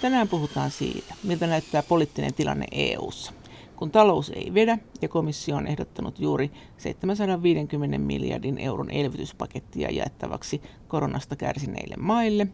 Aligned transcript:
Tänään 0.00 0.28
puhutaan 0.28 0.70
siitä, 0.70 1.14
miltä 1.22 1.46
näyttää 1.46 1.82
poliittinen 1.82 2.34
tilanne 2.34 2.66
EU:ssa. 2.72 3.32
Kun 3.76 3.90
talous 3.90 4.30
ei 4.30 4.54
vedä 4.54 4.78
ja 5.02 5.08
komissio 5.08 5.56
on 5.56 5.66
ehdottanut 5.66 6.18
juuri 6.18 6.50
750 6.76 7.98
miljardin 7.98 8.58
euron 8.58 8.90
elvytyspakettia 8.90 9.90
jaettavaksi 9.90 10.62
koronasta 10.88 11.36
kärsineille 11.36 11.96
maille, 11.98 12.46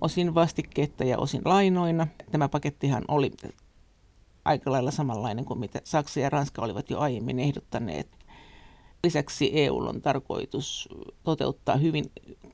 osin 0.00 0.34
vastikkeetta 0.34 1.04
ja 1.04 1.18
osin 1.18 1.42
lainoina. 1.44 2.06
Tämä 2.30 2.48
pakettihan 2.48 3.04
oli 3.08 3.30
aika 4.44 4.72
lailla 4.72 4.90
samanlainen 4.90 5.44
kuin 5.44 5.60
mitä 5.60 5.80
Saksa 5.84 6.20
ja 6.20 6.30
Ranska 6.30 6.62
olivat 6.62 6.90
jo 6.90 6.98
aiemmin 6.98 7.38
ehdottaneet. 7.40 8.08
Lisäksi 9.04 9.50
EU 9.54 9.76
on 9.78 10.02
tarkoitus 10.02 10.88
toteuttaa 11.22 11.76
hyvin 11.76 12.04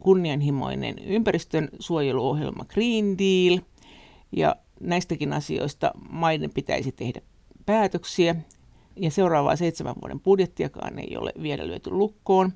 kunnianhimoinen 0.03 0.98
ympäristön 0.98 1.69
suojeluohjelma 1.79 2.64
Green 2.64 3.19
Deal. 3.19 3.61
Ja 4.37 4.57
näistäkin 4.80 5.33
asioista 5.33 5.91
maiden 6.11 6.51
pitäisi 6.51 6.93
tehdä 6.93 7.21
päätöksiä. 7.66 8.37
Ja 8.97 9.11
seuraavaa 9.11 9.57
seitsemän 9.57 9.95
vuoden 10.02 10.21
budjettiakaan 10.21 10.98
ei 10.98 11.16
ole 11.16 11.33
vielä 11.43 11.66
lyöty 11.66 11.91
lukkoon. 11.91 12.52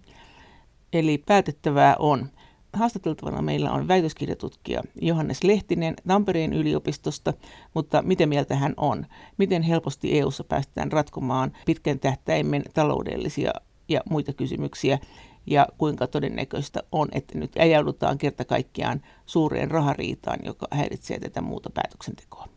Eli 0.92 1.18
päätettävää 1.18 1.96
on. 1.98 2.28
Haastateltavana 2.72 3.42
meillä 3.42 3.72
on 3.72 3.88
väitöskirjatutkija 3.88 4.82
Johannes 5.00 5.44
Lehtinen 5.44 5.94
Tampereen 6.06 6.52
yliopistosta, 6.52 7.32
mutta 7.74 8.02
miten 8.02 8.28
mieltä 8.28 8.56
hän 8.56 8.74
on? 8.76 9.06
Miten 9.38 9.62
helposti 9.62 10.18
EU:ssa 10.18 10.44
päästään 10.44 10.92
ratkomaan 10.92 11.52
pitkän 11.66 11.98
tähtäimen 11.98 12.62
taloudellisia 12.74 13.50
ja 13.88 14.00
muita 14.10 14.32
kysymyksiä? 14.32 14.98
Ja 15.46 15.66
kuinka 15.78 16.06
todennäköistä 16.06 16.80
on, 16.92 17.08
että 17.12 17.38
nyt 17.38 17.56
ajaudutaan 17.58 18.18
kerta 18.18 18.44
kaikkiaan 18.44 19.02
suureen 19.26 19.70
rahariitaan, 19.70 20.38
joka 20.44 20.66
häiritsee 20.70 21.18
tätä 21.18 21.40
muuta 21.40 21.70
päätöksentekoa? 21.70 22.48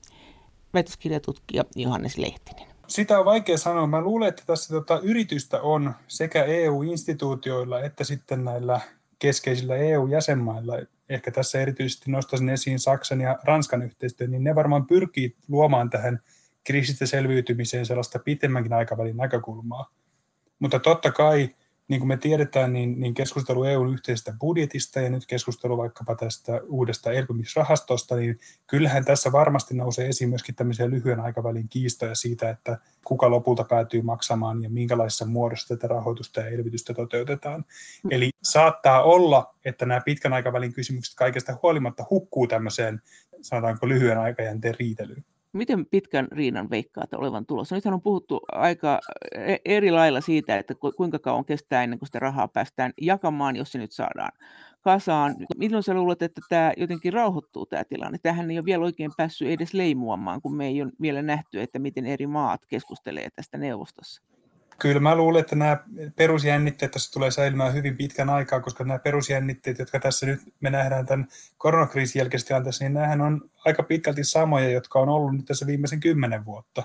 Väitöskirjatutkija 0.74 1.66
Johannes 1.76 2.18
Lehtinen. 2.18 2.68
Sitä 2.88 3.20
on 3.20 3.26
vaikea 3.26 3.58
sanoa. 3.58 3.88
Mä 3.88 4.02
luulen, 4.02 4.30
että 4.30 4.44
tässä 4.46 4.74
tota, 4.74 5.00
yritystä 5.04 5.62
on 5.62 5.94
sekä 6.08 6.44
EU-instituutioilla 6.44 7.82
että 7.82 8.04
sitten 8.04 8.44
näillä 8.44 8.80
keskeisillä 9.20 9.76
EU-jäsenmailla, 9.76 10.74
ehkä 11.10 11.32
tässä 11.32 11.62
erityisesti 11.62 12.12
nostaisin 12.12 12.50
esiin 12.50 12.80
Saksan 12.80 13.22
ja 13.22 13.40
Ranskan 13.44 13.82
yhteistyön, 13.82 14.32
niin 14.32 14.44
ne 14.44 14.56
varmaan 14.56 14.88
pyrkii 14.88 15.36
luomaan 15.48 15.90
tähän 15.90 16.20
kriisistä 16.64 17.06
selviytymiseen 17.06 17.86
sellaista 17.86 18.20
pitemmänkin 18.20 18.74
aikavälin 18.74 19.18
näkökulmaa. 19.18 19.92
Mutta 20.60 20.80
totta 20.80 21.12
kai 21.12 21.50
niin 21.88 22.00
kuin 22.00 22.08
me 22.08 22.18
tiedetään, 22.18 22.74
niin, 22.74 23.00
niin 23.00 23.14
keskustelu 23.14 23.64
EUn 23.64 23.94
yhteisestä 23.94 24.34
budjetista 24.40 25.00
ja 25.00 25.10
nyt 25.10 25.26
keskustelu 25.26 25.78
vaikkapa 25.78 26.16
tästä 26.16 26.62
uudesta 26.68 27.12
elpymisrahastosta, 27.12 28.16
niin 28.16 28.40
kyllähän 28.68 29.06
tässä 29.06 29.32
varmasti 29.32 29.76
nousee 29.76 30.08
esiin 30.08 30.30
myöskin 30.30 30.56
tämmöisiä 30.56 30.90
lyhyen 30.90 31.20
aikavälin 31.20 31.70
kiistoja 31.70 32.16
siitä, 32.16 32.50
että 32.50 32.78
kuka 33.06 33.30
lopulta 33.30 33.64
päätyy 33.64 34.02
maksamaan 34.02 34.64
ja 34.64 34.70
minkälaisessa 34.70 35.26
muodossa 35.26 35.76
tätä 35.76 35.88
rahoitusta 35.88 36.40
ja 36.40 36.48
elvytystä 36.48 36.94
toteutetaan. 36.94 37.66
Mm. 38.04 38.12
Eli 38.12 38.30
saattaa 38.44 39.04
olla, 39.04 39.56
että 39.66 39.86
nämä 39.86 40.02
pitkän 40.06 40.34
aikavälin 40.34 40.74
kysymykset 40.74 41.16
kaikesta 41.16 41.58
huolimatta 41.64 42.06
hukkuu 42.10 42.48
tämmöiseen, 42.48 43.02
sanotaanko 43.42 43.88
lyhyen 43.88 44.18
aikajänteen 44.18 44.76
riitelyyn. 44.80 45.26
Miten 45.56 45.86
pitkän 45.86 46.28
riinan 46.32 46.70
veikkaat 46.70 47.14
olevan 47.14 47.46
tulossa? 47.46 47.76
Nythän 47.76 47.94
on 47.94 48.02
puhuttu 48.02 48.40
aika 48.52 49.00
e-, 49.36 49.58
eri 49.66 49.92
lailla 49.92 50.22
siitä, 50.22 50.58
että 50.58 50.74
kuinka 50.98 51.20
kauan 51.20 51.46
kestää 51.46 51.84
ennen 51.84 52.00
kuin 52.00 52.08
sitä 52.08 52.20
rahaa 52.20 52.48
päästään 52.48 52.94
jakamaan, 53.02 53.56
jos 53.56 53.72
se 53.72 53.78
nyt 53.78 53.92
saadaan 53.92 54.32
kasaan. 54.82 55.36
Milloin 55.58 55.84
sä 55.84 55.94
luulet, 55.94 56.22
että 56.22 56.42
tämä 56.50 56.74
jotenkin 56.78 57.14
rauhoittuu 57.14 57.66
tämä 57.66 57.84
tilanne? 57.84 58.18
Tähän 58.24 58.52
ei 58.52 58.58
ole 58.58 58.66
vielä 58.66 58.86
oikein 58.86 59.12
päässyt 59.18 59.48
edes 59.48 59.74
leimuamaan, 59.74 60.42
kun 60.42 60.56
me 60.56 60.68
ei 60.68 60.82
ole 60.82 60.92
vielä 61.02 61.22
nähty, 61.22 61.62
että 61.62 61.80
miten 61.80 62.06
eri 62.06 62.28
maat 62.28 62.66
keskustelee 62.66 63.30
tästä 63.36 63.58
neuvostossa. 63.58 64.35
Kyllä 64.80 65.00
mä 65.00 65.16
luulen, 65.16 65.42
että 65.42 65.56
nämä 65.56 65.78
perusjännitteet 66.16 66.92
tässä 66.92 67.12
tulee 67.12 67.32
säilymään 67.32 67.74
hyvin 67.74 67.98
pitkän 67.98 68.30
aikaa, 68.30 68.60
koska 68.60 68.84
nämä 68.84 69.00
perusjännitteet, 69.00 69.80
jotka 69.80 70.00
tässä 70.00 70.26
nyt 70.26 70.40
me 70.60 70.70
nähdään 70.70 71.06
tämän 71.06 71.28
koronakriisin 71.58 72.20
jälkeisessä 72.20 72.48
tilanteessa, 72.48 72.84
niin 72.84 72.94
nämähän 72.94 73.22
on 73.22 73.50
aika 73.66 73.84
pitkälti 73.84 74.24
samoja, 74.24 74.70
jotka 74.70 75.00
on 75.00 75.10
ollut 75.10 75.36
nyt 75.36 75.46
tässä 75.46 75.68
viimeisen 75.68 76.00
kymmenen 76.00 76.46
vuotta. 76.46 76.84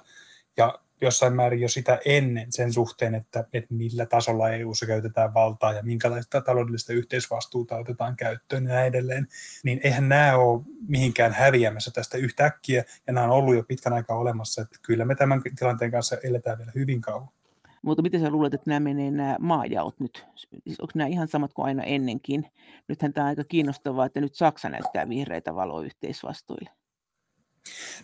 Ja 0.57 0.79
jossain 1.01 1.37
määrin 1.37 1.61
jo 1.61 1.69
sitä 1.69 1.99
ennen 2.05 2.53
sen 2.53 2.73
suhteen, 2.73 3.15
että, 3.15 3.45
että 3.53 3.75
millä 3.75 4.07
tasolla 4.07 4.51
EU-ssa 4.51 4.87
käytetään 4.87 5.35
valtaa 5.35 5.73
ja 5.73 5.83
minkälaista 5.83 6.41
taloudellista 6.41 6.93
yhteisvastuuta 6.93 7.77
otetaan 7.77 8.17
käyttöön 8.17 8.65
ja 8.65 8.75
näin 8.75 8.87
edelleen, 8.87 9.29
niin 9.65 9.81
eihän 9.85 10.09
nämä 10.09 10.37
ole 10.37 10.63
mihinkään 10.89 11.33
häviämässä 11.33 11.91
tästä 11.91 12.19
yhtäkkiä, 12.19 12.85
ja 13.07 13.13
nämä 13.13 13.27
on 13.27 13.33
ollut 13.33 13.55
jo 13.55 13.63
pitkän 13.63 13.93
aikaa 13.93 14.19
olemassa, 14.19 14.63
että 14.63 14.79
kyllä 14.83 15.05
me 15.05 15.15
tämän 15.15 15.43
tilanteen 15.59 15.91
kanssa 15.91 16.17
eletään 16.23 16.59
vielä 16.59 16.73
hyvin 16.75 17.01
kauan. 17.01 17.40
Mutta 17.83 18.03
miten 18.03 18.21
sä 18.21 18.31
luulet, 18.31 18.55
että 18.55 18.71
nämä 18.71 18.81
menee 18.81 19.11
nämä 19.11 19.37
maajaot 19.41 20.01
nyt? 20.01 20.27
Siis 20.37 20.81
onko 20.81 20.93
nämä 20.95 21.09
ihan 21.09 21.29
samat 21.29 21.53
kuin 21.53 21.67
aina 21.67 21.83
ennenkin? 21.83 22.47
Nythän 22.89 23.13
tämä 23.13 23.25
on 23.25 23.29
aika 23.29 23.45
kiinnostavaa, 23.45 24.07
että 24.07 24.21
nyt 24.21 24.35
Saksa 24.35 24.69
näyttää 24.69 25.09
vihreitä 25.09 25.55
valoa 25.55 25.83
yhteisvastuille. 25.83 26.71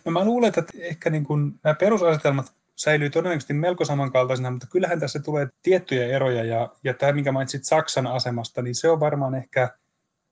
No 0.05 0.11
mä 0.11 0.25
luulen, 0.25 0.47
että 0.47 0.63
ehkä 0.79 1.09
niin 1.09 1.23
kuin 1.23 1.59
nämä 1.63 1.73
perusasetelmat 1.73 2.53
säilyy 2.75 3.09
todennäköisesti 3.09 3.53
melko 3.53 3.85
samankaltaisina, 3.85 4.51
mutta 4.51 4.67
kyllähän 4.67 4.99
tässä 4.99 5.19
tulee 5.19 5.47
tiettyjä 5.63 6.07
eroja, 6.07 6.43
ja, 6.43 6.69
ja 6.83 6.93
tämä, 6.93 7.11
minkä 7.11 7.31
mainitsit 7.31 7.63
Saksan 7.63 8.07
asemasta, 8.07 8.61
niin 8.61 8.75
se 8.75 8.89
on 8.89 8.99
varmaan 8.99 9.35
ehkä 9.35 9.69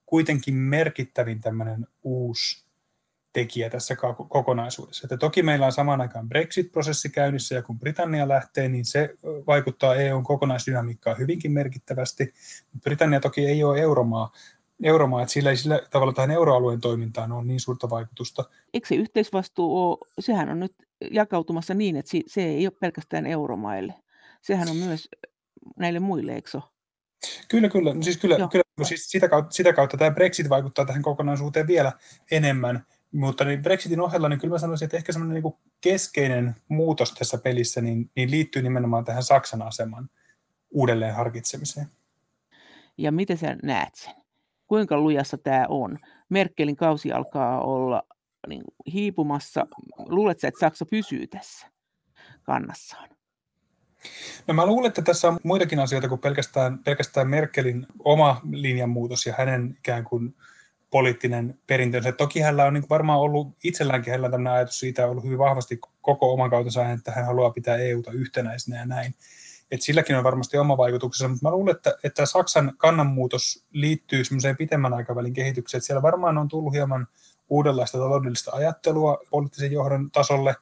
kuitenkin 0.06 0.56
merkittävin 0.56 1.42
tämmöinen 1.42 1.88
uusi 2.04 2.65
tekijä 3.36 3.70
tässä 3.70 3.96
kokonaisuudessa. 4.30 5.06
Että 5.06 5.18
toki 5.18 5.44
meillä 5.44 5.66
on 5.66 5.72
samaan 5.72 6.02
aikaan 6.02 6.30
Brexit-prosessi 6.30 7.10
käynnissä 7.10 7.56
ja 7.56 7.62
kun 7.62 7.80
Britannia 7.80 8.28
lähtee, 8.28 8.70
niin 8.70 8.86
se 8.86 9.10
vaikuttaa 9.48 9.96
EUn 9.96 10.24
kokonaisdynamiikkaan 10.24 11.18
hyvinkin 11.18 11.52
merkittävästi. 11.52 12.34
Britannia 12.84 13.20
toki 13.20 13.46
ei 13.46 13.64
ole 13.64 13.80
euromaa, 13.80 14.32
euromaa, 14.84 15.22
että 15.22 15.34
sillä 15.34 15.50
ei 15.50 15.58
sillä 15.58 15.82
tavalla 15.90 16.14
tähän 16.14 16.32
euroalueen 16.32 16.82
toimintaan 16.82 17.32
ole 17.32 17.46
niin 17.46 17.60
suurta 17.60 17.90
vaikutusta. 17.90 18.44
Eikö 18.74 18.88
se 18.88 18.96
yhteisvastuu 18.96 19.84
ole, 19.84 19.98
sehän 20.20 20.50
on 20.50 20.60
nyt 20.60 20.76
jakautumassa 21.12 21.74
niin, 21.74 21.96
että 21.96 22.12
se 22.28 22.44
ei 22.44 22.68
ole 22.68 22.78
pelkästään 22.80 23.26
euromaille. 23.26 23.94
Sehän 24.42 24.70
on 24.70 24.78
myös 24.78 25.10
näille 25.78 26.00
muille, 26.00 26.36
eikö 26.36 26.62
Kyllä, 27.48 27.70
kyllä. 27.70 27.94
No 27.94 28.02
siis 28.02 28.18
kyllä, 28.18 28.36
kyllä 28.52 28.66
siis 28.84 29.12
sitä, 29.12 29.30
kautta, 29.30 29.52
sitä 29.52 29.74
kautta 29.74 29.98
tämä 29.98 30.12
Brexit 30.12 30.50
vaikuttaa 30.50 30.86
tähän 30.86 31.02
kokonaisuuteen 31.02 31.68
vielä 31.68 31.92
enemmän. 32.32 32.86
Mutta 33.12 33.46
niin 33.46 33.62
Brexitin 33.62 34.02
ohella, 34.02 34.30
niin 34.30 34.40
kyllä 34.40 34.52
mä 34.52 34.60
sanoisin, 34.60 34.86
että 34.86 34.98
ehkä 34.98 35.12
semmoinen 35.12 35.44
niin 35.44 35.54
keskeinen 35.82 36.56
muutos 36.68 37.12
tässä 37.12 37.38
pelissä 37.38 37.82
niin, 37.82 38.12
niin 38.16 38.32
liittyy 38.32 38.62
nimenomaan 38.62 39.06
tähän 39.06 39.24
Saksan 39.24 39.62
aseman 39.62 40.10
uudelleen 40.72 41.16
harkitsemiseen. 41.16 41.88
Ja 42.98 43.12
miten 43.12 43.38
sä 43.38 43.56
näet 43.64 43.96
sen? 43.96 44.14
Kuinka 44.68 44.98
lujassa 44.98 45.38
tämä 45.38 45.66
on? 45.70 46.00
Merkelin 46.30 46.76
kausi 46.76 47.12
alkaa 47.12 47.62
olla 47.62 48.04
niin 48.48 48.64
hiipumassa. 48.94 49.68
Luuletko 49.98 50.48
että 50.48 50.60
Saksa 50.60 50.86
pysyy 50.86 51.28
tässä 51.28 51.68
kannassaan? 52.44 53.10
No 54.48 54.54
mä 54.54 54.66
luulen, 54.66 54.88
että 54.88 55.02
tässä 55.02 55.28
on 55.28 55.40
muitakin 55.44 55.80
asioita 55.80 56.10
kuin 56.10 56.22
pelkästään, 56.22 56.80
pelkästään 56.80 57.28
Merkelin 57.28 57.88
oma 58.00 58.42
linjanmuutos 58.52 59.26
ja 59.26 59.34
hänen 59.38 59.76
ikään 59.80 60.04
kuin 60.04 60.36
poliittinen 60.96 61.60
perintönsä. 61.68 62.12
Toki 62.12 62.40
hänellä 62.40 62.66
on 62.66 62.74
niin 62.74 62.90
varmaan 62.90 63.20
ollut 63.20 63.48
itselläänkin 63.64 64.12
hänellä 64.12 64.30
tämmöinen 64.30 64.54
ajatus 64.54 64.80
siitä 64.80 65.08
ollut 65.08 65.24
hyvin 65.24 65.38
vahvasti 65.38 65.80
koko 66.02 66.34
oman 66.34 66.50
kautensa 66.50 66.90
että 66.90 67.12
hän 67.12 67.26
haluaa 67.26 67.50
pitää 67.50 67.78
EUta 67.78 68.12
yhtenäisenä 68.12 68.80
ja 68.80 68.86
näin. 68.86 69.16
Et 69.72 69.82
silläkin 69.82 70.18
on 70.18 70.24
varmasti 70.24 70.58
oma 70.58 70.78
vaikutuksensa, 70.78 71.28
mutta 71.28 71.48
mä 71.48 71.52
luulen, 71.52 71.76
että, 71.76 71.98
että 72.04 72.26
Saksan 72.26 72.74
kannanmuutos 72.78 73.66
liittyy 73.72 74.24
semmoiseen 74.24 74.58
pitemmän 74.58 74.94
aikavälin 74.94 75.34
kehitykseen. 75.34 75.80
Että 75.80 75.86
siellä 75.86 76.02
varmaan 76.02 76.38
on 76.38 76.48
tullut 76.48 76.74
hieman 76.74 77.08
uudenlaista 77.50 77.98
taloudellista 77.98 78.52
ajattelua 78.54 79.18
poliittisen 79.30 79.72
johdon 79.72 80.12
tasolle 80.12 80.56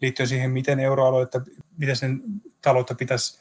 liittyen 0.00 0.28
siihen, 0.28 0.50
miten 0.50 0.80
euroalueita, 0.80 1.40
miten 1.78 1.96
sen 1.96 2.22
taloutta 2.62 2.94
pitäisi 2.94 3.38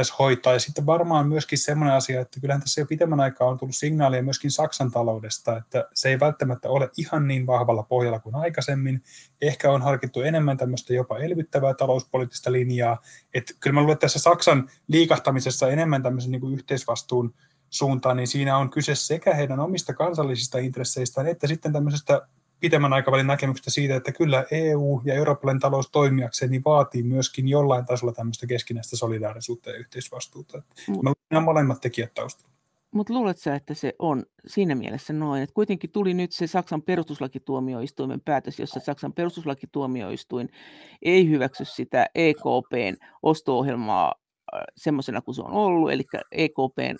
pitäisi 0.00 0.18
hoitaa. 0.18 0.52
Ja 0.52 0.58
sitten 0.58 0.86
varmaan 0.86 1.28
myöskin 1.28 1.58
sellainen 1.58 1.94
asia, 1.94 2.20
että 2.20 2.40
kyllähän 2.40 2.60
tässä 2.60 2.80
jo 2.80 2.86
pitemmän 2.86 3.20
aikaa 3.20 3.48
on 3.48 3.58
tullut 3.58 3.76
signaalia 3.76 4.22
myöskin 4.22 4.50
Saksan 4.50 4.90
taloudesta, 4.90 5.56
että 5.56 5.88
se 5.94 6.08
ei 6.08 6.20
välttämättä 6.20 6.68
ole 6.68 6.90
ihan 6.96 7.28
niin 7.28 7.46
vahvalla 7.46 7.82
pohjalla 7.82 8.20
kuin 8.20 8.34
aikaisemmin. 8.34 9.02
Ehkä 9.42 9.70
on 9.70 9.82
harkittu 9.82 10.20
enemmän 10.20 10.56
tämmöistä 10.56 10.94
jopa 10.94 11.18
elvyttävää 11.18 11.74
talouspoliittista 11.74 12.52
linjaa. 12.52 13.00
Että 13.34 13.54
kyllä 13.60 13.74
mä 13.74 13.80
luulen, 13.80 13.92
että 13.92 14.04
tässä 14.04 14.18
Saksan 14.18 14.70
liikahtamisessa 14.88 15.68
enemmän 15.68 16.02
tämmöisen 16.02 16.30
niin 16.30 16.40
kuin 16.40 16.54
yhteisvastuun 16.54 17.34
suuntaan, 17.70 18.16
niin 18.16 18.28
siinä 18.28 18.56
on 18.56 18.70
kyse 18.70 18.94
sekä 18.94 19.34
heidän 19.34 19.60
omista 19.60 19.94
kansallisista 19.94 20.58
intresseistään, 20.58 21.26
että 21.26 21.46
sitten 21.46 21.72
tämmöisestä 21.72 22.28
pitemmän 22.60 22.92
aikavälin 22.92 23.26
näkemyksestä 23.26 23.70
siitä, 23.70 23.96
että 23.96 24.12
kyllä 24.12 24.44
EU 24.50 25.02
ja 25.04 25.14
eurooppalainen 25.14 25.60
talous 25.60 25.90
toimijakseen 25.90 26.50
niin 26.50 26.62
vaatii 26.64 27.02
myöskin 27.02 27.48
jollain 27.48 27.86
tasolla 27.86 28.12
tämmöistä 28.12 28.46
keskinäistä 28.46 28.96
solidaarisuutta 28.96 29.70
ja 29.70 29.76
yhteisvastuuta. 29.76 30.62
Mm. 30.88 30.94
Me 31.30 31.36
on 31.36 31.42
molemmat 31.42 31.80
tekijät 31.80 32.14
taustalla. 32.14 32.50
Mutta 32.94 33.12
luuletko 33.12 33.50
että 33.50 33.74
se 33.74 33.94
on 33.98 34.24
siinä 34.46 34.74
mielessä 34.74 35.12
noin, 35.12 35.42
että 35.42 35.54
kuitenkin 35.54 35.90
tuli 35.90 36.14
nyt 36.14 36.32
se 36.32 36.46
Saksan 36.46 36.82
perustuslakituomioistuimen 36.82 38.20
päätös, 38.20 38.58
jossa 38.58 38.80
Saksan 38.80 39.12
perustuslakituomioistuin 39.12 40.48
ei 41.02 41.28
hyväksy 41.28 41.64
sitä 41.64 42.06
EKPn 42.14 42.96
osto-ohjelmaa 43.22 44.14
semmoisena 44.76 45.20
kuin 45.20 45.34
se 45.34 45.42
on 45.42 45.50
ollut, 45.50 45.92
eli 45.92 46.02
EKPn 46.32 46.96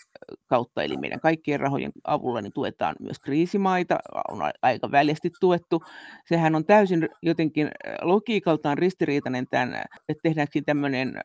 kautta, 0.47 0.83
eli 0.83 0.97
meidän 0.97 1.21
kaikkien 1.21 1.61
rahojen 1.61 1.93
avulla 2.05 2.41
niin 2.41 2.53
tuetaan 2.53 2.97
myös 3.01 3.19
kriisimaita, 3.19 3.99
on 4.29 4.39
aika 4.63 4.91
väljästi 4.91 5.31
tuettu. 5.41 5.83
Sehän 6.29 6.55
on 6.55 6.65
täysin 6.65 7.09
jotenkin 7.23 7.71
logiikaltaan 8.03 8.79
ristiriitainen 8.79 9.47
tämän, 9.51 9.75
että 10.09 10.23
tehdäänkö 10.23 10.61
tämmöinen 10.67 11.21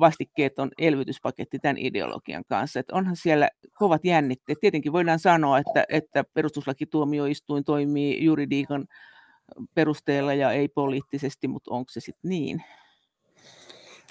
vastikkeeton 0.00 0.70
elvytyspaketti 0.78 1.58
tämän 1.58 1.78
ideologian 1.78 2.44
kanssa. 2.48 2.80
Että 2.80 2.94
onhan 2.94 3.16
siellä 3.16 3.48
kovat 3.78 4.04
jännitteet. 4.04 4.58
Tietenkin 4.60 4.92
voidaan 4.92 5.18
sanoa, 5.18 5.58
että, 5.58 5.84
että 5.88 6.24
perustuslakituomioistuin 6.34 7.64
toimii 7.64 8.24
juridiikan 8.24 8.86
perusteella 9.74 10.34
ja 10.34 10.52
ei 10.52 10.68
poliittisesti, 10.68 11.48
mutta 11.48 11.74
onko 11.74 11.88
se 11.90 12.00
sitten 12.00 12.28
niin? 12.28 12.62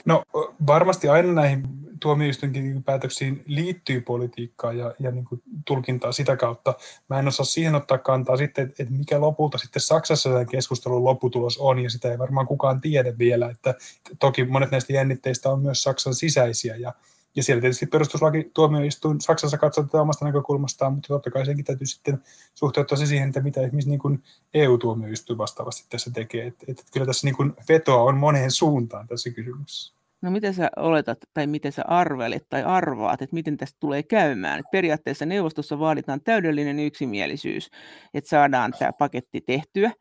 No 0.05 0.23
varmasti 0.67 1.09
aina 1.09 1.33
näihin 1.33 1.63
tuomioistuinkin 1.99 2.83
päätöksiin 2.83 3.43
liittyy 3.45 4.01
politiikkaa 4.01 4.73
ja, 4.73 4.93
ja 4.99 5.11
niin 5.11 5.25
kuin 5.25 5.41
tulkintaa 5.65 6.11
sitä 6.11 6.37
kautta. 6.37 6.73
Mä 7.09 7.19
en 7.19 7.27
osaa 7.27 7.45
siihen 7.45 7.75
ottaa 7.75 7.97
kantaa 7.97 8.37
sitten, 8.37 8.73
että 8.79 8.93
mikä 8.93 9.21
lopulta 9.21 9.57
sitten 9.57 9.81
Saksassa 9.81 10.29
tämän 10.29 10.45
keskustelun 10.45 11.03
lopputulos 11.03 11.57
on, 11.57 11.79
ja 11.79 11.89
sitä 11.89 12.11
ei 12.11 12.19
varmaan 12.19 12.47
kukaan 12.47 12.81
tiedä 12.81 13.17
vielä. 13.17 13.49
Että 13.49 13.75
toki 14.19 14.45
monet 14.45 14.71
näistä 14.71 14.93
jännitteistä 14.93 15.49
on 15.49 15.61
myös 15.61 15.83
Saksan 15.83 16.15
sisäisiä, 16.15 16.75
ja 16.75 16.93
ja 17.35 17.43
siellä 17.43 17.61
tietysti 17.61 17.85
perustuslaki 17.85 18.51
tuomioistuin 18.53 19.21
Saksassa 19.21 19.57
katsoo 19.57 19.83
tätä 19.83 20.01
omasta 20.01 20.25
näkökulmastaan, 20.25 20.93
mutta 20.93 21.07
totta 21.07 21.31
kai 21.31 21.45
senkin 21.45 21.65
täytyy 21.65 21.87
sitten 21.87 22.23
suhteuttaa 22.53 22.97
se 22.97 23.05
siihen, 23.05 23.27
että 23.27 23.41
mitä 23.41 23.61
esimerkiksi 23.61 23.89
niin 23.89 23.99
kuin 23.99 24.23
EU-tuomioistuin 24.53 25.37
vastaavasti 25.37 25.85
tässä 25.89 26.11
tekee. 26.11 26.47
Että, 26.47 26.65
että 26.67 26.83
kyllä 26.93 27.05
tässä 27.05 27.27
niin 27.27 27.35
kuin 27.35 27.53
vetoa 27.69 28.03
on 28.03 28.17
moneen 28.17 28.51
suuntaan 28.51 29.07
tässä 29.07 29.29
kysymyksessä. 29.29 29.94
No 30.25 30.31
mitä 30.31 30.53
sä 30.53 30.69
oletat 30.77 31.17
tai 31.33 31.47
miten 31.47 31.71
sä 31.71 31.83
arvelet 31.87 32.43
tai 32.49 32.63
arvaat, 32.63 33.21
että 33.21 33.33
miten 33.33 33.57
tästä 33.57 33.77
tulee 33.79 34.03
käymään? 34.03 34.59
Et 34.59 34.65
periaatteessa 34.71 35.25
neuvostossa 35.25 35.79
vaaditaan 35.79 36.21
täydellinen 36.23 36.79
yksimielisyys, 36.79 37.69
että 38.13 38.29
saadaan 38.29 38.73
tämä 38.79 38.91
paketti 38.99 39.41
tehtyä, 39.41 39.91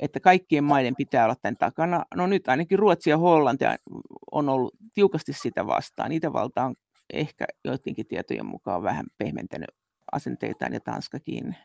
että 0.00 0.20
kaikkien 0.20 0.64
maiden 0.64 0.96
pitää 0.96 1.24
olla 1.24 1.34
tämän 1.42 1.56
takana. 1.56 2.04
No 2.14 2.26
nyt 2.26 2.48
ainakin 2.48 2.78
Ruotsi 2.78 3.10
ja 3.10 3.18
Hollanti 3.18 3.64
on 4.32 4.48
ollut 4.48 4.74
tiukasti 4.94 5.32
sitä 5.32 5.66
vastaan. 5.66 6.12
Itävalta 6.12 6.64
on 6.64 6.74
ehkä 7.12 7.44
joidenkin 7.64 8.06
tietojen 8.06 8.46
mukaan 8.46 8.82
vähän 8.82 9.06
pehmentänyt 9.18 9.70
asenteitaan 10.12 10.72
ja 10.72 10.80
Tanskakin. 10.80 11.56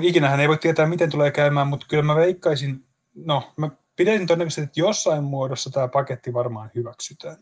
Ikinähän 0.00 0.40
ei 0.40 0.48
voi 0.48 0.58
tietää, 0.58 0.86
miten 0.86 1.10
tulee 1.10 1.30
käymään, 1.30 1.66
mutta 1.66 1.86
kyllä 1.90 2.02
mä 2.02 2.16
veikkaisin, 2.16 2.86
no 3.14 3.52
mä 3.56 3.70
pitäisin 3.96 4.26
todennäköisesti, 4.26 4.62
että 4.62 4.80
jossain 4.80 5.24
muodossa 5.24 5.70
tämä 5.70 5.88
paketti 5.88 6.32
varmaan 6.32 6.70
hyväksytään. 6.74 7.36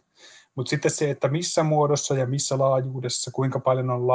Mutta 0.54 0.70
sitten 0.70 0.90
se, 0.90 1.10
että 1.10 1.28
missä 1.28 1.62
muodossa 1.62 2.14
ja 2.14 2.26
missä 2.26 2.58
laajuudessa, 2.58 3.30
kuinka 3.30 3.60
paljon 3.60 3.90
on 3.90 4.06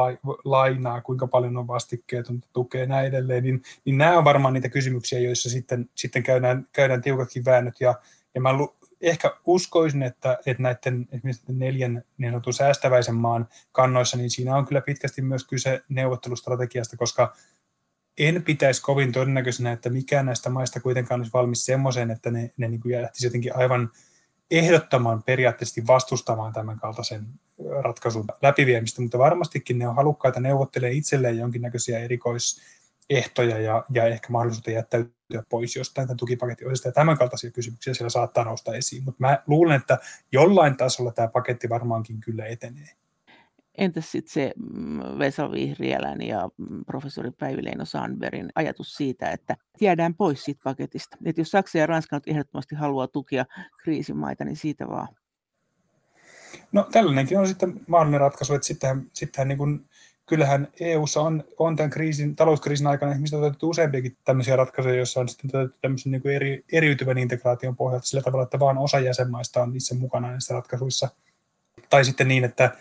lainaa, 0.46 1.02
kuinka 1.02 1.28
paljon 1.28 1.58
on 1.58 1.68
vastikkeetonta 1.68 2.48
tukea 2.54 2.82
ja 2.82 2.88
näin 2.88 3.08
edelleen, 3.08 3.44
niin, 3.44 3.62
niin 3.86 3.98
nämä 3.98 4.18
on 4.18 4.24
varmaan 4.24 4.54
niitä 4.54 4.70
kysymyksiä, 4.70 5.20
joissa 5.20 5.50
sitten, 5.50 5.90
sitten 5.96 6.24
käydään, 6.24 6.68
käydään 6.72 7.02
tiukatkin 7.02 7.46
väännöt. 7.46 7.76
Ja, 7.80 7.96
ja 8.36 8.42
mä 8.42 8.50
ehkä 9.02 9.36
uskoisin, 9.46 10.04
että, 10.04 10.38
että 10.46 10.64
näiden 10.64 11.08
esimerkiksi 11.12 11.44
neljän 11.48 12.04
niin 12.18 12.32
sanotun 12.32 12.54
säästäväisen 12.54 13.16
maan 13.16 13.48
kannoissa, 13.72 14.18
niin 14.18 14.30
siinä 14.30 14.56
on 14.56 14.66
kyllä 14.66 14.82
pitkästi 14.82 15.22
myös 15.22 15.48
kyse 15.48 15.82
neuvottelustrategiasta, 15.90 16.98
koska 16.98 17.36
en 18.20 18.44
pitäisi 18.44 18.82
kovin 18.82 19.12
todennäköisenä, 19.12 19.72
että 19.72 19.90
mikään 19.90 20.26
näistä 20.26 20.50
maista 20.50 20.80
kuitenkaan 20.80 21.20
olisi 21.20 21.34
valmis 21.34 21.66
semmoiseen, 21.66 22.12
että 22.12 22.32
ne, 22.32 22.54
ne 22.58 22.68
niin 22.68 22.82
lähtisi 23.02 23.28
jotenkin 23.28 23.56
aivan 23.56 23.92
ehdottamaan 24.52 25.24
periaatteessa 25.24 25.82
vastustamaan 25.88 26.54
tämän 26.54 26.80
kaltaisen 26.80 27.28
ratkaisun 27.84 28.26
läpiviemistä, 28.42 29.02
mutta 29.02 29.18
varmastikin 29.18 29.80
ne 29.80 29.88
on 29.88 29.96
halukkaita 29.96 30.40
neuvottelemaan 30.40 30.98
itselleen 30.98 31.38
jonkinnäköisiä 31.38 32.00
erikoisehtoja 32.00 33.60
ja, 33.60 33.84
ja 33.90 34.06
ehkä 34.06 34.28
mahdollisuutta 34.30 34.72
jättäytyä 34.72 35.44
pois 35.50 35.76
jostain 35.76 36.08
tämän 36.08 36.18
tukipaketin 36.18 36.68
osista 36.68 36.88
ja 36.88 36.92
tämän 36.92 37.18
kaltaisia 37.18 37.52
kysymyksiä 37.52 37.94
siellä 37.94 38.10
saattaa 38.10 38.44
nousta 38.44 38.76
esiin, 38.76 39.04
mutta 39.04 39.24
mä 39.24 39.44
luulen, 39.48 39.76
että 39.76 39.98
jollain 40.32 40.78
tasolla 40.78 41.12
tämä 41.12 41.28
paketti 41.28 41.70
varmaankin 41.70 42.20
kyllä 42.20 42.46
etenee. 42.46 42.90
Entäs 43.80 44.12
sitten 44.12 44.34
se 44.34 44.54
mm, 44.56 45.00
Vesa 45.20 45.52
Vihriälän 45.52 46.22
ja 46.22 46.50
mm, 46.58 46.86
professori 46.86 47.32
Päivi-Leino 47.32 47.86
Sandbergin 47.86 48.50
ajatus 48.56 48.94
siitä, 48.94 49.30
että 49.30 49.56
jäädään 49.82 50.16
pois 50.16 50.44
siitä 50.44 50.62
paketista. 50.64 51.18
Että 51.26 51.42
jos 51.42 51.52
Saksa 51.52 51.78
ja 51.78 51.86
Ranska 51.86 52.16
nyt 52.16 52.28
ehdottomasti 52.28 52.76
haluaa 52.76 53.08
tukea 53.08 53.46
kriisimaita, 53.84 54.46
niin 54.46 54.56
siitä 54.56 54.88
vaan. 54.88 55.08
No 56.72 56.88
tällainenkin 56.92 57.40
on 57.40 57.48
sitten 57.48 57.82
mahdollinen 57.88 58.20
ratkaisu, 58.20 58.54
että 58.54 58.68
sittenhän, 58.68 59.06
sittenhän 59.14 59.48
niin 59.48 59.58
kuin, 59.58 59.86
kyllähän 60.26 60.68
EUssa 60.80 61.22
on, 61.22 61.44
on 61.60 61.76
tämän 61.76 61.90
kriisin, 61.90 62.36
talouskriisin 62.36 62.88
aikana 62.88 63.12
ihmiset 63.12 63.40
on 63.40 63.44
otettu 63.44 63.70
useampiakin 63.70 64.18
tämmöisiä 64.26 64.56
ratkaisuja, 64.56 64.96
joissa 64.96 65.20
on 65.20 65.30
sitten 65.30 65.60
otettu 65.60 65.78
tämmöisen 65.82 66.12
niin 66.12 66.22
kuin 66.22 66.36
eri, 66.36 66.66
eriytyvän 66.72 67.18
integraation 67.18 67.76
pohjalta 67.76 68.08
sillä 68.08 68.24
tavalla, 68.24 68.44
että 68.44 68.60
vain 68.60 68.78
osa 68.78 69.00
jäsenmaista 69.00 69.64
on 69.64 69.74
niissä 69.74 69.96
mukana 69.96 70.32
näissä 70.32 70.54
ratkaisuissa. 70.54 71.10
Tai 71.90 72.06
sitten 72.06 72.28
niin, 72.28 72.44
että 72.44 72.72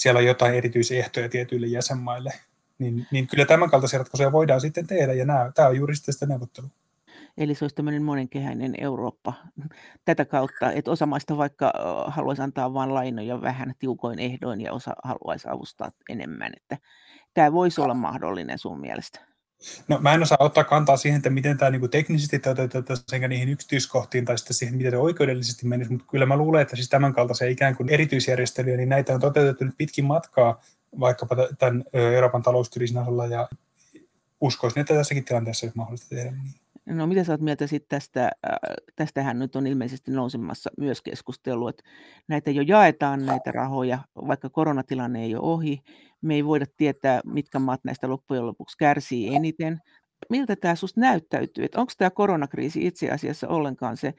siellä 0.00 0.18
on 0.18 0.24
jotain 0.24 0.54
erityisehtoja 0.54 1.28
tietyille 1.28 1.66
jäsenmaille, 1.66 2.32
niin, 2.78 3.06
niin 3.10 3.26
kyllä 3.26 3.44
tämän 3.44 3.70
kaltaisia 3.70 3.98
ratkaisuja 3.98 4.32
voidaan 4.32 4.60
sitten 4.60 4.86
tehdä, 4.86 5.12
ja 5.12 5.24
nämä, 5.24 5.52
tämä 5.54 5.68
on 5.68 5.76
juuri 5.76 5.96
sitä 5.96 6.26
neuvottelua. 6.26 6.70
Eli 7.38 7.54
se 7.54 7.64
olisi 7.64 7.76
tämmöinen 7.76 8.02
monenkehäinen 8.02 8.74
Eurooppa 8.78 9.34
tätä 10.04 10.24
kautta, 10.24 10.72
että 10.72 10.90
osa 10.90 11.06
maista 11.06 11.36
vaikka 11.36 11.72
haluaisi 12.06 12.42
antaa 12.42 12.74
vain 12.74 12.94
lainoja 12.94 13.40
vähän 13.40 13.74
tiukoin 13.78 14.18
ehdoin 14.18 14.60
ja 14.60 14.72
osa 14.72 14.92
haluaisi 15.04 15.48
avustaa 15.50 15.90
enemmän. 16.08 16.52
Että 16.56 16.78
tämä 17.34 17.52
voisi 17.52 17.80
olla 17.80 17.94
mahdollinen 17.94 18.58
sun 18.58 18.80
mielestä. 18.80 19.29
No 19.88 19.98
mä 19.98 20.14
en 20.14 20.22
osaa 20.22 20.38
ottaa 20.40 20.64
kantaa 20.64 20.96
siihen, 20.96 21.16
että 21.16 21.30
miten 21.30 21.58
tämä 21.58 21.70
niin 21.70 21.90
teknisesti 21.90 22.38
toteutetaan 22.38 22.98
sekä 23.08 23.28
niihin 23.28 23.48
yksityiskohtiin 23.48 24.24
tai 24.24 24.38
sitten 24.38 24.54
siihen, 24.54 24.76
miten 24.76 24.92
se 24.92 24.96
oikeudellisesti 24.96 25.66
menisi, 25.66 25.92
mutta 25.92 26.06
kyllä 26.10 26.26
mä 26.26 26.36
luulen, 26.36 26.62
että 26.62 26.76
siis 26.76 26.88
tämän 26.88 27.12
kaltaisia 27.12 27.48
ikään 27.48 27.76
kuin 27.76 27.88
erityisjärjestelyjä, 27.88 28.76
niin 28.76 28.88
näitä 28.88 29.14
on 29.14 29.20
toteutettu 29.20 29.64
nyt 29.64 29.74
pitkin 29.78 30.04
matkaa 30.04 30.60
vaikkapa 31.00 31.36
tämän 31.58 31.84
Euroopan 31.92 32.42
talouskriisin 32.42 32.98
osalla 32.98 33.26
ja 33.26 33.48
uskoisin, 34.40 34.80
että 34.80 34.94
tässäkin 34.94 35.24
tilanteessa 35.24 35.66
olisi 35.66 35.76
mahdollista 35.76 36.08
tehdä 36.08 36.30
niin. 36.30 36.54
No 36.90 37.06
mitä 37.06 37.24
sä 37.24 37.32
oot 37.32 37.40
mieltä 37.40 37.66
sitten 37.66 37.88
tästä, 37.88 38.30
tästähän 38.96 39.38
nyt 39.38 39.56
on 39.56 39.66
ilmeisesti 39.66 40.10
nousemassa 40.10 40.70
myös 40.78 41.02
keskustelu, 41.02 41.68
että 41.68 41.82
näitä 42.28 42.50
jo 42.50 42.62
jaetaan 42.62 43.26
näitä 43.26 43.52
rahoja, 43.52 43.98
vaikka 44.16 44.50
koronatilanne 44.50 45.22
ei 45.22 45.34
ole 45.34 45.52
ohi, 45.52 45.78
me 46.22 46.34
ei 46.34 46.44
voida 46.44 46.66
tietää, 46.76 47.20
mitkä 47.24 47.58
maat 47.58 47.80
näistä 47.84 48.08
loppujen 48.08 48.46
lopuksi 48.46 48.78
kärsii 48.78 49.34
eniten. 49.34 49.78
Miltä 50.30 50.56
tämä 50.56 50.74
sinusta 50.74 51.00
näyttäytyy? 51.00 51.66
Onko 51.76 51.92
tämä 51.98 52.10
koronakriisi 52.10 52.86
itse 52.86 53.10
asiassa 53.10 53.48
ollenkaan 53.48 53.96
se 53.96 54.14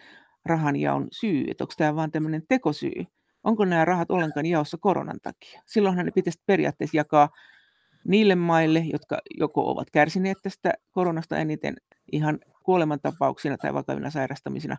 rahanjaon 0.45 1.07
syy? 1.11 1.45
Onko 1.61 1.73
tämä 1.77 1.95
vain 1.95 2.11
tämmöinen 2.11 2.43
tekosyy? 2.49 3.05
Onko 3.43 3.65
nämä 3.65 3.85
rahat 3.85 4.11
ollenkaan 4.11 4.45
jaossa 4.45 4.77
koronan 4.77 5.19
takia? 5.23 5.61
Silloinhan 5.65 6.05
ne 6.05 6.11
pitäisi 6.11 6.43
periaatteessa 6.45 6.97
jakaa 6.97 7.29
niille 8.07 8.35
maille, 8.35 8.79
jotka 8.79 9.19
joko 9.39 9.71
ovat 9.71 9.91
kärsineet 9.91 10.37
tästä 10.43 10.73
koronasta 10.91 11.37
eniten 11.37 11.75
ihan 12.11 12.39
kuolemantapauksina 12.63 13.57
tai 13.57 13.73
vakavina 13.73 14.09
sairastamisina, 14.09 14.77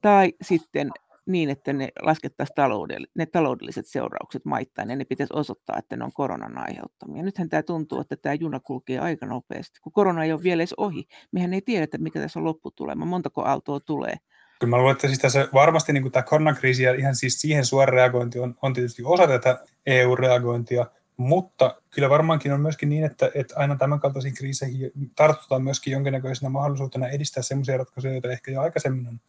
tai 0.00 0.32
sitten 0.42 0.90
niin, 1.26 1.50
että 1.50 1.72
ne 1.72 1.88
laskettaisiin 2.02 2.54
taloudell- 2.54 3.10
ne 3.14 3.26
taloudelliset 3.26 3.86
seuraukset 3.86 4.44
maittain 4.44 4.90
ja 4.90 4.96
ne 4.96 5.04
pitäisi 5.04 5.34
osoittaa, 5.36 5.78
että 5.78 5.96
ne 5.96 6.04
on 6.04 6.12
koronan 6.12 6.58
aiheuttamia. 6.58 7.22
Nythän 7.22 7.48
tämä 7.48 7.62
tuntuu, 7.62 8.00
että 8.00 8.16
tämä 8.16 8.34
juna 8.34 8.60
kulkee 8.60 8.98
aika 8.98 9.26
nopeasti, 9.26 9.80
kun 9.80 9.92
korona 9.92 10.24
ei 10.24 10.32
ole 10.32 10.42
vielä 10.42 10.60
edes 10.60 10.74
ohi. 10.76 11.04
Mehän 11.32 11.54
ei 11.54 11.62
tiedetä, 11.62 11.98
mikä 11.98 12.20
tässä 12.20 12.40
on 12.40 12.44
lopputulema, 12.44 13.04
montako 13.04 13.42
aaltoa 13.42 13.80
tulee. 13.80 14.14
Kyllä 14.60 14.70
mä 14.70 14.76
luulen, 14.76 14.92
että 14.92 15.06
siis 15.06 15.18
tässä 15.18 15.48
varmasti 15.54 15.92
niin 15.92 16.12
tämä 16.12 16.22
koronakriisi 16.22 16.82
ja 16.82 16.94
ihan 16.94 17.14
siis 17.14 17.40
siihen 17.40 17.64
suora 17.64 17.94
reagointi 17.94 18.38
on, 18.38 18.54
on 18.62 18.72
tietysti 18.72 19.02
osa 19.04 19.26
tätä 19.26 19.64
EU-reagointia, 19.86 20.86
mutta 21.20 21.82
kyllä 21.90 22.10
varmaankin 22.10 22.52
on 22.52 22.60
myöskin 22.60 22.88
niin, 22.88 23.04
että, 23.04 23.30
että 23.34 23.54
aina 23.56 23.76
tämän 23.76 24.00
kaltaisiin 24.00 24.34
kriiseihin 24.34 24.92
tartutaan 25.16 25.62
myöskin 25.62 25.92
jonkinnäköisenä 25.92 26.48
mahdollisuutena 26.48 27.08
edistää 27.08 27.42
sellaisia 27.42 27.76
ratkaisuja, 27.76 28.14
joita 28.14 28.30
ehkä 28.30 28.50
jo 28.50 28.60
aikaisemmin 28.60 29.08
on 29.08 29.20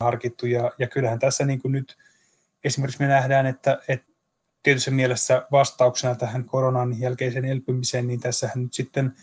harkittu. 0.00 0.46
Ja, 0.46 0.70
ja 0.78 0.88
kyllähän 0.88 1.18
tässä 1.18 1.44
niin 1.44 1.62
kuin 1.62 1.72
nyt 1.72 1.96
esimerkiksi 2.64 3.02
me 3.02 3.08
nähdään, 3.08 3.46
että, 3.46 3.78
että 3.88 4.12
tietyssä 4.62 4.90
mielessä 4.90 5.46
vastauksena 5.52 6.14
tähän 6.14 6.44
koronan 6.44 7.00
jälkeiseen 7.00 7.44
elpymiseen, 7.44 8.06
niin 8.06 8.20
tässähän 8.20 8.62
nyt 8.62 8.74
sitten 8.74 9.14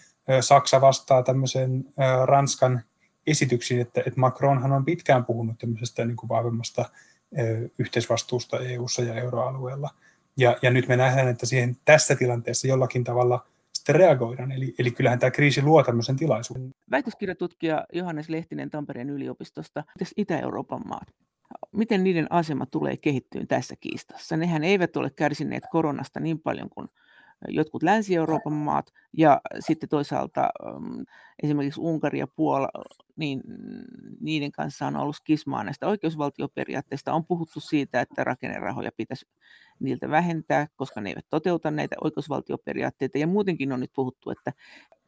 Saksa 0.41 0.81
vastaa 0.81 1.23
tämmöisen 1.23 1.85
Ranskan 2.25 2.83
esityksiin, 3.27 3.81
että, 3.81 4.01
että 4.05 4.19
Macronhan 4.19 4.71
on 4.71 4.85
pitkään 4.85 5.25
puhunut 5.25 5.57
tämmöisestä 5.57 6.05
niin 6.05 6.17
kuin 6.17 6.29
vahvemmasta 6.29 6.85
yhteisvastuusta 7.79 8.59
EU-ssa 8.59 9.01
ja 9.01 9.13
euroalueella. 9.13 9.89
Ja, 10.37 10.57
ja 10.61 10.71
nyt 10.71 10.87
me 10.87 10.97
nähdään, 10.97 11.27
että 11.27 11.45
siihen 11.45 11.77
tässä 11.85 12.15
tilanteessa 12.15 12.67
jollakin 12.67 13.03
tavalla 13.03 13.45
sitten 13.73 13.95
reagoidaan. 13.95 14.51
Eli, 14.51 14.75
eli 14.79 14.91
kyllähän 14.91 15.19
tämä 15.19 15.31
kriisi 15.31 15.61
luo 15.61 15.83
tämmöisen 15.83 16.15
tilaisuuden. 16.15 16.71
Väitöskirjatutkija 16.91 17.85
Johannes 17.93 18.29
Lehtinen 18.29 18.69
Tampereen 18.69 19.09
yliopistosta. 19.09 19.83
Itä-Euroopan 20.17 20.81
maat? 20.85 21.07
Miten 21.71 22.03
niiden 22.03 22.27
asema 22.29 22.65
tulee 22.65 22.97
kehittyyn 22.97 23.47
tässä 23.47 23.75
kiistassa? 23.79 24.37
Nehän 24.37 24.63
eivät 24.63 24.97
ole 24.97 25.09
kärsineet 25.09 25.63
koronasta 25.71 26.19
niin 26.19 26.39
paljon 26.39 26.69
kuin 26.69 26.87
jotkut 27.47 27.83
Länsi-Euroopan 27.83 28.53
maat 28.53 28.93
ja 29.17 29.41
sitten 29.59 29.89
toisaalta 29.89 30.49
mm, 30.79 31.05
esimerkiksi 31.43 31.81
Unkari 31.81 32.19
ja 32.19 32.27
Puola, 32.27 32.69
niin 33.15 33.41
niiden 34.21 34.51
kanssa 34.51 34.87
on 34.87 34.95
ollut 34.95 35.15
skismaa 35.15 35.63
näistä 35.63 35.87
oikeusvaltioperiaatteista. 35.87 37.13
On 37.13 37.25
puhuttu 37.25 37.59
siitä, 37.59 38.01
että 38.01 38.23
rakennerahoja 38.23 38.91
pitäisi 38.97 39.27
niiltä 39.79 40.09
vähentää, 40.09 40.67
koska 40.75 41.01
ne 41.01 41.09
eivät 41.09 41.25
toteuta 41.29 41.71
näitä 41.71 41.95
oikeusvaltioperiaatteita. 42.03 43.17
Ja 43.17 43.27
muutenkin 43.27 43.73
on 43.73 43.79
nyt 43.79 43.91
puhuttu, 43.95 44.29
että, 44.29 44.53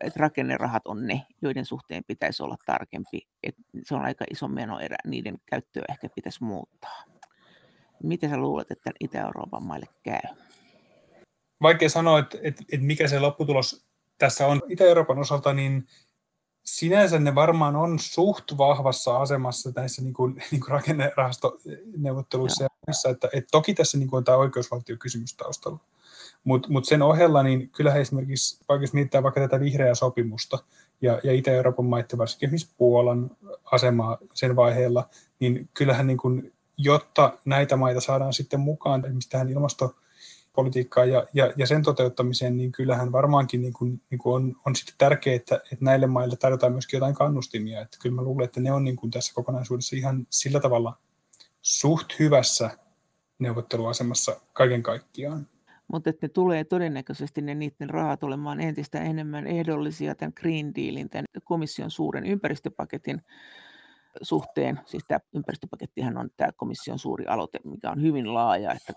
että 0.01 0.19
rakennerahat 0.19 0.88
on 0.88 1.07
ne, 1.07 1.25
joiden 1.41 1.65
suhteen 1.65 2.03
pitäisi 2.07 2.43
olla 2.43 2.55
tarkempi. 2.65 3.27
Että 3.43 3.62
se 3.83 3.95
on 3.95 4.01
aika 4.01 4.25
iso 4.31 4.48
menoerä, 4.48 4.98
niiden 5.05 5.38
käyttöä 5.45 5.86
ehkä 5.89 6.09
pitäisi 6.15 6.43
muuttaa. 6.43 7.03
Miten 8.03 8.29
sä 8.29 8.38
luulet, 8.38 8.71
että 8.71 8.91
Itä-Euroopan 9.00 9.63
maille 9.63 9.86
käy? 10.03 10.49
Vaikea 11.61 11.89
sanoa, 11.89 12.19
että, 12.19 12.37
että, 12.43 12.63
että 12.71 12.85
mikä 12.85 13.07
se 13.07 13.19
lopputulos 13.19 13.85
tässä 14.17 14.47
on. 14.47 14.61
Itä-Euroopan 14.69 15.19
osalta 15.19 15.53
niin 15.53 15.87
sinänsä 16.63 17.19
ne 17.19 17.35
varmaan 17.35 17.75
on 17.75 17.99
suht 17.99 18.57
vahvassa 18.57 19.17
asemassa 19.17 19.71
näissä 19.75 20.01
niin 20.01 20.13
kuin, 20.13 20.43
niin 20.51 20.61
kuin 20.61 20.71
rakennerahastoneuvotteluissa. 20.71 22.63
Ja 22.63 22.69
missä, 22.87 23.09
että, 23.09 23.29
että 23.33 23.47
toki 23.51 23.73
tässä 23.73 23.97
niin 23.97 24.09
kuin 24.09 24.17
on 24.17 24.23
tämä 24.23 24.37
oikeusvaltiokysymys 24.37 25.33
taustalla. 25.33 25.79
Mutta 26.43 26.69
mut 26.71 26.85
sen 26.85 27.01
ohella, 27.01 27.43
niin 27.43 27.69
kyllähän 27.69 28.01
esimerkiksi, 28.01 28.59
vaikka 28.69 28.83
jos 28.83 28.93
mietitään 28.93 29.23
vaikka 29.23 29.41
tätä 29.41 29.59
vihreää 29.59 29.95
sopimusta 29.95 30.57
ja, 31.01 31.19
ja 31.23 31.33
Itä-Euroopan 31.33 31.85
maiden, 31.85 32.17
varsinkin 32.17 32.47
esimerkiksi 32.47 32.75
Puolan 32.77 33.31
asemaa 33.71 34.17
sen 34.33 34.55
vaiheella, 34.55 35.09
niin 35.39 35.69
kyllähän 35.73 36.07
niin 36.07 36.17
kuin, 36.17 36.53
jotta 36.77 37.37
näitä 37.45 37.75
maita 37.75 38.01
saadaan 38.01 38.33
sitten 38.33 38.59
mukaan 38.59 39.05
esimerkiksi 39.05 39.29
tähän 39.29 39.49
ilmasto- 39.49 39.95
politiikkaan 40.53 41.10
ja, 41.10 41.27
ja, 41.34 41.53
ja 41.58 41.68
sen 41.68 41.84
toteuttamiseen, 41.84 42.58
niin 42.58 42.72
kyllähän 42.72 43.12
varmaankin 43.12 43.62
niin 43.62 43.74
kuin, 43.74 44.01
niin 44.10 44.20
kuin 44.20 44.36
on, 44.36 44.56
on 44.65 44.75
sitten 44.75 44.96
tärkeää, 44.98 45.36
että, 45.36 45.56
että 45.56 45.86
näille 45.86 46.08
maille 46.08 46.36
tarjotaan 46.36 46.72
myöskin 46.72 46.98
jotain 46.98 47.15
kannustimia. 47.15 47.82
Että 47.82 47.98
kyllä 48.01 48.15
mä 48.15 48.22
luulen, 48.22 48.46
että 48.46 48.60
ne 48.60 48.72
on 48.72 48.84
niin 48.84 48.96
kuin 48.96 49.12
tässä 49.12 49.34
kokonaisuudessa 49.34 49.96
ihan 49.96 50.27
sillä 50.29 50.60
tavalla 50.60 50.98
suht 51.62 52.20
hyvässä 52.20 52.70
neuvotteluasemassa 53.39 54.41
kaiken 54.53 54.84
kaikkiaan. 54.84 55.48
Mutta 55.88 56.10
että 56.10 56.25
ne 56.25 56.29
tulee 56.29 56.63
todennäköisesti 56.63 57.41
ne 57.41 57.56
niiden 57.56 57.89
rahat 57.89 58.24
olemaan 58.24 58.60
entistä 58.60 59.00
enemmän 59.00 59.48
ehdollisia 59.48 60.15
tämän 60.15 60.34
Green 60.36 60.75
Dealin, 60.75 61.10
tämän 61.10 61.25
komission 61.44 61.91
suuren 61.91 62.25
ympäristöpaketin 62.25 63.22
suhteen. 64.22 64.79
Siis 64.86 65.03
tämä 65.08 65.20
ympäristöpakettihan 65.34 66.18
on 66.18 66.29
tämä 66.38 66.51
komission 66.51 67.00
suuri 67.00 67.25
aloite, 67.25 67.60
mikä 67.63 67.91
on 67.91 68.01
hyvin 68.01 68.34
laaja, 68.34 68.74
että 68.74 68.94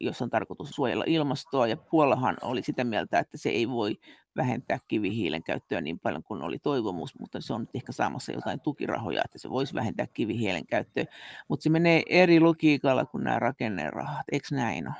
jos 0.00 0.22
on 0.22 0.30
tarkoitus 0.30 0.70
suojella 0.70 1.04
ilmastoa, 1.06 1.66
ja 1.66 1.76
Puolahan 1.76 2.36
oli 2.42 2.62
sitä 2.62 2.84
mieltä, 2.84 3.18
että 3.18 3.38
se 3.38 3.48
ei 3.48 3.68
voi 3.68 3.98
vähentää 4.36 4.78
kivihiilen 4.88 5.42
käyttöä 5.42 5.80
niin 5.80 5.98
paljon 5.98 6.22
kuin 6.22 6.42
oli 6.42 6.58
toivomus, 6.58 7.18
mutta 7.18 7.40
se 7.40 7.52
on 7.52 7.60
nyt 7.60 7.70
ehkä 7.74 7.92
saamassa 7.92 8.32
jotain 8.32 8.60
tukirahoja, 8.60 9.22
että 9.24 9.38
se 9.38 9.50
voisi 9.50 9.74
vähentää 9.74 10.06
kivihiilen 10.06 10.66
käyttöä, 10.66 11.04
mutta 11.48 11.62
se 11.62 11.70
menee 11.70 12.02
eri 12.08 12.40
logiikalla 12.40 13.04
kuin 13.04 13.24
nämä 13.24 13.38
rakennerahat, 13.38 14.26
eikö 14.32 14.46
näin 14.50 14.88
ole? 14.88 14.94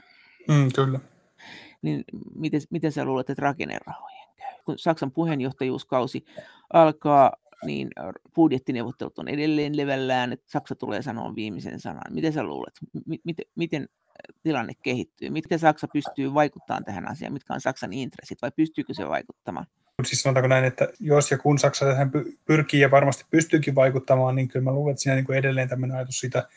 Mm, 0.48 0.68
kyllä. 0.74 1.00
Niin 1.82 2.04
miten, 2.34 2.60
miten 2.70 2.92
sä 2.92 3.04
luulet, 3.04 3.30
että 3.30 3.42
rakennerahojen 3.42 4.28
käy? 4.36 4.54
Kun 4.64 4.78
Saksan 4.78 5.10
puheenjohtajuuskausi 5.12 6.24
alkaa, 6.72 7.32
niin 7.64 7.88
budjettineuvottelut 8.34 9.18
on 9.18 9.28
edelleen 9.28 9.76
levällään, 9.76 10.32
että 10.32 10.50
Saksa 10.50 10.74
tulee 10.74 11.02
sanoa 11.02 11.34
viimeisen 11.34 11.80
sanan. 11.80 12.02
Miten 12.14 12.32
sä 12.32 12.42
luulet, 12.42 12.74
m- 13.06 13.14
miten, 13.24 13.44
miten 13.54 13.88
tilanne 14.42 14.72
kehittyy? 14.82 15.30
Miten 15.30 15.58
Saksa 15.58 15.88
pystyy 15.92 16.34
vaikuttamaan 16.34 16.84
tähän 16.84 17.08
asiaan? 17.08 17.32
Mitkä 17.32 17.54
on 17.54 17.60
Saksan 17.60 17.92
intressit 17.92 18.42
vai 18.42 18.50
pystyykö 18.56 18.94
se 18.94 19.08
vaikuttamaan? 19.08 19.66
Siis 20.06 20.22
sanotaanko 20.22 20.48
näin, 20.48 20.64
että 20.64 20.88
jos 21.00 21.30
ja 21.30 21.38
kun 21.38 21.58
Saksa 21.58 21.86
tähän 21.86 22.10
pyrkii 22.44 22.80
ja 22.80 22.90
varmasti 22.90 23.24
pystyykin 23.30 23.74
vaikuttamaan, 23.74 24.36
niin 24.36 24.48
kyllä 24.48 24.64
mä 24.64 24.72
luulen, 24.72 24.92
että 24.92 25.02
siinä 25.02 25.14
niin 25.14 25.24
kuin 25.24 25.38
edelleen 25.38 25.68
tämmöinen 25.68 25.96
ajatus 25.96 26.20
siitä 26.20 26.48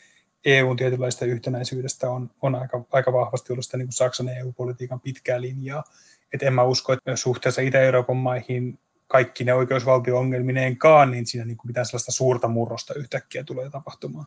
EUn 0.44 0.76
tietynlaista 0.76 1.24
yhtenäisyydestä 1.24 2.10
on, 2.10 2.30
on 2.42 2.54
aika, 2.54 2.84
aika 2.92 3.12
vahvasti 3.12 3.52
ollut 3.52 3.64
sitä 3.64 3.76
niin 3.76 3.86
kuin 3.86 3.92
Saksan 3.92 4.28
EU-politiikan 4.28 5.00
pitkää 5.00 5.40
linjaa. 5.40 5.84
Et 6.32 6.42
en 6.42 6.52
mä 6.52 6.62
usko, 6.62 6.92
että 6.92 7.16
suhteessa 7.16 7.62
Itä-Euroopan 7.62 8.16
maihin 8.16 8.78
kaikki 9.06 9.44
ne 9.44 9.54
oikeusvaltio-ongelmineenkaan, 9.54 11.10
niin 11.10 11.26
siinä 11.26 11.44
niin 11.44 11.56
kuin 11.56 11.68
mitään 11.68 11.86
sellaista 11.86 12.12
suurta 12.12 12.48
murrosta 12.48 12.94
yhtäkkiä 12.94 13.44
tulee 13.44 13.70
tapahtumaan. 13.70 14.26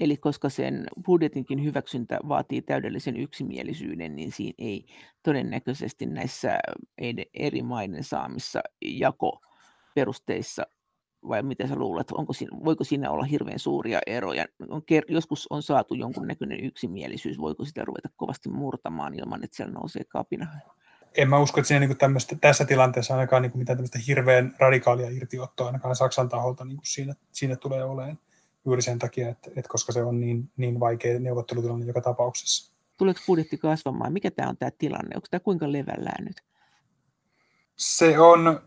Eli 0.00 0.16
koska 0.16 0.48
sen 0.48 0.86
budjetinkin 1.06 1.64
hyväksyntä 1.64 2.18
vaatii 2.28 2.62
täydellisen 2.62 3.16
yksimielisyyden, 3.16 4.16
niin 4.16 4.32
siinä 4.32 4.54
ei 4.58 4.86
todennäköisesti 5.22 6.06
näissä 6.06 6.58
eri 7.34 7.62
maiden 7.62 8.04
saamissa 8.04 8.60
jakoperusteissa, 8.82 10.66
vai 11.28 11.42
mitä 11.42 11.66
sä 11.66 11.76
luulet, 11.76 12.10
onko 12.12 12.32
siinä, 12.32 12.58
voiko 12.64 12.84
siinä 12.84 13.10
olla 13.10 13.24
hirveän 13.24 13.58
suuria 13.58 13.98
eroja? 14.06 14.44
On, 14.68 14.82
joskus 15.08 15.46
on 15.50 15.62
saatu 15.62 15.94
jonkunnäköinen 15.94 16.64
yksimielisyys, 16.64 17.38
voiko 17.38 17.64
sitä 17.64 17.84
ruveta 17.84 18.08
kovasti 18.16 18.48
murtamaan 18.48 19.14
ilman, 19.14 19.44
että 19.44 19.56
siellä 19.56 19.72
nousee 19.72 20.04
kapina? 20.04 20.46
En 21.16 21.28
mä 21.28 21.38
usko, 21.38 21.60
että 21.60 21.68
siinä 21.68 21.86
niin 21.86 22.40
tässä 22.40 22.64
tilanteessa 22.64 23.14
ainakaan 23.14 23.42
niin 23.42 23.52
mitään 23.54 23.78
hirveän 24.06 24.56
radikaalia 24.58 25.10
irtiottoa 25.10 25.66
ainakaan 25.66 25.96
Saksan 25.96 26.28
taholta 26.28 26.64
niin 26.64 26.78
siinä, 26.82 27.14
siinä 27.32 27.56
tulee 27.56 27.84
olemaan 27.84 28.18
juuri 28.64 28.82
sen 28.82 28.98
takia, 28.98 29.28
että, 29.28 29.50
että 29.56 29.68
koska 29.68 29.92
se 29.92 30.02
on 30.02 30.20
niin, 30.20 30.50
niin 30.56 30.80
vaikea 30.80 31.20
neuvottelutilanne 31.20 31.86
joka 31.86 32.00
tapauksessa. 32.00 32.74
Tuleeko 32.96 33.20
budjetti 33.26 33.58
kasvamaan? 33.58 34.12
Mikä 34.12 34.30
tämä 34.30 34.48
on 34.48 34.56
tämä 34.56 34.70
tilanne? 34.78 35.10
Onko 35.14 35.26
tämä 35.30 35.40
kuinka 35.40 35.72
levällään 35.72 36.24
nyt? 36.24 36.42
Se 37.76 38.18
on 38.18 38.60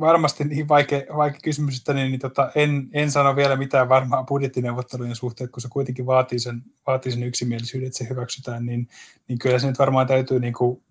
varmasti 0.00 0.44
niin 0.44 0.68
vaikea, 0.68 1.02
vaikea 1.16 1.40
kysymys, 1.42 1.78
että 1.78 1.94
niin, 1.94 2.10
niin 2.10 2.20
tota, 2.20 2.52
en, 2.54 2.88
en 2.92 3.10
sano 3.10 3.36
vielä 3.36 3.56
mitään 3.56 3.88
varmaa 3.88 4.24
budjettineuvottelujen 4.24 5.16
suhteen, 5.16 5.50
kun 5.50 5.60
se 5.60 5.68
kuitenkin 5.68 6.06
vaatii 6.06 6.38
sen, 6.38 6.62
vaatii 6.86 7.12
sen 7.12 7.22
yksimielisyyden, 7.22 7.86
että 7.86 7.98
se 7.98 8.08
hyväksytään, 8.08 8.66
niin, 8.66 8.88
niin 9.28 9.38
kyllä 9.38 9.58
se 9.58 9.66
nyt 9.66 9.78
varmaan 9.78 10.06
täytyy 10.06 10.40
niin 10.40 10.54
kuin 10.54 10.82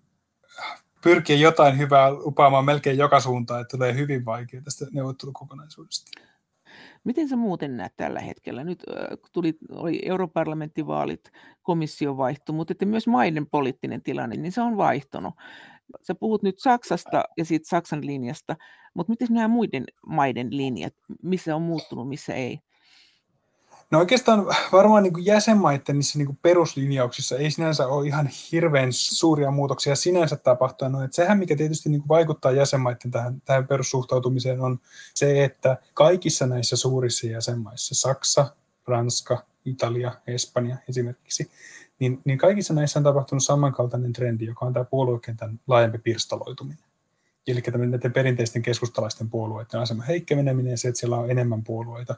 pyrkiä 1.02 1.36
jotain 1.36 1.78
hyvää 1.78 2.12
lupaamaan 2.12 2.64
melkein 2.64 2.98
joka 2.98 3.20
suuntaan, 3.20 3.60
että 3.60 3.76
tulee 3.76 3.94
hyvin 3.94 4.24
vaikea 4.24 4.62
tästä 4.62 4.86
neuvottelukokonaisuudesta. 4.92 6.20
Miten 7.06 7.28
sä 7.28 7.36
muuten 7.36 7.76
näet 7.76 7.92
tällä 7.96 8.20
hetkellä? 8.20 8.64
Nyt 8.64 8.82
tuli, 9.32 9.54
oli 9.72 10.00
europarlamenttivaalit, 10.04 11.30
komissio 11.62 12.16
vaihtui, 12.16 12.54
mutta 12.54 12.72
että 12.72 12.86
myös 12.86 13.06
maiden 13.06 13.46
poliittinen 13.46 14.02
tilanne, 14.02 14.36
niin 14.36 14.52
se 14.52 14.60
on 14.60 14.76
vaihtunut. 14.76 15.34
Sä 16.02 16.14
puhut 16.14 16.42
nyt 16.42 16.58
Saksasta 16.58 17.24
ja 17.36 17.44
siitä 17.44 17.68
Saksan 17.68 18.06
linjasta, 18.06 18.56
mutta 18.94 19.10
miten 19.10 19.28
nämä 19.30 19.48
muiden 19.48 19.84
maiden 20.06 20.56
linjat, 20.56 20.94
missä 21.22 21.56
on 21.56 21.62
muuttunut, 21.62 22.08
missä 22.08 22.34
ei? 22.34 22.58
No 23.90 23.98
oikeastaan 23.98 24.46
varmaan 24.72 25.02
niin 25.02 25.12
kuin 25.12 25.26
jäsenmaiden 25.26 25.96
niissä 25.96 26.18
niin 26.18 26.26
kuin 26.26 26.38
peruslinjauksissa 26.42 27.36
ei 27.36 27.50
sinänsä 27.50 27.86
ole 27.86 28.06
ihan 28.06 28.30
hirveän 28.52 28.88
suuria 28.92 29.50
muutoksia 29.50 29.96
sinänsä 29.96 30.36
tapahtunut. 30.36 31.04
Että 31.04 31.14
sehän, 31.14 31.38
mikä 31.38 31.56
tietysti 31.56 31.88
niin 31.88 32.00
kuin 32.00 32.08
vaikuttaa 32.08 32.52
jäsenmaiden 32.52 33.10
tähän, 33.10 33.42
tähän 33.44 33.66
perussuhtautumiseen, 33.66 34.60
on 34.60 34.80
se, 35.14 35.44
että 35.44 35.76
kaikissa 35.94 36.46
näissä 36.46 36.76
suurissa 36.76 37.26
jäsenmaissa, 37.26 37.94
Saksa, 37.94 38.54
Ranska, 38.86 39.44
Italia, 39.64 40.12
Espanja 40.26 40.76
esimerkiksi, 40.88 41.50
niin, 41.98 42.20
niin 42.24 42.38
kaikissa 42.38 42.74
näissä 42.74 42.98
on 42.98 43.04
tapahtunut 43.04 43.44
samankaltainen 43.44 44.12
trendi, 44.12 44.46
joka 44.46 44.66
on 44.66 44.72
tämä 44.72 44.84
puoluekentän 44.84 45.60
laajempi 45.66 45.98
pirstaloituminen. 45.98 46.85
Eli 47.46 47.62
näiden 47.90 48.12
perinteisten 48.12 48.62
keskustalaisten 48.62 49.30
puolueiden 49.30 49.80
asema 49.80 50.02
heikkeneminen 50.02 50.78
se, 50.78 50.88
että 50.88 50.98
siellä 50.98 51.16
on 51.16 51.30
enemmän 51.30 51.64
puolueita, 51.64 52.14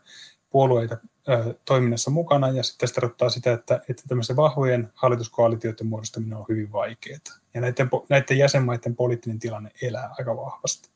puolueita 0.51 0.97
ö, 1.29 1.55
toiminnassa 1.65 2.11
mukana 2.11 2.49
ja 2.49 2.63
sitten 2.63 2.89
tarkoittaa 2.95 3.29
sitä, 3.29 3.53
että, 3.53 3.81
että 3.89 4.03
tämmöisten 4.09 4.37
vahvojen 4.37 4.93
hallituskoalitioiden 4.95 5.87
muodostaminen 5.87 6.39
on 6.39 6.47
hyvin 6.49 6.73
vaikeaa. 6.73 7.19
Ja 7.55 7.61
näiden, 7.61 7.91
näiden 8.09 8.39
jäsenmaiden 8.39 8.97
poliittinen 8.97 9.39
tilanne 9.39 9.71
elää 9.83 10.15
aika 10.19 10.37
vahvasti. 10.37 10.89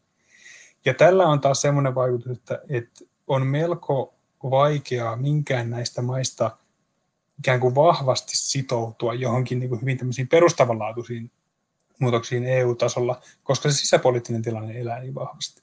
Ja 0.84 0.94
tällä 0.94 1.26
on 1.26 1.40
taas 1.40 1.60
semmoinen 1.60 1.94
vaikutus, 1.94 2.38
että, 2.38 2.60
että 2.68 3.04
on 3.26 3.46
melko 3.46 4.14
vaikeaa 4.42 5.16
minkään 5.16 5.70
näistä 5.70 6.02
maista 6.02 6.56
ikään 7.38 7.60
kuin 7.60 7.74
vahvasti 7.74 8.36
sitoutua 8.36 9.14
johonkin 9.14 9.58
niin 9.58 9.68
kuin 9.68 9.80
hyvin 9.80 9.98
tämmöisiin 9.98 10.28
perustavanlaatuisiin 10.28 11.30
muutoksiin 11.98 12.44
EU-tasolla, 12.44 13.20
koska 13.42 13.70
se 13.70 13.76
sisäpoliittinen 13.76 14.42
tilanne 14.42 14.80
elää 14.80 15.00
niin 15.00 15.14
vahvasti. 15.14 15.62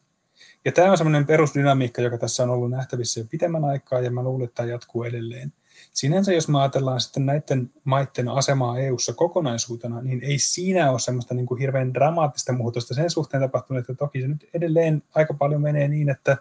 Ja 0.65 0.71
tämä 0.71 0.91
on 0.91 0.97
semmoinen 0.97 1.25
perusdynamiikka, 1.25 2.01
joka 2.01 2.17
tässä 2.17 2.43
on 2.43 2.49
ollut 2.49 2.71
nähtävissä 2.71 3.19
jo 3.19 3.25
pitemmän 3.29 3.65
aikaa, 3.65 3.99
ja 3.99 4.11
mä 4.11 4.23
luulen, 4.23 4.45
että 4.45 4.55
tämä 4.55 4.69
jatkuu 4.69 5.03
edelleen. 5.03 5.53
sinänsä 5.93 6.33
jos 6.33 6.47
me 6.47 6.59
ajatellaan 6.59 7.01
sitten 7.01 7.25
näiden 7.25 7.71
maiden 7.83 8.29
asemaa 8.29 8.79
EU-ssa 8.79 9.13
kokonaisuutena, 9.13 10.01
niin 10.01 10.23
ei 10.23 10.39
siinä 10.39 10.91
ole 10.91 10.99
semmoista 10.99 11.33
niin 11.33 11.45
kuin 11.45 11.59
hirveän 11.59 11.93
dramaattista 11.93 12.53
muutosta 12.53 12.93
sen 12.93 13.09
suhteen 13.09 13.43
tapahtunut, 13.43 13.81
että 13.81 13.93
toki 13.93 14.21
se 14.21 14.27
nyt 14.27 14.49
edelleen 14.53 15.03
aika 15.15 15.33
paljon 15.33 15.61
menee 15.61 15.87
niin, 15.87 16.09
että 16.09 16.37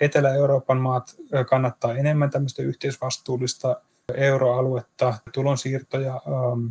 Etelä-Euroopan 0.00 0.80
maat 0.80 1.16
kannattaa 1.50 1.96
enemmän 1.96 2.30
tämmöistä 2.30 2.62
yhteisvastuullista 2.62 3.80
euroaluetta, 4.14 5.14
tulonsiirtoja, 5.34 6.14
ähm, 6.14 6.66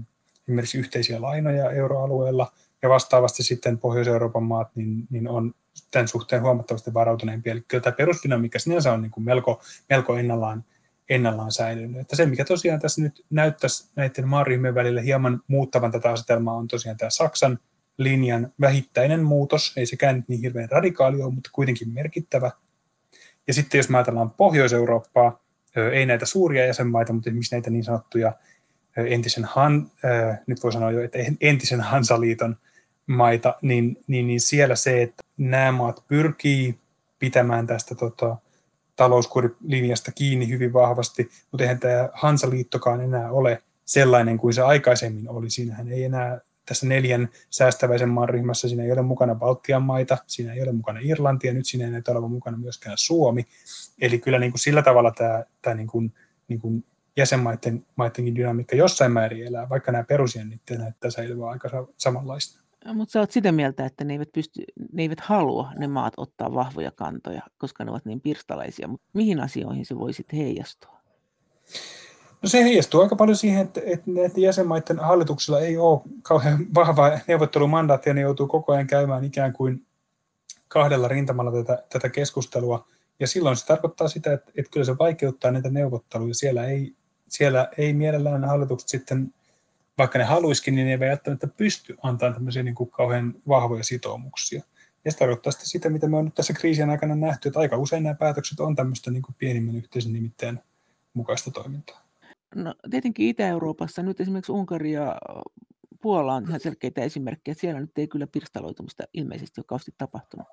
esimerkiksi 0.47 0.77
yhteisiä 0.77 1.21
lainoja 1.21 1.71
euroalueella, 1.71 2.51
ja 2.81 2.89
vastaavasti 2.89 3.43
sitten 3.43 3.77
Pohjois-Euroopan 3.77 4.43
maat 4.43 4.75
niin, 4.75 5.07
niin 5.09 5.27
on 5.27 5.53
tämän 5.91 6.07
suhteen 6.07 6.41
huomattavasti 6.41 6.93
varautuneempia. 6.93 7.51
Eli 7.51 7.63
kyllä 7.67 7.81
tämä 7.81 7.95
perusdynamiikka 7.95 8.59
sinänsä 8.59 8.93
on 8.93 9.01
niin 9.01 9.11
kuin 9.11 9.23
melko, 9.23 9.61
melko 9.89 10.17
ennallaan, 10.17 10.63
ennallaan 11.09 11.51
säilynyt. 11.51 12.01
Että 12.01 12.15
se, 12.15 12.25
mikä 12.25 12.45
tosiaan 12.45 12.79
tässä 12.79 13.01
nyt 13.01 13.25
näyttäisi 13.29 13.89
näiden 13.95 14.27
maaryhmien 14.27 14.75
välillä 14.75 15.01
hieman 15.01 15.41
muuttavan 15.47 15.91
tätä 15.91 16.11
asetelmaa, 16.11 16.55
on 16.55 16.67
tosiaan 16.67 16.97
tämä 16.97 17.09
Saksan 17.09 17.59
linjan 17.97 18.53
vähittäinen 18.61 19.23
muutos. 19.23 19.73
Ei 19.77 19.85
sekään 19.85 20.15
nyt 20.15 20.27
niin 20.27 20.41
hirveän 20.41 20.69
radikaali 20.71 21.21
ole, 21.21 21.33
mutta 21.33 21.49
kuitenkin 21.53 21.89
merkittävä. 21.89 22.51
Ja 23.47 23.53
sitten 23.53 23.79
jos 23.79 23.87
ajatellaan 23.93 24.31
Pohjois-Eurooppaa, 24.31 25.43
ei 25.93 26.05
näitä 26.05 26.25
suuria 26.25 26.65
jäsenmaita, 26.65 27.13
mutta 27.13 27.29
esimerkiksi 27.29 27.55
näitä 27.55 27.69
niin 27.69 27.83
sanottuja 27.83 28.33
entisen 29.05 29.45
Han, 29.45 29.91
nyt 30.47 30.63
voi 30.63 30.73
sanoa 30.73 30.91
jo, 30.91 31.03
että 31.03 31.19
entisen 31.41 31.81
Hansaliiton 31.81 32.57
maita, 33.07 33.55
niin, 33.61 33.97
niin, 34.07 34.27
niin 34.27 34.41
siellä 34.41 34.75
se, 34.75 35.01
että 35.01 35.23
nämä 35.37 35.71
maat 35.71 36.03
pyrkii 36.07 36.79
pitämään 37.19 37.67
tästä 37.67 37.95
tota, 37.95 38.37
talouskurilinjasta 38.95 40.11
kiinni 40.11 40.49
hyvin 40.49 40.73
vahvasti, 40.73 41.29
mutta 41.51 41.63
eihän 41.63 41.79
tämä 41.79 42.09
Hansaliittokaan 42.13 43.01
enää 43.01 43.31
ole 43.31 43.63
sellainen 43.85 44.37
kuin 44.37 44.53
se 44.53 44.61
aikaisemmin 44.61 45.29
oli. 45.29 45.49
Siinähän 45.49 45.87
ei 45.87 46.03
enää 46.03 46.39
tässä 46.65 46.87
neljän 46.87 47.29
säästäväisen 47.49 48.09
maan 48.09 48.29
ryhmässä, 48.29 48.67
siinä 48.67 48.83
ei 48.83 48.91
ole 48.91 49.01
mukana 49.01 49.35
Baltian 49.35 49.81
maita, 49.81 50.17
siinä 50.27 50.53
ei 50.53 50.61
ole 50.61 50.71
mukana 50.71 50.99
Irlanti 51.03 51.47
ja 51.47 51.53
nyt 51.53 51.65
siinä 51.65 51.97
ei 51.97 52.03
olevan 52.13 52.31
mukana 52.31 52.57
myöskään 52.57 52.97
Suomi. 52.97 53.45
Eli 54.01 54.19
kyllä 54.19 54.39
niin 54.39 54.51
kuin 54.51 54.59
sillä 54.59 54.81
tavalla 54.81 55.11
tämä, 55.11 55.43
tämä 55.61 55.75
niin 55.75 55.87
kuin, 55.87 56.13
niin 56.47 56.59
kuin 56.59 56.83
jäsenmaiden 57.17 57.85
maidenkin 57.95 58.35
dynamiikka 58.35 58.75
jossain 58.75 59.11
määrin 59.11 59.47
elää, 59.47 59.69
vaikka 59.69 59.91
nämä 59.91 60.03
perusjännit 60.03 60.61
näyttää 60.77 61.11
säilyvää 61.11 61.49
aika 61.49 61.87
samanlaista. 61.97 62.61
Mutta 62.93 63.11
sä 63.11 63.19
oot 63.19 63.31
sitä 63.31 63.51
mieltä, 63.51 63.85
että 63.85 64.03
ne 64.03 64.13
eivät, 64.13 64.31
pysty, 64.33 64.63
ne 64.91 65.01
eivät 65.01 65.19
halua 65.19 65.71
ne 65.77 65.87
maat 65.87 66.13
ottaa 66.17 66.53
vahvoja 66.53 66.91
kantoja, 66.91 67.41
koska 67.57 67.83
ne 67.83 67.91
ovat 67.91 68.05
niin 68.05 68.21
pirstalaisia. 68.21 68.87
Mutta 68.87 69.07
mihin 69.13 69.39
asioihin 69.39 69.85
se 69.85 69.99
voisi 69.99 70.25
heijastua? 70.33 70.97
No 72.41 72.49
se 72.49 72.63
heijastuu 72.63 73.01
aika 73.01 73.15
paljon 73.15 73.37
siihen, 73.37 73.61
että, 73.61 73.81
että 73.85 74.11
näiden 74.11 74.41
jäsenmaiden 74.41 74.99
hallituksilla 74.99 75.59
ei 75.59 75.77
ole 75.77 76.01
kauhean 76.21 76.65
vahvaa 76.75 77.19
neuvottelumandaattia, 77.27 78.13
ne 78.13 78.21
joutuu 78.21 78.47
koko 78.47 78.73
ajan 78.73 78.87
käymään 78.87 79.23
ikään 79.23 79.53
kuin 79.53 79.85
kahdella 80.67 81.07
rintamalla 81.07 81.51
tätä, 81.51 81.83
tätä 81.89 82.09
keskustelua. 82.09 82.87
Ja 83.19 83.27
silloin 83.27 83.57
se 83.57 83.65
tarkoittaa 83.65 84.07
sitä, 84.07 84.33
että, 84.33 84.51
että 84.57 84.71
kyllä 84.71 84.85
se 84.85 84.97
vaikeuttaa 84.97 85.51
näitä 85.51 85.69
neuvotteluja. 85.69 86.33
Siellä 86.33 86.65
ei, 86.65 86.95
siellä 87.29 87.69
ei 87.77 87.93
mielellään 87.93 88.45
hallitukset 88.45 88.89
sitten 88.89 89.33
vaikka 89.97 90.19
ne 90.19 90.25
haluisikin, 90.25 90.75
niin 90.75 90.85
ne 90.85 90.91
eivät 90.91 91.09
välttämättä 91.09 91.47
pysty 91.47 91.97
antamaan 92.03 92.33
tämmöisiä 92.33 92.63
niin 92.63 92.75
kuin 92.75 92.89
kauhean 92.89 93.33
vahvoja 93.47 93.83
sitoumuksia. 93.83 94.61
Ja 95.05 95.11
se 95.11 95.17
tarkoittaa 95.17 95.51
sitten 95.51 95.67
sitä, 95.67 95.89
mitä 95.89 96.07
me 96.07 96.17
on 96.17 96.25
nyt 96.25 96.35
tässä 96.35 96.53
kriisien 96.53 96.89
aikana 96.89 97.15
nähty, 97.15 97.49
että 97.49 97.59
aika 97.59 97.77
usein 97.77 98.03
nämä 98.03 98.15
päätökset 98.15 98.59
on 98.59 98.75
tämmöistä 98.75 99.11
niin 99.11 99.21
kuin 99.21 99.35
pienimmän 99.37 99.75
yhteisen 99.75 100.13
nimittäin 100.13 100.59
mukaista 101.13 101.51
toimintaa. 101.51 102.01
No 102.55 102.75
tietenkin 102.89 103.27
Itä-Euroopassa 103.27 104.03
nyt 104.03 104.21
esimerkiksi 104.21 104.51
Unkari 104.51 104.91
ja 104.91 105.17
Puola 106.01 106.35
on 106.35 106.45
ihan 106.47 106.59
selkeitä 106.59 107.01
esimerkkejä, 107.01 107.55
siellä 107.55 107.81
nyt 107.81 107.97
ei 107.97 108.07
kyllä 108.07 108.27
pirstaloitumista 108.27 109.03
ilmeisesti 109.13 109.61
ole 109.61 109.65
kauheasti 109.67 109.93
tapahtunut. 109.97 110.47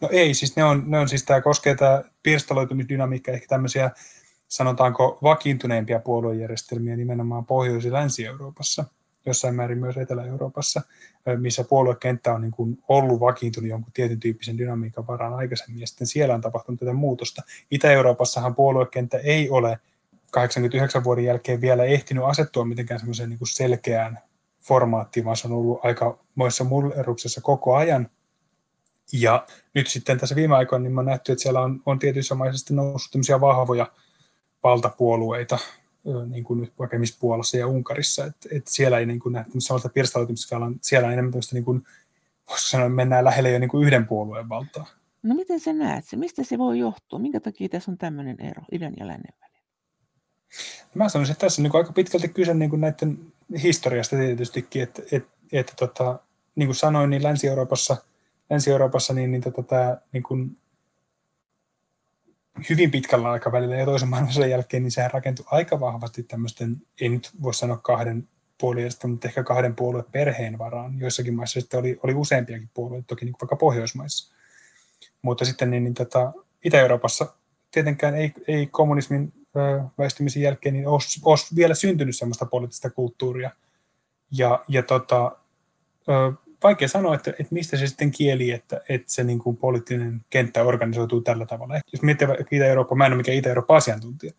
No 0.00 0.08
ei, 0.12 0.34
siis 0.34 0.56
ne 0.56 0.64
on, 0.64 0.84
ne 0.86 0.98
on 0.98 1.08
siis 1.08 1.24
tämä 1.24 1.40
koskee 1.40 1.74
tämä 1.74 2.02
pirstaloitumisdynamiikka, 2.22 3.32
ehkä 3.32 3.46
tämmöisiä 3.48 3.90
sanotaanko 4.48 5.18
vakiintuneempia 5.22 6.00
puoluejärjestelmiä 6.00 6.96
nimenomaan 6.96 7.46
Pohjois- 7.46 7.84
ja 7.84 7.92
Länsi-Euroopassa, 7.92 8.84
jossain 9.26 9.54
määrin 9.54 9.78
myös 9.78 9.96
Etelä-Euroopassa, 9.96 10.82
missä 11.36 11.64
puoluekenttä 11.64 12.34
on 12.34 12.40
niin 12.40 12.52
kuin 12.52 12.78
ollut 12.88 13.20
vakiintunut 13.20 13.70
jonkun 13.70 13.92
tietyn 13.92 14.20
tyyppisen 14.20 14.58
dynamiikan 14.58 15.06
varaan 15.06 15.34
aikaisemmin, 15.34 15.80
ja 15.80 15.86
sitten 15.86 16.06
siellä 16.06 16.34
on 16.34 16.40
tapahtunut 16.40 16.80
tätä 16.80 16.92
muutosta. 16.92 17.42
Itä-Euroopassahan 17.70 18.54
puoluekenttä 18.54 19.18
ei 19.18 19.50
ole 19.50 19.78
89 20.30 21.04
vuoden 21.04 21.24
jälkeen 21.24 21.60
vielä 21.60 21.84
ehtinyt 21.84 22.24
asettua 22.24 22.64
mitenkään 22.64 23.00
semmoiseen 23.00 23.28
niin 23.28 23.38
selkeään 23.42 24.18
formaattiin, 24.62 25.24
vaan 25.24 25.36
se 25.36 25.46
on 25.46 25.52
ollut 25.52 25.80
aika 25.82 26.18
moissa 26.34 26.64
mulleruksessa 26.64 27.40
koko 27.40 27.76
ajan. 27.76 28.10
Ja 29.12 29.46
nyt 29.74 29.86
sitten 29.86 30.18
tässä 30.18 30.36
viime 30.36 30.56
aikoina 30.56 30.82
niin 30.82 30.92
mä 30.92 31.02
nähty, 31.02 31.32
että 31.32 31.42
siellä 31.42 31.60
on, 31.60 31.82
on 31.86 31.98
tietyissä 31.98 32.34
maissa 32.34 32.74
noussut 32.74 33.12
tämmöisiä 33.12 33.40
vahvoja 33.40 33.92
valtapuolueita, 34.66 35.58
niin 36.26 36.44
kuin 36.44 36.60
nyt 36.60 36.72
vaikka 36.78 36.96
Puolassa 37.20 37.56
ja 37.56 37.66
Unkarissa, 37.66 38.24
että, 38.24 38.48
että 38.52 38.70
siellä 38.70 38.98
ei 38.98 39.06
niin 39.06 39.20
kuin 39.20 39.32
nähdä 39.32 39.50
sellaista 39.58 39.88
pirstaloitumista, 39.88 40.56
siellä 40.80 41.06
on 41.06 41.12
enemmän 41.12 41.32
tämmöistä, 41.32 41.56
niin 41.56 41.64
kuin, 41.64 41.84
voisiko 42.48 42.68
sanoa, 42.68 42.88
mennään 42.88 43.24
lähelle 43.24 43.50
jo 43.50 43.58
niin 43.58 43.70
kuin 43.70 43.86
yhden 43.86 44.06
puolueen 44.06 44.48
valtaa. 44.48 44.86
No 45.22 45.34
miten 45.34 45.60
sä 45.60 45.72
näet 45.72 46.04
se? 46.04 46.16
Mistä 46.16 46.44
se 46.44 46.58
voi 46.58 46.78
johtua? 46.78 47.18
Minkä 47.18 47.40
takia 47.40 47.68
tässä 47.68 47.90
on 47.90 47.98
tämmöinen 47.98 48.40
ero 48.40 48.62
idän 48.72 48.94
ja 49.00 49.06
lännen 49.06 49.32
välillä? 49.40 49.60
Mä 50.94 51.08
sanoisin, 51.08 51.32
että 51.32 51.46
tässä 51.46 51.62
on 51.62 51.64
niin 51.64 51.76
aika 51.76 51.92
pitkälti 51.92 52.28
kyse 52.28 52.54
niin 52.54 52.70
kuin 52.70 52.80
näiden 52.80 53.18
historiasta 53.62 54.16
tietystikin, 54.16 54.82
että, 54.82 55.02
että, 55.12 55.30
että 55.52 55.72
tota, 55.76 56.18
niin 56.54 56.66
kuin 56.66 56.76
sanoin, 56.76 57.10
niin 57.10 57.22
Länsi-Euroopassa, 57.22 57.96
Länsi-Euroopassa 58.50 59.12
niin, 59.14 59.30
niin 59.30 59.42
tota, 59.42 59.62
tämä 59.62 59.96
niin 60.12 60.22
kuin 60.22 60.56
hyvin 62.70 62.90
pitkällä 62.90 63.30
aikavälillä 63.30 63.76
ja 63.76 63.84
toisen 63.84 64.08
maailmansodan 64.08 64.50
jälkeen, 64.50 64.82
niin 64.82 64.90
sehän 64.90 65.10
rakentui 65.10 65.46
aika 65.50 65.80
vahvasti 65.80 66.22
tämmöisten, 66.22 66.76
ei 67.00 67.08
nyt 67.08 67.30
voi 67.42 67.54
sanoa 67.54 67.76
kahden 67.76 68.28
puoliesta, 68.60 69.08
mutta 69.08 69.28
ehkä 69.28 69.42
kahden 69.42 69.74
puolueen 69.76 70.06
perheen 70.12 70.58
varaan. 70.58 71.00
Joissakin 71.00 71.34
maissa 71.34 71.60
sitten 71.60 71.80
oli, 71.80 72.00
oli 72.02 72.14
useampiakin 72.14 72.70
puolueita, 72.74 73.06
toki 73.06 73.24
niin 73.24 73.34
vaikka 73.40 73.56
Pohjoismaissa. 73.56 74.34
Mutta 75.22 75.44
sitten 75.44 75.70
niin, 75.70 75.84
niin 75.84 75.94
tota, 75.94 76.32
Itä-Euroopassa 76.64 77.34
tietenkään 77.70 78.14
ei, 78.14 78.32
ei 78.48 78.66
kommunismin 78.66 79.32
ö, 79.56 79.82
väistymisen 79.98 80.42
jälkeen 80.42 80.72
niin 80.74 80.88
olisi, 80.88 81.20
olisi 81.24 81.56
vielä 81.56 81.74
syntynyt 81.74 82.16
sellaista 82.16 82.46
poliittista 82.46 82.90
kulttuuria. 82.90 83.50
Ja, 84.30 84.64
ja 84.68 84.82
tota, 84.82 85.36
ö, 86.08 86.32
vaikea 86.66 86.88
sanoa, 86.88 87.14
että, 87.14 87.30
että 87.30 87.54
mistä 87.54 87.76
se 87.76 87.86
sitten 87.86 88.10
kieli, 88.10 88.50
että, 88.50 88.80
että 88.88 89.12
se 89.12 89.24
niin 89.24 89.38
kuin 89.38 89.56
poliittinen 89.56 90.24
kenttä 90.30 90.62
organisoituu 90.62 91.20
tällä 91.20 91.46
tavalla. 91.46 91.80
Jos 91.92 92.02
miettii 92.02 92.28
Itä-Eurooppa, 92.50 92.94
mä 92.94 93.06
en 93.06 93.12
ole 93.12 93.16
mikään 93.16 93.36
Itä-Eurooppa-asiantuntija, 93.36 94.32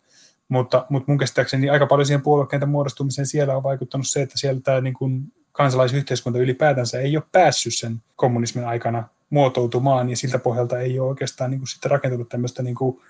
mutta, 0.48 0.86
mutta 0.88 1.12
mun 1.12 1.18
käsittääkseni 1.18 1.70
aika 1.70 1.86
paljon 1.86 2.06
siihen 2.06 2.22
puoluekentän 2.22 2.68
muodostumiseen 2.68 3.26
siellä 3.26 3.56
on 3.56 3.62
vaikuttanut 3.62 4.08
se, 4.08 4.22
että 4.22 4.38
siellä 4.38 4.60
tämä 4.60 4.80
niin 4.80 4.94
kuin 4.94 5.32
kansalaisyhteiskunta 5.52 6.38
ylipäätänsä 6.38 7.00
ei 7.00 7.16
ole 7.16 7.24
päässyt 7.32 7.74
sen 7.74 7.96
kommunismin 8.16 8.64
aikana 8.64 9.08
muotoutumaan, 9.30 10.10
ja 10.10 10.16
siltä 10.16 10.38
pohjalta 10.38 10.78
ei 10.78 11.00
ole 11.00 11.08
oikeastaan 11.08 11.50
niin 11.50 11.60
kuin 11.60 11.68
sitten 11.68 11.90
rakentunut 11.90 12.28
tämmöistä 12.28 12.62
niin 12.62 12.74
kuin 12.74 13.00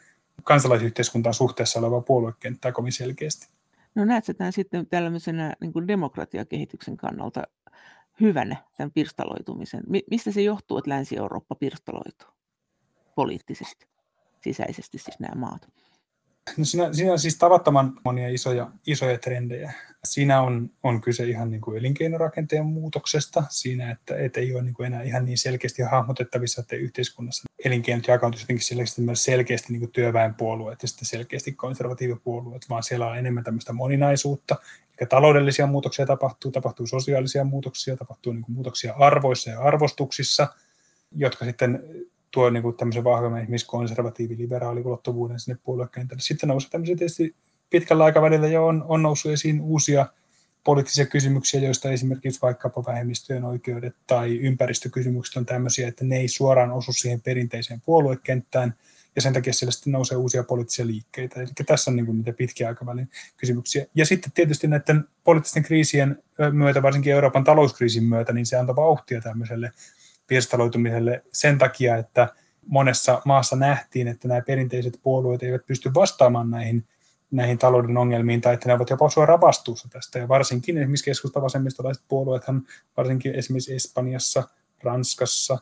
kansalaisyhteiskuntaan 0.45 1.35
suhteessa 1.35 1.79
olevaa 1.79 2.01
puoluekenttää 2.01 2.73
kovin 2.73 2.93
selkeästi. 2.93 3.49
No 3.95 4.05
näetkö 4.05 4.35
tämän 4.35 4.53
sitten 4.53 4.87
tällaisena 4.87 5.53
niin 5.61 5.89
demokratiakehityksen 5.89 6.97
kannalta 6.97 7.43
hyvänä 8.21 8.57
tämän 8.77 8.91
pirstaloitumisen? 8.93 9.83
Mistä 10.11 10.33
se 10.33 10.43
johtuu, 10.43 10.79
että 10.79 10.91
Länsi-Eurooppa 10.91 11.55
pirstaloituu 11.55 12.29
poliittisesti, 13.15 13.87
sisäisesti 14.43 14.99
siis 14.99 15.21
nämä 15.21 15.41
maat? 15.41 15.69
No 16.57 16.65
siinä, 16.65 16.93
siinä 16.93 17.13
on 17.13 17.19
siis 17.19 17.39
tavattoman 17.39 18.01
monia 18.05 18.29
isoja, 18.29 18.71
isoja 18.87 19.19
trendejä. 19.19 19.73
Siinä 20.05 20.41
on, 20.41 20.71
on 20.83 21.01
kyse 21.01 21.25
ihan 21.25 21.51
niin 21.51 21.61
kuin 21.61 21.79
elinkeinorakenteen 21.79 22.67
muutoksesta, 22.67 23.45
siinä, 23.51 23.91
että, 23.91 24.17
että 24.17 24.41
ei 24.41 24.55
ole 24.55 24.63
niin 24.63 24.75
kuin 24.75 24.87
enää 24.87 25.03
ihan 25.03 25.25
niin 25.25 25.39
selkeästi 25.39 25.83
hahmotettavissa, 25.83 26.61
että 26.61 26.77
yhteiskunnassa 26.77 27.43
elinkeinot 27.65 28.07
jakautuisi 28.07 28.45
jotenkin 28.45 28.67
selkeästi, 28.67 29.03
myös 29.03 29.25
selkeästi 29.25 29.73
niin 29.73 29.81
kuin 29.81 29.93
työväenpuolueet 29.93 30.83
ja 30.83 30.89
sitten 30.89 31.09
selkeästi 31.09 31.53
konservatiivipuolueet, 31.53 32.63
vaan 32.71 32.83
siellä 32.83 33.07
on 33.07 33.19
enemmän 33.19 33.45
tämmöistä 33.45 33.73
moninaisuutta. 33.73 34.57
Eli 35.01 35.07
taloudellisia 35.07 35.67
muutoksia 35.67 36.07
tapahtuu, 36.07 36.51
tapahtuu 36.51 36.87
sosiaalisia 36.87 37.45
muutoksia, 37.45 37.97
tapahtuu 37.97 38.33
niin 38.33 38.43
kuin 38.43 38.55
muutoksia 38.55 38.95
arvoissa 38.99 39.51
ja 39.51 39.61
arvostuksissa, 39.61 40.49
jotka 41.13 41.45
sitten 41.45 41.83
tuo 42.31 42.51
niin 42.51 42.63
kuin 42.63 42.77
tämmöisen 42.77 43.05
vahvemman 43.05 43.41
esimerkiksi 43.41 43.67
konservatiivi-liberaali 43.67 44.81
ulottuvuuden 44.85 45.41
sinne 45.41 45.59
puoluekentälle. 45.65 46.21
Sitten 46.21 46.49
nousee 46.49 46.71
tämmöisiä 46.71 46.97
tietysti 46.97 47.35
pitkällä 47.71 48.05
aikavälillä 48.05 48.49
jo 48.49 48.67
on, 48.67 48.85
on 48.89 49.03
noussut 49.03 49.33
esiin 49.33 49.61
uusia 49.61 50.07
poliittisia 50.65 51.07
kysymyksiä, 51.07 51.61
joista 51.61 51.91
esimerkiksi 51.91 52.43
vaikkapa 52.43 52.85
vähemmistöjen 52.87 53.45
oikeudet 53.45 53.95
tai 54.07 54.39
ympäristökysymykset 54.39 55.37
on 55.37 55.47
tämmöisiä, 55.47 55.89
että 55.89 56.05
ne 56.05 56.17
ei 56.17 56.29
suoraan 56.29 56.73
osu 56.73 56.93
siihen 56.93 57.21
perinteiseen 57.21 57.81
puoluekenttään. 57.81 58.75
Ja 59.19 59.23
sen 59.23 59.33
takia 59.33 59.53
siellä 59.53 59.73
sitten 59.73 59.93
nousee 59.93 60.17
uusia 60.17 60.45
poliittisia 60.45 60.87
liikkeitä. 60.87 61.41
Eli 61.41 61.49
tässä 61.67 61.91
on 61.91 61.97
niin 61.97 62.07
kuin 62.07 62.19
niitä 62.19 62.33
pitkän 62.33 62.69
aikavälin 62.69 63.11
kysymyksiä. 63.37 63.87
Ja 63.95 64.07
sitten 64.07 64.33
tietysti 64.33 64.67
näiden 64.67 65.05
poliittisten 65.25 65.63
kriisien 65.63 66.23
myötä, 66.53 66.83
varsinkin 66.83 67.13
Euroopan 67.13 67.45
talouskriisin 67.45 68.05
myötä, 68.05 68.33
niin 68.33 68.47
se 68.47 68.57
antaa 68.57 68.77
vauhtia 68.77 69.21
tämmöiselle 69.21 69.73
pirstaloitumiselle 70.27 71.25
sen 71.33 71.59
takia, 71.59 71.97
että 71.97 72.29
monessa 72.67 73.23
maassa 73.25 73.57
nähtiin, 73.57 74.09
että 74.09 74.29
nämä 74.29 74.41
perinteiset 74.41 75.01
puolueet 75.03 75.43
eivät 75.43 75.67
pysty 75.67 75.95
vastaamaan 75.95 76.51
näihin, 76.51 76.87
näihin 77.31 77.59
talouden 77.59 77.97
ongelmiin, 77.97 78.41
tai 78.41 78.55
että 78.55 78.69
ne 78.69 78.75
ovat 78.75 78.91
jopa 78.91 79.11
suoraan 79.11 79.41
vastuussa 79.41 79.89
tästä. 79.89 80.19
Ja 80.19 80.29
varsinkin 80.29 80.79
esimerkiksi 80.79 81.05
keskustavasemmistolaiset 81.05 82.05
puolueethan, 82.09 82.63
varsinkin 82.97 83.35
esimerkiksi 83.35 83.75
Espanjassa, 83.75 84.49
Ranskassa, 84.83 85.59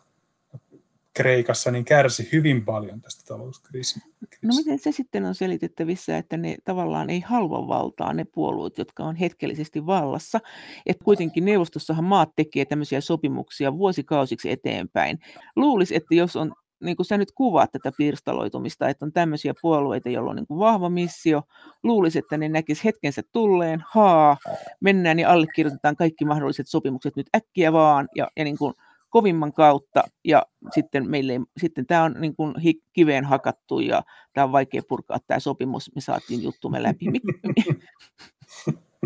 Kreikassa, 1.17 1.71
niin 1.71 1.85
kärsi 1.85 2.29
hyvin 2.33 2.65
paljon 2.65 3.01
tästä 3.01 3.25
talouskriisistä. 3.27 4.01
No 4.43 4.55
miten 4.57 4.79
se 4.79 4.93
sitten 4.93 5.25
on 5.25 5.35
selitettävissä, 5.35 6.19
että 6.19 6.37
ne 6.37 6.57
tavallaan 6.65 7.11
ei 7.11 7.21
halua 7.21 7.69
valtaa 7.69 8.13
ne 8.13 8.25
puolueet, 8.25 8.79
jotka 8.79 9.05
on 9.05 9.17
hetkellisesti 9.17 9.87
vallassa. 9.87 10.41
Että 10.87 11.05
kuitenkin 11.05 11.45
neuvostossahan 11.45 12.05
maat 12.05 12.29
tekee 12.37 12.65
tämmöisiä 12.65 13.01
sopimuksia 13.01 13.79
vuosikausiksi 13.79 14.51
eteenpäin. 14.51 15.19
Luulisi, 15.57 15.97
että 15.97 16.15
jos 16.15 16.37
on 16.37 16.53
niin 16.85 16.97
kuin 16.97 17.07
sä 17.07 17.19
nyt 17.19 17.33
kuvaat 17.33 17.73
tätä 17.73 17.93
pirstaloitumista, 17.97 18.89
että 18.89 19.05
on 19.05 19.13
tämmöisiä 19.13 19.55
puolueita, 19.63 20.09
joilla 20.09 20.31
on 20.31 20.37
niin 20.37 20.47
kuin 20.47 20.59
vahva 20.59 20.91
missio, 20.91 21.43
luulisi, 21.83 22.19
että 22.19 22.37
ne 22.37 22.49
näkisi 22.49 22.85
hetkensä 22.85 23.23
tulleen, 23.33 23.85
haa, 23.89 24.37
mennään 24.81 25.19
ja 25.19 25.33
allekirjoitetaan 25.33 25.97
kaikki 25.97 26.25
mahdolliset 26.25 26.69
sopimukset 26.69 27.17
nyt 27.17 27.27
äkkiä 27.37 27.73
vaan, 27.73 28.09
ja, 28.17 28.29
ja 28.37 28.45
niin 28.45 28.59
kuin 28.59 28.75
kovimman 29.11 29.53
kautta, 29.53 30.05
ja 30.25 30.47
sitten, 30.75 31.11
meille, 31.11 31.41
sitten 31.61 31.87
tämä 31.87 32.05
on 32.05 32.15
niin 32.19 32.37
kuin 32.37 32.55
kiveen 32.93 33.25
hakattu, 33.25 33.81
ja 33.81 34.03
tämä 34.33 34.45
on 34.45 34.53
vaikea 34.53 34.83
purkaa 34.89 35.19
tämä 35.27 35.41
sopimus, 35.41 35.91
me 35.95 36.01
saatiin 36.01 36.43
juttumme 36.43 36.83
läpi. 36.83 37.07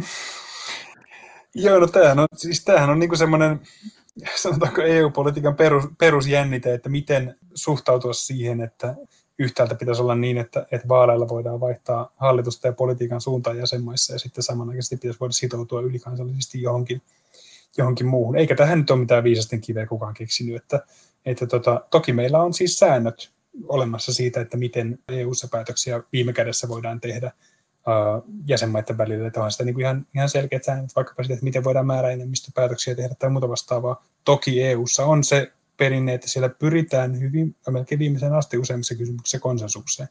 Joo, 1.55 1.79
no 1.79 1.87
tämähän 1.87 2.19
on, 2.19 2.29
siis 2.37 2.65
tämähän 2.65 2.91
on 2.91 2.99
niin 2.99 3.09
kuin 3.09 3.19
semmoinen, 3.19 3.61
sanotaanko 4.37 4.83
EU-politiikan 4.83 5.57
perus, 5.57 5.85
perusjännite, 5.99 6.75
että 6.75 6.89
miten 6.89 7.37
suhtautua 7.55 8.13
siihen, 8.13 8.61
että 8.61 8.95
yhtäältä 9.39 9.75
pitäisi 9.75 10.03
olla 10.03 10.15
niin, 10.15 10.39
että, 10.39 10.67
että 10.73 10.89
vaaleilla 10.89 11.29
voidaan 11.29 11.61
vaihtaa 11.61 12.13
hallitusta 12.17 12.67
ja 12.67 12.73
politiikan 12.73 13.21
suuntaan 13.21 13.59
jäsenmaissa 13.59 14.13
ja 14.13 14.19
sitten 14.19 14.45
samanaikaisesti 14.45 14.97
pitäisi 14.97 15.21
voida 15.21 15.33
sitoutua 15.33 15.81
ylikansallisesti 15.81 16.63
johonkin, 16.63 17.03
johonkin 17.81 18.07
muuhun. 18.07 18.37
Eikä 18.37 18.55
tähän 18.55 18.79
nyt 18.79 18.91
ole 18.91 19.01
mitään 19.01 19.25
viisasten 19.25 19.61
kiveä 19.61 19.87
kukaan 19.87 20.15
keksinyt. 20.15 20.57
Että, 20.57 20.81
että 21.25 21.47
tota, 21.47 21.85
toki 21.91 22.13
meillä 22.13 22.43
on 22.43 22.55
siis 22.55 22.79
säännöt 22.79 23.31
olemassa 23.69 24.15
siitä, 24.15 24.41
että 24.41 24.57
miten 24.57 24.99
EU-ssa 25.09 25.49
päätöksiä 25.51 26.03
viime 26.13 26.33
kädessä 26.33 26.69
voidaan 26.69 27.01
tehdä 27.01 27.33
jäsenmaiden 28.47 28.99
välillä, 28.99 29.27
että 29.27 29.43
on 29.45 29.53
sitä 29.53 29.65
niin 29.65 29.75
kuin 29.75 29.83
ihan, 29.83 30.07
ihan 30.15 30.29
selkeät 30.29 30.65
säännöt, 30.65 30.97
vaikkapa 30.97 31.23
siitä, 31.23 31.35
että 31.35 31.45
miten 31.45 31.65
voidaan 31.65 31.87
määräenemmistöpäätöksiä 31.87 32.95
tehdä 32.95 33.15
tai 33.19 33.31
muuta 33.31 33.49
vastaavaa. 33.49 34.05
Toki 34.25 34.63
EU:ssa 34.63 35.05
on 35.05 35.25
se 35.25 35.53
perinne, 35.77 36.15
että 36.15 36.29
siellä 36.29 36.49
pyritään 36.49 37.21
hyvin, 37.21 37.57
melkein 37.71 37.99
viimeisen 37.99 38.33
asti 38.33 38.59
useimmissa 38.59 38.95
kysymyksissä 38.95 39.39
konsensukseen. 39.39 40.09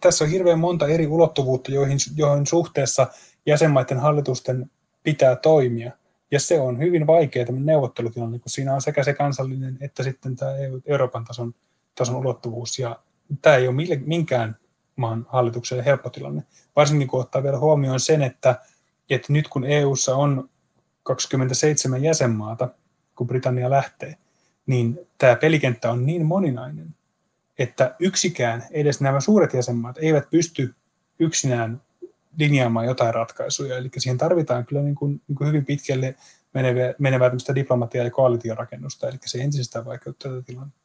Tässä 0.00 0.24
on 0.24 0.30
hirveän 0.30 0.58
monta 0.58 0.88
eri 0.88 1.06
ulottuvuutta, 1.06 1.72
joihin, 1.72 1.98
joihin 2.16 2.46
suhteessa 2.46 3.06
jäsenmaiden 3.46 3.98
hallitusten 3.98 4.70
pitää 5.02 5.36
toimia. 5.36 5.92
Ja 6.30 6.40
se 6.40 6.60
on 6.60 6.78
hyvin 6.78 7.06
vaikea 7.06 7.46
tämä 7.46 7.60
neuvottelutilanne, 7.60 8.38
kun 8.38 8.50
siinä 8.50 8.74
on 8.74 8.82
sekä 8.82 9.04
se 9.04 9.14
kansallinen 9.14 9.78
että 9.80 10.02
sitten 10.02 10.36
tämä 10.36 10.56
EU, 10.56 10.80
Euroopan 10.86 11.24
tason, 11.24 11.54
tason 11.94 12.16
ulottuvuus. 12.16 12.78
Ja 12.78 12.98
tämä 13.42 13.56
ei 13.56 13.68
ole 13.68 13.76
mille, 13.76 14.00
minkään 14.06 14.56
maan 14.96 15.26
hallitukselle 15.28 15.84
helppo 15.84 16.10
tilanne. 16.10 16.42
Varsinkin 16.76 17.08
kun 17.08 17.20
ottaa 17.20 17.42
vielä 17.42 17.58
huomioon 17.58 18.00
sen, 18.00 18.22
että, 18.22 18.60
että 19.10 19.32
nyt 19.32 19.48
kun 19.48 19.64
EU:ssa 19.64 20.16
on 20.16 20.48
27 21.02 22.02
jäsenmaata, 22.02 22.68
kun 23.16 23.26
Britannia 23.26 23.70
lähtee, 23.70 24.16
niin 24.66 25.00
tämä 25.18 25.36
pelikenttä 25.36 25.90
on 25.90 26.06
niin 26.06 26.26
moninainen, 26.26 26.94
että 27.58 27.94
yksikään, 27.98 28.64
edes 28.70 29.00
nämä 29.00 29.20
suuret 29.20 29.54
jäsenmaat, 29.54 29.98
eivät 29.98 30.30
pysty 30.30 30.74
yksinään 31.18 31.82
linjaamaan 32.38 32.86
jotain 32.86 33.14
ratkaisuja. 33.14 33.76
Eli 33.76 33.90
siihen 33.98 34.18
tarvitaan 34.18 34.66
kyllä 34.66 34.82
niin 34.82 34.94
kuin, 34.94 35.22
niin 35.28 35.36
kuin 35.36 35.48
hyvin 35.48 35.64
pitkälle 35.64 36.14
menevää, 36.54 36.94
menevää 36.98 37.30
diplomatiaa 37.54 38.04
ja 38.04 38.10
koalitiorakennusta, 38.10 39.08
eli 39.08 39.18
se 39.26 39.42
entisestään 39.42 39.84
vaikeuttaa 39.84 40.30
tätä 40.32 40.42
tilannetta. 40.42 40.80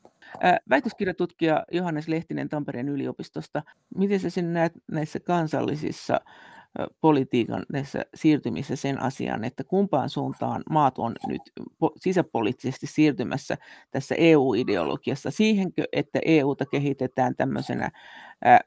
Väitöskirjatutkija 0.70 1.66
Johannes 1.72 2.08
Lehtinen 2.08 2.50
Tampereen 2.50 2.90
yliopistosta, 2.90 3.64
miten 3.98 4.20
sä 4.20 4.30
sen 4.30 4.54
näet 4.54 4.74
näissä 4.92 5.20
kansallisissa 5.20 6.22
politiikan 7.02 7.66
näissä 7.74 8.06
siirtymissä 8.16 8.76
sen 8.76 9.02
asian, 9.02 9.44
että 9.44 9.64
kumpaan 9.64 10.10
suuntaan 10.10 10.64
maat 10.70 10.98
on 10.98 11.16
nyt 11.28 11.42
sisäpoliittisesti 11.98 12.88
siirtymässä 12.88 13.58
tässä 13.92 14.16
EU-ideologiassa 14.18 15.32
siihenkö, 15.32 15.84
että 15.94 16.20
EUta 16.26 16.66
kehitetään 16.66 17.36
tämmöisenä 17.36 17.92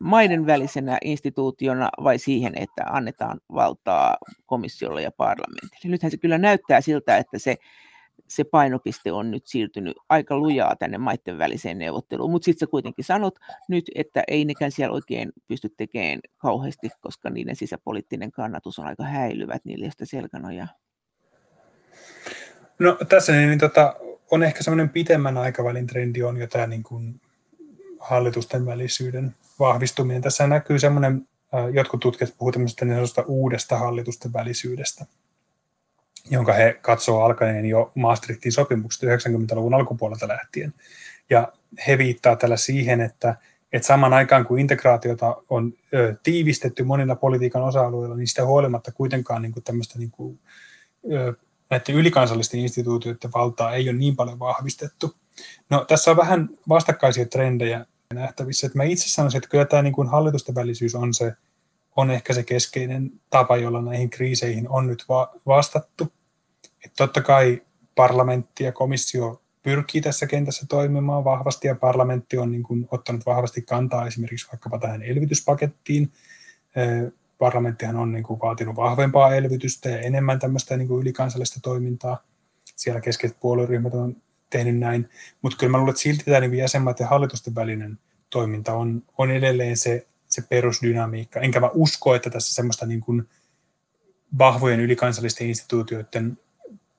maiden 0.00 0.46
välisenä 0.46 0.98
instituutiona 1.04 1.88
vai 2.04 2.18
siihen, 2.18 2.52
että 2.56 2.84
annetaan 2.86 3.40
valtaa 3.54 4.16
komissiolle 4.46 5.02
ja 5.02 5.10
parlamentille. 5.16 5.90
Nythän 5.92 6.10
se 6.10 6.16
kyllä 6.16 6.38
näyttää 6.38 6.80
siltä, 6.80 7.16
että 7.16 7.38
se 7.38 7.56
se 8.28 8.44
painopiste 8.44 9.12
on 9.12 9.30
nyt 9.30 9.46
siirtynyt 9.46 9.96
aika 10.08 10.36
lujaa 10.36 10.76
tänne 10.76 10.98
maiden 10.98 11.38
väliseen 11.38 11.78
neuvotteluun, 11.78 12.30
mutta 12.30 12.44
sitten 12.44 12.66
sä 12.66 12.70
kuitenkin 12.70 13.04
sanot 13.04 13.34
nyt, 13.68 13.84
että 13.94 14.22
ei 14.28 14.44
nekään 14.44 14.72
siellä 14.72 14.94
oikein 14.94 15.32
pysty 15.48 15.68
tekemään 15.76 16.20
kauheasti, 16.38 16.90
koska 17.00 17.30
niiden 17.30 17.56
sisäpoliittinen 17.56 18.32
kannatus 18.32 18.78
on 18.78 18.86
aika 18.86 19.02
häilyvät, 19.04 19.64
niillä 19.64 19.84
ei 19.84 19.90
sitä. 19.90 20.06
No 22.78 22.98
tässä 23.08 23.32
niin, 23.32 23.48
niin 23.48 23.58
tota, 23.58 23.94
on 24.30 24.42
ehkä 24.42 24.62
semmoinen 24.62 24.88
pitemmän 24.88 25.38
aikavälin 25.38 25.86
trendi 25.86 26.22
on 26.22 26.36
jo 26.36 26.46
tämä 26.46 26.66
niin 26.66 26.82
kuin 26.82 27.20
hallitusten 27.98 28.66
välisyyden 28.66 29.34
vahvistuminen. 29.58 30.22
Tässä 30.22 30.46
näkyy 30.46 30.78
semmoinen, 30.78 31.28
jotkut 31.72 32.00
tutkijat 32.00 32.34
puhuvat 32.38 32.56
niin 32.56 33.24
uudesta 33.26 33.78
hallitusten 33.78 34.32
välisyydestä 34.32 35.06
jonka 36.30 36.52
he 36.52 36.78
katsoo 36.82 37.22
alkaneen 37.22 37.66
jo 37.66 37.92
Maastrichtin 37.94 38.52
sopimuksesta 38.52 39.06
90-luvun 39.06 39.74
alkupuolelta 39.74 40.28
lähtien. 40.28 40.74
Ja 41.30 41.52
he 41.86 41.98
viittaa 41.98 42.36
tällä 42.36 42.56
siihen, 42.56 43.00
että, 43.00 43.36
että 43.72 43.86
saman 43.86 44.12
aikaan 44.12 44.46
kun 44.46 44.58
integraatiota 44.58 45.36
on 45.50 45.72
ö, 45.94 46.14
tiivistetty 46.22 46.84
monilla 46.84 47.16
politiikan 47.16 47.62
osa-alueilla, 47.62 48.16
niin 48.16 48.28
sitä 48.28 48.46
huolimatta 48.46 48.92
kuitenkaan 48.92 49.42
niin 49.42 49.52
kuin 49.52 49.64
tämmöistä 49.64 49.98
niin 49.98 50.10
kuin, 50.10 50.38
ö, 51.12 51.34
näiden 51.70 51.94
ylikansallisten 51.94 52.60
instituutioiden 52.60 53.32
valtaa 53.34 53.74
ei 53.74 53.88
ole 53.88 53.98
niin 53.98 54.16
paljon 54.16 54.38
vahvistettu. 54.38 55.14
No, 55.70 55.84
tässä 55.84 56.10
on 56.10 56.16
vähän 56.16 56.48
vastakkaisia 56.68 57.26
trendejä 57.26 57.86
nähtävissä. 58.14 58.66
Että 58.66 58.78
mä 58.78 58.84
itse 58.84 59.08
sanoisin, 59.08 59.38
että 59.38 59.50
kyllä 59.50 59.64
tämä 59.64 59.82
niin 59.82 59.92
kuin 59.92 60.08
hallitusten 60.08 60.54
välisyys 60.54 60.94
on, 60.94 61.14
se, 61.14 61.32
on 61.96 62.10
ehkä 62.10 62.32
se 62.32 62.42
keskeinen 62.42 63.12
tapa, 63.30 63.56
jolla 63.56 63.82
näihin 63.82 64.10
kriiseihin 64.10 64.68
on 64.68 64.86
nyt 64.86 65.04
va- 65.08 65.32
vastattu. 65.46 66.12
Että 66.84 66.96
totta 66.96 67.22
kai 67.22 67.62
parlamentti 67.94 68.64
ja 68.64 68.72
komissio 68.72 69.42
pyrkii 69.62 70.00
tässä 70.00 70.26
kentässä 70.26 70.66
toimimaan 70.68 71.24
vahvasti 71.24 71.68
ja 71.68 71.74
parlamentti 71.74 72.38
on 72.38 72.50
niin 72.50 72.62
kuin 72.62 72.88
ottanut 72.90 73.26
vahvasti 73.26 73.62
kantaa 73.62 74.06
esimerkiksi 74.06 74.48
vaikkapa 74.52 74.78
tähän 74.78 75.02
elvytyspakettiin. 75.02 76.12
Parlamenttihan 77.38 77.96
on 77.96 78.12
niin 78.12 78.24
kuin 78.24 78.40
vaatinut 78.40 78.76
vahvempaa 78.76 79.34
elvytystä 79.34 79.88
ja 79.88 80.00
enemmän 80.00 80.38
tämmöistä 80.38 80.76
niin 80.76 80.88
kuin 80.88 81.00
ylikansallista 81.00 81.60
toimintaa. 81.62 82.24
Siellä 82.76 83.00
keskeiset 83.00 83.40
puolueryhmät 83.40 83.94
on 83.94 84.16
tehnyt 84.50 84.78
näin, 84.78 85.08
mutta 85.42 85.58
kyllä 85.58 85.70
mä 85.70 85.78
luulen, 85.78 85.90
että 85.90 86.02
silti 86.02 86.24
tämä 86.24 86.40
niin 86.40 86.54
jäsenmaiden 86.54 87.04
ja 87.04 87.08
hallitusten 87.08 87.54
välinen 87.54 87.98
toiminta 88.30 88.74
on, 88.74 89.02
on 89.18 89.30
edelleen 89.30 89.76
se, 89.76 90.06
se 90.28 90.42
perusdynamiikka. 90.42 91.40
Enkä 91.40 91.60
mä 91.60 91.70
usko, 91.74 92.14
että 92.14 92.30
tässä 92.30 92.54
semmoista 92.54 92.86
niin 92.86 93.00
kuin 93.00 93.28
vahvojen 94.38 94.80
ylikansallisten 94.80 95.46
instituutioiden 95.46 96.38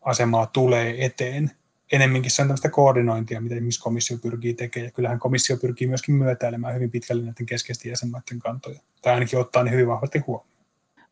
asemaa 0.01 0.45
tulee 0.45 1.05
eteen. 1.05 1.51
Enemminkin 1.91 2.31
se 2.31 2.41
on 2.41 2.47
tämmöistä 2.47 2.69
koordinointia, 2.69 3.41
mitä 3.41 3.55
esimerkiksi 3.55 3.81
komissio 3.81 4.17
pyrkii 4.17 4.53
tekemään. 4.53 4.85
Ja 4.85 4.91
kyllähän 4.91 5.19
komissio 5.19 5.57
pyrkii 5.57 5.88
myöskin 5.88 6.15
myötäilemään 6.15 6.75
hyvin 6.75 6.91
pitkälle 6.91 7.23
näiden 7.23 7.45
keskeisten 7.45 7.89
jäsenmaiden 7.89 8.39
kantoja. 8.39 8.79
Tai 9.01 9.13
ainakin 9.13 9.39
ottaa 9.39 9.63
ne 9.63 9.71
hyvin 9.71 9.88
vahvasti 9.88 10.19
huomioon. 10.19 10.49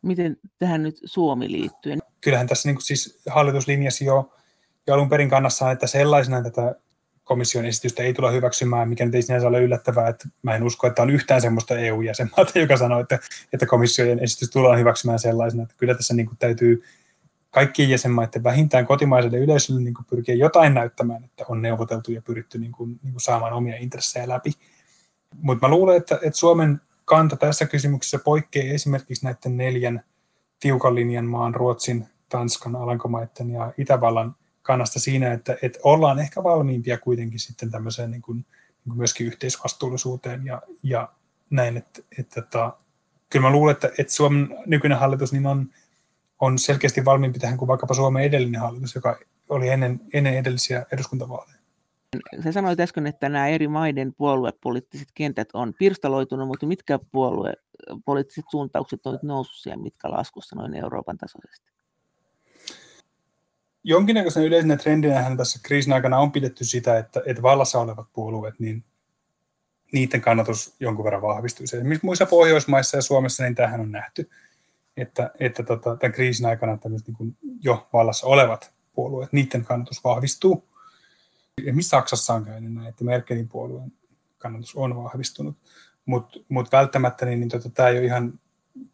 Miten 0.02 0.36
tähän 0.58 0.82
nyt 0.82 1.00
Suomi 1.04 1.52
liittyy? 1.52 1.96
Kyllähän 2.20 2.46
tässä 2.46 2.68
niin 2.68 2.76
kuin 2.76 2.84
siis 2.84 3.20
hallitus 3.30 3.66
linjasi 3.66 4.04
jo, 4.04 4.32
jo 4.86 4.94
alun 4.94 5.08
perin 5.08 5.30
kannassa, 5.30 5.70
että 5.70 5.86
sellaisena 5.86 6.42
tätä 6.42 6.74
komission 7.28 7.64
esitystä 7.64 8.02
ei 8.02 8.14
tule 8.14 8.32
hyväksymään, 8.32 8.88
mikä 8.88 9.04
nyt 9.04 9.14
ei 9.14 9.22
sinänsä 9.22 9.48
ole 9.48 9.62
yllättävää, 9.62 10.08
että 10.08 10.28
mä 10.42 10.54
en 10.54 10.62
usko, 10.62 10.86
että 10.86 11.02
on 11.02 11.10
yhtään 11.10 11.40
sellaista 11.40 11.78
EU-jäsenmaata, 11.78 12.58
joka 12.64 12.76
sanoo, 12.76 13.00
että, 13.00 13.18
että 13.52 13.66
komission 13.66 14.18
esitys 14.18 14.50
tullaan 14.50 14.78
hyväksymään 14.78 15.18
sellaisena, 15.18 15.62
että 15.62 15.74
kyllä 15.78 15.94
tässä 15.94 16.14
niin 16.14 16.26
kuin 16.26 16.38
täytyy 16.38 16.82
kaikkien 17.50 17.90
jäsenmaiden 17.90 18.44
vähintään 18.44 18.86
kotimaiselle 18.86 19.38
yleisölle 19.38 19.80
niin 19.80 19.94
pyrkiä 20.10 20.34
jotain 20.34 20.74
näyttämään, 20.74 21.24
että 21.24 21.44
on 21.48 21.62
neuvoteltu 21.62 22.12
ja 22.12 22.22
pyritty 22.22 22.58
niin 22.58 22.72
kuin, 22.72 23.00
niin 23.02 23.12
kuin 23.12 23.20
saamaan 23.20 23.52
omia 23.52 23.76
intressejä 23.76 24.28
läpi. 24.28 24.52
Mutta 25.42 25.66
mä 25.66 25.74
luulen, 25.74 25.96
että, 25.96 26.14
että 26.22 26.38
Suomen 26.38 26.80
kanta 27.04 27.36
tässä 27.36 27.66
kysymyksessä 27.66 28.18
poikkeaa 28.18 28.74
esimerkiksi 28.74 29.24
näiden 29.24 29.56
neljän 29.56 30.04
tiukan 30.60 30.94
linjan 30.94 31.24
maan, 31.24 31.54
Ruotsin, 31.54 32.06
Tanskan, 32.28 32.76
Alankomaiden 32.76 33.50
ja 33.50 33.72
Itävallan 33.78 34.36
kannasta 34.62 35.00
siinä, 35.00 35.32
että, 35.32 35.56
että 35.62 35.78
ollaan 35.82 36.18
ehkä 36.18 36.42
valmiimpia 36.42 36.98
kuitenkin 36.98 37.40
sitten 37.40 37.70
tämmöiseen 37.70 38.10
niin 38.10 38.22
kuin, 38.22 38.36
niin 38.36 38.88
kuin 38.88 38.98
myöskin 38.98 39.26
yhteisvastuullisuuteen 39.26 40.46
ja, 40.46 40.62
ja 40.82 41.08
näin, 41.50 41.76
että, 41.76 42.02
että, 42.18 42.40
että 42.40 42.72
kyllä 43.30 43.42
mä 43.42 43.52
luulen, 43.52 43.72
että, 43.72 43.90
että 43.98 44.12
Suomen 44.12 44.56
nykyinen 44.66 44.98
hallitus 44.98 45.32
niin 45.32 45.46
on, 45.46 45.70
on 46.40 46.58
selkeästi 46.58 47.04
valmiimpi 47.04 47.38
tähän 47.38 47.56
kuin 47.56 47.68
vaikkapa 47.68 47.94
Suomen 47.94 48.24
edellinen 48.24 48.60
hallitus, 48.60 48.94
joka 48.94 49.18
oli 49.48 49.68
ennen, 49.68 50.00
ennen 50.12 50.34
edellisiä 50.34 50.86
eduskuntavaaleja. 50.92 51.58
Sä 52.44 52.52
sanoit 52.52 52.80
äsken, 52.80 53.06
että 53.06 53.28
nämä 53.28 53.48
eri 53.48 53.68
maiden 53.68 54.14
puoluepoliittiset 54.14 55.08
kentät 55.14 55.48
on 55.54 55.74
pirstaloitunut, 55.78 56.48
mutta 56.48 56.66
mitkä 56.66 56.98
puoluepoliittiset 57.12 58.44
suuntaukset 58.50 59.06
ovat 59.06 59.22
noussut 59.22 59.72
ja 59.72 59.78
mitkä 59.78 60.10
laskussa 60.10 60.56
noin 60.56 60.74
Euroopan 60.74 61.18
tasoisesti? 61.18 61.72
Jonkinnäköisenä 63.84 64.46
yleisenä 64.46 64.76
trendinähän 64.76 65.36
tässä 65.36 65.60
kriisin 65.62 65.92
aikana 65.92 66.18
on 66.18 66.32
pidetty 66.32 66.64
sitä, 66.64 66.98
että, 66.98 67.22
että 67.26 67.42
vallassa 67.42 67.80
olevat 67.80 68.06
puolueet, 68.12 68.54
niin 68.58 68.84
niiden 69.92 70.20
kannatus 70.20 70.76
jonkun 70.80 71.04
verran 71.04 71.22
vahvistuisi. 71.22 71.76
Esimerkiksi 71.76 72.06
muissa 72.06 72.26
Pohjoismaissa 72.26 72.96
ja 72.96 73.02
Suomessa 73.02 73.42
niin 73.42 73.54
tähän 73.54 73.80
on 73.80 73.92
nähty, 73.92 74.30
että, 75.00 75.30
että 75.40 75.62
tota, 75.62 75.96
tämän 75.96 76.12
kriisin 76.12 76.46
aikana 76.46 76.76
tämmöiset 76.76 77.08
niin 77.08 77.36
jo 77.62 77.88
vallassa 77.92 78.26
olevat 78.26 78.72
puolueet, 78.92 79.32
niiden 79.32 79.64
kannatus 79.64 80.04
vahvistuu. 80.04 80.68
Missä 81.72 81.90
Saksassa 81.90 82.34
on 82.34 82.44
käynyt 82.44 82.74
näin, 82.74 82.88
että 82.88 83.04
Merkelin 83.04 83.48
puolueen 83.48 83.92
kannatus 84.38 84.74
on 84.74 84.96
vahvistunut, 84.96 85.56
mutta 86.06 86.38
mut 86.48 86.72
välttämättä 86.72 87.26
niin, 87.26 87.40
niin 87.40 87.48
tota, 87.48 87.70
tämä 87.70 87.88
ei 87.88 87.98
ole 87.98 88.06
ihan 88.06 88.40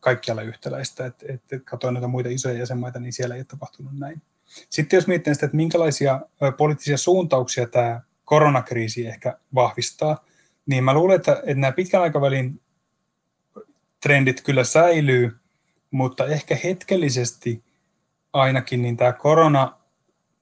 kaikkialla 0.00 0.42
yhtäläistä, 0.42 1.06
että 1.06 1.26
et, 1.28 1.52
et 1.52 1.64
katsoin 1.64 1.94
näitä 1.94 2.08
muita 2.08 2.28
isoja 2.28 2.58
jäsenmaita, 2.58 3.00
niin 3.00 3.12
siellä 3.12 3.34
ei 3.34 3.38
ole 3.38 3.44
tapahtunut 3.44 3.98
näin. 3.98 4.22
Sitten 4.70 4.96
jos 4.96 5.06
miettii 5.06 5.34
sitä, 5.34 5.46
että 5.46 5.56
minkälaisia 5.56 6.20
poliittisia 6.56 6.96
suuntauksia 6.96 7.66
tämä 7.68 8.00
koronakriisi 8.24 9.06
ehkä 9.06 9.38
vahvistaa, 9.54 10.24
niin 10.66 10.84
mä 10.84 10.94
luulen, 10.94 11.16
että, 11.16 11.32
että 11.32 11.54
nämä 11.54 11.72
pitkän 11.72 12.02
aikavälin 12.02 12.60
trendit 14.02 14.40
kyllä 14.40 14.64
säilyy, 14.64 15.36
mutta 15.94 16.26
ehkä 16.26 16.56
hetkellisesti 16.64 17.64
ainakin 18.32 18.82
niin 18.82 18.96
tämä 18.96 19.12
korona 19.12 19.78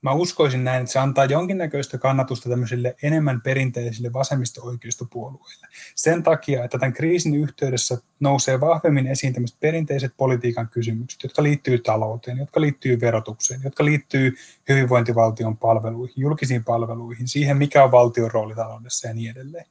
mä 0.03 0.13
uskoisin 0.13 0.65
näin, 0.65 0.81
että 0.81 0.93
se 0.93 0.99
antaa 0.99 1.25
jonkinnäköistä 1.25 1.99
kannatusta 1.99 2.49
tämmöisille 2.49 2.97
enemmän 3.03 3.41
perinteisille 3.41 4.13
vasemmisto-oikeistopuolueille. 4.13 5.67
Sen 5.95 6.23
takia, 6.23 6.65
että 6.65 6.79
tämän 6.79 6.93
kriisin 6.93 7.35
yhteydessä 7.35 7.99
nousee 8.21 8.61
vahvemmin 8.61 9.07
esiin 9.07 9.33
tämmöiset 9.33 9.61
perinteiset 9.61 10.13
politiikan 10.17 10.69
kysymykset, 10.69 11.23
jotka 11.23 11.43
liittyy 11.43 11.79
talouteen, 11.79 12.39
jotka 12.39 12.61
liittyy 12.61 13.01
verotukseen, 13.01 13.61
jotka 13.65 13.85
liittyy 13.85 14.35
hyvinvointivaltion 14.69 15.57
palveluihin, 15.57 16.15
julkisiin 16.17 16.65
palveluihin, 16.65 17.29
siihen 17.29 17.57
mikä 17.57 17.85
on 17.85 17.91
valtion 17.93 18.31
rooli 18.31 18.55
taloudessa 18.55 19.09
ja 19.09 19.15
niin 19.15 19.31
edelleen. 19.31 19.67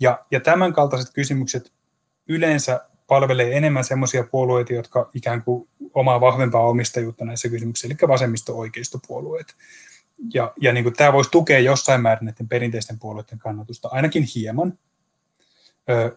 Ja, 0.00 0.24
ja 0.30 0.40
tämän 0.40 0.72
kaltaiset 0.72 1.14
kysymykset 1.14 1.72
yleensä 2.28 2.89
palvelee 3.10 3.56
enemmän 3.56 3.84
semmoisia 3.84 4.24
puolueita, 4.24 4.72
jotka 4.72 5.10
ikään 5.14 5.42
kuin 5.42 5.68
omaa 5.94 6.20
vahvempaa 6.20 6.68
omistajuutta 6.68 7.24
näissä 7.24 7.48
kysymyksissä, 7.48 7.88
eli 7.88 8.08
vasemmisto-oikeistopuolueet. 8.08 9.54
Ja, 10.34 10.52
ja 10.60 10.72
niin 10.72 10.84
kuin 10.84 10.94
tämä 10.94 11.12
voisi 11.12 11.30
tukea 11.30 11.58
jossain 11.58 12.00
määrin 12.00 12.24
näiden 12.24 12.48
perinteisten 12.48 12.98
puolueiden 12.98 13.38
kannatusta, 13.38 13.88
ainakin 13.92 14.26
hieman. 14.34 14.78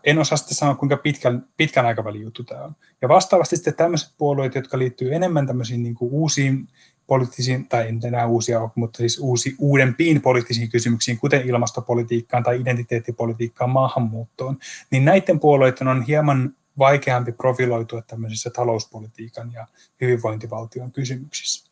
En 0.04 0.20
osaa 0.20 0.38
sitten 0.38 0.56
sanoa, 0.56 0.76
kuinka 0.76 0.98
pitkän, 0.98 1.48
pitkän 1.58 1.86
aikavälin 1.86 2.22
juttu 2.22 2.44
tämä 2.44 2.64
on. 2.64 2.76
Ja 3.02 3.10
vastaavasti 3.10 3.56
sitten 3.56 3.74
tämmöiset 3.74 4.14
puolueet, 4.18 4.56
jotka 4.56 4.78
liittyy 4.78 5.16
enemmän 5.16 5.48
tämmöisiin 5.48 5.84
niin 5.84 5.96
kuin 5.96 6.12
uusiin 6.12 6.68
poliittisiin, 7.08 7.68
tai 7.68 7.88
en 7.88 8.00
enää 8.04 8.28
uusia 8.28 8.62
ole, 8.62 8.72
mutta 8.76 8.98
siis 8.98 9.20
uusi, 9.20 9.56
uudempiin 9.60 10.22
poliittisiin 10.22 10.70
kysymyksiin, 10.70 11.20
kuten 11.20 11.48
ilmastopolitiikkaan 11.48 12.44
tai 12.44 12.62
identiteettipolitiikkaan, 12.62 13.70
maahanmuuttoon, 13.70 14.58
niin 14.92 15.06
näiden 15.06 15.40
puolueiden 15.40 15.88
on 15.88 16.02
hieman 16.02 16.56
vaikeampi 16.78 17.32
profiloitua 17.32 18.02
tämmöisissä 18.02 18.50
talouspolitiikan 18.50 19.54
ja 19.54 19.68
hyvinvointivaltion 20.02 20.92
kysymyksissä. 20.92 21.72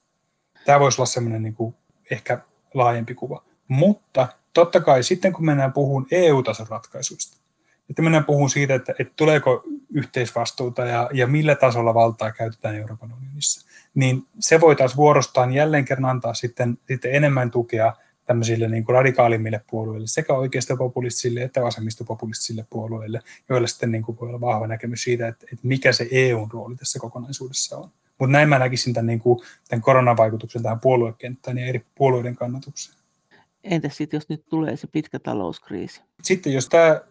Tämä 0.65 0.79
voisi 0.79 1.01
olla 1.01 1.05
semmoinen 1.05 1.43
niin 1.43 1.53
kuin 1.53 1.75
ehkä 2.11 2.39
laajempi 2.73 3.15
kuva. 3.15 3.43
Mutta 3.67 4.27
totta 4.53 4.81
kai 4.81 5.03
sitten 5.03 5.33
kun 5.33 5.45
mennään 5.45 5.73
puhumaan 5.73 6.07
EU-tason 6.11 6.67
ratkaisuista, 6.69 7.37
että 7.89 8.01
mennään 8.01 8.25
puhumaan 8.25 8.49
siitä, 8.49 8.75
että, 8.75 8.93
että 8.99 9.13
tuleeko 9.15 9.63
yhteisvastuuta 9.93 10.85
ja, 10.85 11.09
ja 11.13 11.27
millä 11.27 11.55
tasolla 11.55 11.93
valtaa 11.93 12.31
käytetään 12.31 12.75
Euroopan 12.75 13.13
unionissa, 13.13 13.67
niin 13.95 14.27
se 14.39 14.61
voi 14.61 14.75
taas 14.75 14.97
vuorostaan 14.97 15.53
jälleen 15.53 15.85
kerran 15.85 16.09
antaa 16.09 16.33
sitten, 16.33 16.77
sitten 16.87 17.15
enemmän 17.15 17.51
tukea 17.51 17.93
tämmöisille 18.31 18.67
niin 18.67 18.85
kuin 18.85 18.93
radikaalimmille 18.93 19.61
puolueille, 19.69 20.07
sekä 20.07 20.33
oikeistopopulistisille 20.33 21.41
että 21.41 21.61
vasemmistopopulistisille 21.61 22.65
puolueille, 22.69 23.19
joilla 23.49 23.67
sitten 23.67 23.91
niin 23.91 24.03
kuin 24.03 24.17
voi 24.21 24.29
olla 24.29 24.41
vahva 24.41 24.67
näkemys 24.67 25.03
siitä, 25.03 25.27
että, 25.27 25.45
että 25.53 25.67
mikä 25.67 25.91
se 25.91 26.07
EUn 26.11 26.51
rooli 26.51 26.75
tässä 26.75 26.99
kokonaisuudessa 26.99 27.77
on. 27.77 27.89
Mutta 28.19 28.31
näin 28.31 28.49
mä 28.49 28.59
näkisin 28.59 28.93
tämän, 28.93 29.07
niin 29.07 29.19
kuin, 29.19 29.39
tämän 29.69 29.81
koronavaikutuksen 29.81 30.63
tähän 30.63 30.79
puoluekenttään 30.79 31.57
ja 31.57 31.65
eri 31.65 31.85
puolueiden 31.95 32.35
kannatukseen. 32.35 32.97
Entäs 33.63 33.97
sitten, 33.97 34.17
jos 34.17 34.29
nyt 34.29 34.45
tulee 34.49 34.77
se 34.77 34.87
pitkä 34.87 35.19
talouskriisi? 35.19 36.01
Sitten 36.23 36.53
jos 36.53 36.69
tämä 36.69 37.01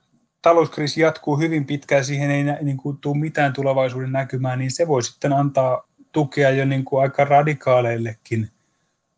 talouskriisi 0.43 1.01
jatkuu 1.01 1.37
hyvin 1.37 1.67
pitkään, 1.67 2.05
siihen 2.05 2.31
ei 2.31 2.45
niin 2.63 2.77
kuin, 2.77 2.99
tule 2.99 3.19
mitään 3.19 3.53
tulevaisuuden 3.53 4.13
näkymään, 4.13 4.59
niin 4.59 4.71
se 4.71 4.89
voi 4.89 5.03
sitten 5.03 5.33
antaa 5.33 5.89
tukea 6.13 6.51
jo 6.51 6.65
niin 6.65 6.85
kuin 6.85 7.03
aika 7.03 7.25
radikaaleillekin 7.25 8.51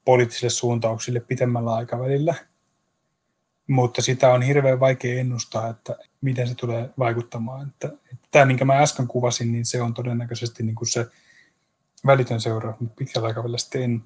poliittisille 0.05 0.51
suuntauksille 0.51 1.21
pitemmällä 1.21 1.75
aikavälillä. 1.75 2.35
Mutta 3.67 4.03
sitä 4.03 4.33
on 4.33 4.43
hirveän 4.43 4.81
vaikea 4.81 5.21
ennustaa, 5.21 5.69
että 5.69 5.97
miten 6.21 6.49
se 6.49 6.55
tulee 6.55 6.91
vaikuttamaan. 6.99 7.69
Että, 7.69 7.87
että 7.87 8.29
tämä, 8.31 8.45
minkä 8.45 8.65
mä 8.65 8.79
äsken 8.79 9.07
kuvasin, 9.07 9.53
niin 9.53 9.67
se 9.67 9.83
on 9.83 9.95
todennäköisesti 9.95 10.63
niin 10.63 10.75
kuin 10.75 10.89
se 10.89 11.07
välitön 12.07 12.41
seuraus, 12.41 12.81
mutta 12.81 12.95
pitkällä 12.99 13.29
aikavälillä 13.29 13.59
sitten 13.59 13.83
en, 13.83 14.03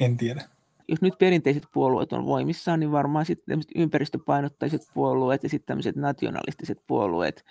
en 0.00 0.16
tiedä. 0.16 0.44
Jos 0.88 1.00
nyt 1.02 1.18
perinteiset 1.18 1.62
puolueet 1.72 2.12
on 2.12 2.26
voimissaan, 2.26 2.80
niin 2.80 2.92
varmaan 2.92 3.26
sitten 3.26 3.60
ympäristöpainottaiset 3.76 4.82
puolueet 4.94 5.42
ja 5.42 5.48
sitten 5.48 5.66
tämmöiset 5.66 5.96
nationalistiset 5.96 6.78
puolueet, 6.86 7.44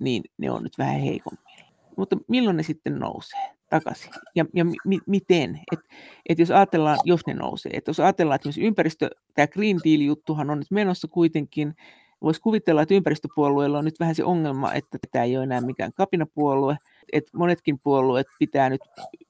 niin 0.00 0.22
ne 0.38 0.50
on 0.50 0.62
nyt 0.62 0.78
vähän 0.78 1.00
heikommin. 1.00 1.53
Mutta 1.96 2.16
milloin 2.28 2.56
ne 2.56 2.62
sitten 2.62 2.98
nousee? 2.98 3.54
takaisin 3.70 4.10
ja, 4.34 4.44
ja 4.54 4.64
mi, 4.64 4.98
miten. 5.06 5.60
Et, 5.72 5.80
et 6.28 6.38
jos 6.38 6.50
ajatellaan, 6.50 6.98
jos 7.04 7.20
ne 7.26 7.34
nousee, 7.34 7.72
että 7.74 7.88
jos 7.88 8.00
ajatellaan, 8.00 8.36
että 8.36 8.60
ympäristö, 8.60 9.10
tämä 9.34 9.46
Green 9.46 9.80
Deal-juttuhan 9.84 10.50
on 10.50 10.58
nyt 10.58 10.70
menossa 10.70 11.08
kuitenkin, 11.08 11.74
voisi 12.22 12.40
kuvitella, 12.40 12.82
että 12.82 12.94
ympäristöpuolueella 12.94 13.78
on 13.78 13.84
nyt 13.84 14.00
vähän 14.00 14.14
se 14.14 14.24
ongelma, 14.24 14.72
että 14.72 14.98
tämä 15.12 15.24
ei 15.24 15.36
ole 15.36 15.44
enää 15.44 15.60
mikään 15.60 15.92
kapinapuolue, 15.92 16.76
että 17.12 17.38
monetkin 17.38 17.78
puolueet 17.78 18.26
pitää 18.38 18.70
nyt 18.70 18.80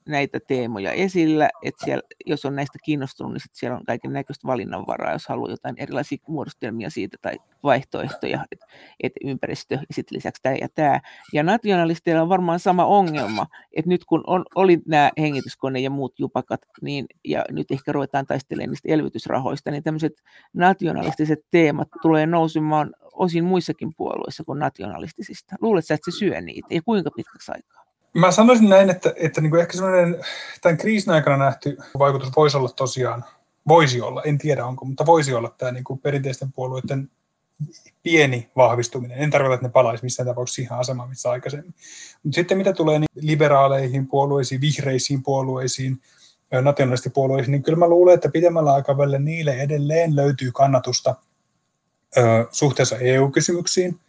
näitä 0.09 0.41
teemoja 0.49 0.93
esillä, 0.93 1.51
että 1.63 1.85
siellä, 1.85 2.03
jos 2.27 2.45
on 2.45 2.57
näistä 2.57 2.79
kiinnostunut, 2.85 3.33
niin 3.33 3.41
sit 3.41 3.55
siellä 3.55 3.77
on 3.77 3.85
kaiken 3.85 4.13
näköistä 4.13 4.47
valinnanvaraa, 4.47 5.13
jos 5.13 5.29
haluaa 5.29 5.51
jotain 5.51 5.75
erilaisia 5.79 6.19
muodostelmia 6.29 6.91
siitä 6.91 7.17
tai 7.23 7.39
vaihtoehtoja, 7.63 8.45
että 8.53 8.67
et 9.01 9.13
ympäristö 9.25 9.75
ja 9.75 9.81
sitten 9.91 10.17
lisäksi 10.17 10.43
tämä 10.43 10.55
ja 10.61 10.69
tämä. 10.75 11.01
Ja 11.33 11.43
nationalisteilla 11.43 12.23
on 12.23 12.29
varmaan 12.29 12.61
sama 12.61 12.85
ongelma, 12.85 13.47
että 13.73 13.89
nyt 13.89 14.05
kun 14.05 14.25
on, 14.27 14.45
oli 14.55 14.79
nämä 14.87 15.11
hengityskone 15.19 15.81
ja 15.81 15.91
muut 15.91 16.19
jupakat, 16.19 16.61
niin, 16.83 17.07
ja 17.25 17.45
nyt 17.51 17.71
ehkä 17.71 17.93
ruvetaan 17.93 18.27
taistelemaan 18.27 18.71
niistä 18.71 18.89
elvytysrahoista, 18.93 19.71
niin 19.71 19.83
tämmöiset 19.83 20.23
nationalistiset 20.53 21.39
teemat 21.51 21.89
tulee 22.03 22.27
nousemaan 22.27 22.95
osin 23.13 23.45
muissakin 23.45 23.95
puolueissa 23.97 24.45
kuin 24.45 24.59
nationalistisista. 24.59 25.57
Luuletko, 25.61 25.95
että 25.95 26.11
se 26.11 26.19
syö 26.19 26.41
niitä 26.41 26.69
ja 26.71 26.83
kuinka 26.83 27.11
pitkäksi 27.17 27.53
aikaa? 27.55 27.94
Mä 28.15 28.31
sanoisin 28.31 28.69
näin, 28.69 28.91
että, 28.91 29.13
että 29.17 29.41
niin 29.41 29.51
kuin 29.51 29.61
ehkä 29.61 29.77
sellainen 29.77 30.25
tämän 30.63 30.77
kriisin 30.77 31.13
aikana 31.13 31.37
nähty 31.37 31.77
vaikutus 31.99 32.31
voisi 32.37 32.57
olla 32.57 32.69
tosiaan, 32.69 33.25
voisi 33.69 34.01
olla, 34.01 34.23
en 34.23 34.39
tiedä 34.39 34.67
onko, 34.67 34.85
mutta 34.85 35.07
voisi 35.07 35.35
olla 35.35 35.55
tämä 35.59 35.73
niin 35.73 35.85
kuin 35.85 35.99
perinteisten 35.99 36.53
puolueiden 36.53 37.11
pieni 38.03 38.51
vahvistuminen. 38.57 39.19
En 39.19 39.31
tarkoita, 39.31 39.55
että 39.55 39.67
ne 39.67 39.73
palaisi 39.73 40.05
missään 40.05 40.27
tapauksessa 40.27 40.57
siihen 40.57 40.79
asemaan, 40.79 41.09
missä 41.09 41.31
aikaisemmin. 41.31 41.75
Mutta 42.23 42.35
sitten 42.35 42.59
mitä 42.59 42.73
tulee 42.73 42.99
niin 42.99 43.09
liberaaleihin 43.15 44.07
puolueisiin, 44.07 44.61
vihreisiin 44.61 45.23
puolueisiin, 45.23 46.01
nationalistipuolueisiin, 46.63 47.53
niin 47.53 47.63
kyllä 47.63 47.79
mä 47.79 47.89
luulen, 47.89 48.15
että 48.15 48.29
pidemmällä 48.29 48.75
aikavälillä 48.75 49.19
niille 49.19 49.53
edelleen 49.53 50.17
löytyy 50.17 50.53
kannatusta 50.53 51.15
ö, 52.17 52.47
suhteessa 52.51 52.99
EU-kysymyksiin. 52.99 54.01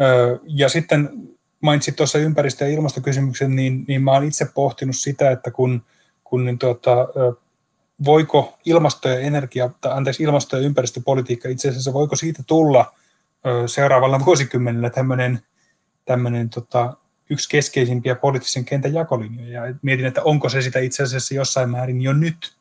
Ö, 0.00 0.38
ja 0.46 0.68
sitten 0.68 1.30
mainitsit 1.60 1.96
tuossa 1.96 2.18
ympäristö- 2.18 2.64
ja 2.64 2.70
ilmastokysymyksen, 2.70 3.56
niin, 3.56 3.84
niin 3.88 4.02
mä 4.02 4.12
oon 4.12 4.24
itse 4.24 4.46
pohtinut 4.54 4.96
sitä, 4.96 5.30
että 5.30 5.50
kun, 5.50 5.82
kun 6.24 6.44
niin 6.44 6.58
tuota, 6.58 6.96
voiko 8.04 8.58
ilmasto- 8.64 9.08
ja 9.08 9.20
energia, 9.20 9.70
tai 9.80 9.92
anteeksi, 9.92 10.22
ilmasto- 10.22 10.56
ja 10.56 10.62
ympäristöpolitiikka 10.62 11.48
itse 11.48 11.68
asiassa, 11.68 11.92
voiko 11.92 12.16
siitä 12.16 12.42
tulla 12.46 12.94
seuraavalla 13.66 14.24
vuosikymmenellä 14.24 14.90
tämmöinen, 14.90 15.40
tämmöinen 16.04 16.50
tota, 16.50 16.96
yksi 17.30 17.48
keskeisimpiä 17.48 18.14
poliittisen 18.14 18.64
kentän 18.64 18.94
jakolinjoja. 18.94 19.66
Ja 19.66 19.74
mietin, 19.82 20.06
että 20.06 20.22
onko 20.22 20.48
se 20.48 20.62
sitä 20.62 20.78
itse 20.78 21.02
asiassa 21.02 21.34
jossain 21.34 21.70
määrin 21.70 22.02
jo 22.02 22.12
nyt 22.12 22.52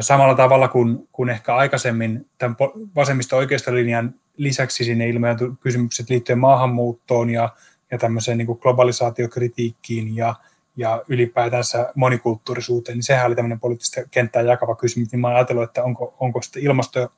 samalla 0.00 0.34
tavalla 0.34 0.68
kuin, 0.68 1.08
kuin 1.12 1.28
ehkä 1.28 1.56
aikaisemmin 1.56 2.26
tämän 2.38 2.56
vasemmisto-oikeistolinjan 2.96 4.14
lisäksi 4.36 4.84
sinne 4.84 5.08
ilmeisesti 5.08 5.44
kysymykset 5.60 6.10
liittyen 6.10 6.38
maahanmuuttoon 6.38 7.30
ja, 7.30 7.48
ja 7.92 7.98
tämmöiseen 7.98 8.38
niin 8.38 8.46
kuin 8.46 8.58
globalisaatiokritiikkiin 8.62 10.16
ja, 10.16 10.34
ja 10.76 11.02
ylipäätänsä 11.08 11.92
monikulttuurisuuteen, 11.94 12.98
niin 12.98 13.02
sehän 13.02 13.26
oli 13.26 13.34
tämmöinen 13.34 13.60
poliittista 13.60 14.00
kenttää 14.10 14.42
jakava 14.42 14.74
kysymys, 14.74 15.12
niin 15.12 15.20
mä 15.20 15.28
ajatellut, 15.28 15.64
että 15.64 15.84
onko, 15.84 16.14
onko 16.20 16.42
sitten 16.42 16.62
ilmasto- 16.62 17.00
ja 17.00 17.08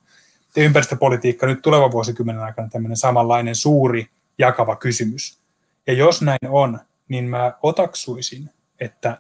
ympäristöpolitiikka 0.57 1.47
nyt 1.47 1.63
tulevan 1.63 1.93
vuosikymmenen 1.93 2.43
aikana 2.43 2.69
tämmöinen 2.69 2.97
samanlainen 2.97 3.55
suuri 3.55 4.07
jakava 4.39 4.77
kysymys. 4.77 5.39
Ja 5.87 5.93
jos 5.93 6.23
näin 6.23 6.49
on, 6.49 6.79
niin 7.09 7.25
mä 7.25 7.53
otaksuisin, 7.63 8.51
että 8.81 9.19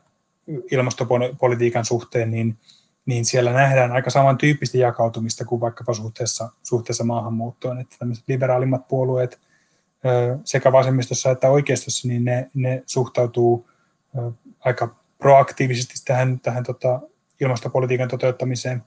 ilmastopolitiikan 0.70 1.84
suhteen 1.84 2.30
niin, 2.30 2.58
niin 3.06 3.24
siellä 3.24 3.52
nähdään 3.52 3.92
aika 3.92 4.10
samantyyppistä 4.10 4.78
jakautumista 4.78 5.44
kuin 5.44 5.60
vaikkapa 5.60 5.94
suhteessa, 5.94 6.50
suhteessa 6.62 7.04
maahanmuuttoon, 7.04 7.80
että 7.80 7.96
tämmöiset 7.98 8.24
liberaalimmat 8.28 8.88
puolueet 8.88 9.40
sekä 10.44 10.72
vasemmistossa 10.72 11.30
että 11.30 11.50
oikeistossa, 11.50 12.08
niin 12.08 12.24
ne, 12.24 12.50
ne 12.54 12.82
suhtautuu 12.86 13.70
aika 14.60 14.96
proaktiivisesti 15.18 15.94
tähän, 16.04 16.40
tähän 16.40 16.64
tota, 16.64 17.00
ilmastopolitiikan 17.40 18.08
toteuttamiseen, 18.08 18.82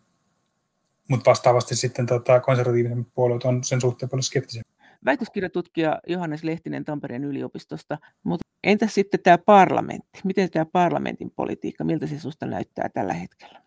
mutta 1.10 1.30
vastaavasti 1.30 1.76
sitten 1.76 2.06
tota, 2.06 2.40
konservatiivisemmat 2.40 3.08
puolueet 3.14 3.44
on 3.44 3.64
sen 3.64 3.82
suhteen 3.82 4.10
paljon 4.10 4.24
skeptisiä. 4.24 4.62
Väitöskirjatutkija 5.06 6.00
Johannes 6.08 6.44
Lehtinen 6.44 6.86
Tampereen 6.86 7.24
yliopistosta, 7.24 7.98
mutta 8.24 8.48
entäs 8.64 8.94
sitten 8.94 9.20
tämä 9.20 9.38
parlamentti? 9.38 10.22
Miten 10.24 10.52
tämä 10.52 10.66
parlamentin 10.66 11.32
politiikka, 11.32 11.84
miltä 11.84 12.08
se 12.08 12.20
susta 12.20 12.46
näyttää 12.46 12.90
tällä 12.90 13.14
hetkellä? 13.14 13.62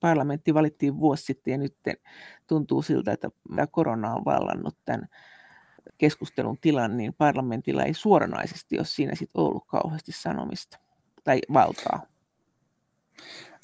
Parlamentti 0.00 0.54
valittiin 0.54 0.98
vuosi 0.98 1.24
sitten 1.24 1.52
ja 1.52 1.58
nyt 1.58 1.74
tuntuu 2.46 2.82
siltä, 2.82 3.12
että 3.12 3.30
tämä 3.48 3.66
korona 3.66 4.14
on 4.14 4.24
vallannut 4.24 4.76
tämän 4.84 5.08
keskustelun 5.98 6.58
tilan, 6.60 6.96
niin 6.96 7.14
parlamentilla 7.14 7.84
ei 7.84 7.94
suoranaisesti 7.94 8.78
ole 8.78 8.86
siinä 8.86 9.14
sitten 9.14 9.40
ollut 9.40 9.66
kauheasti 9.66 10.12
sanomista 10.12 10.78
tai 11.24 11.40
valtaa? 11.52 12.02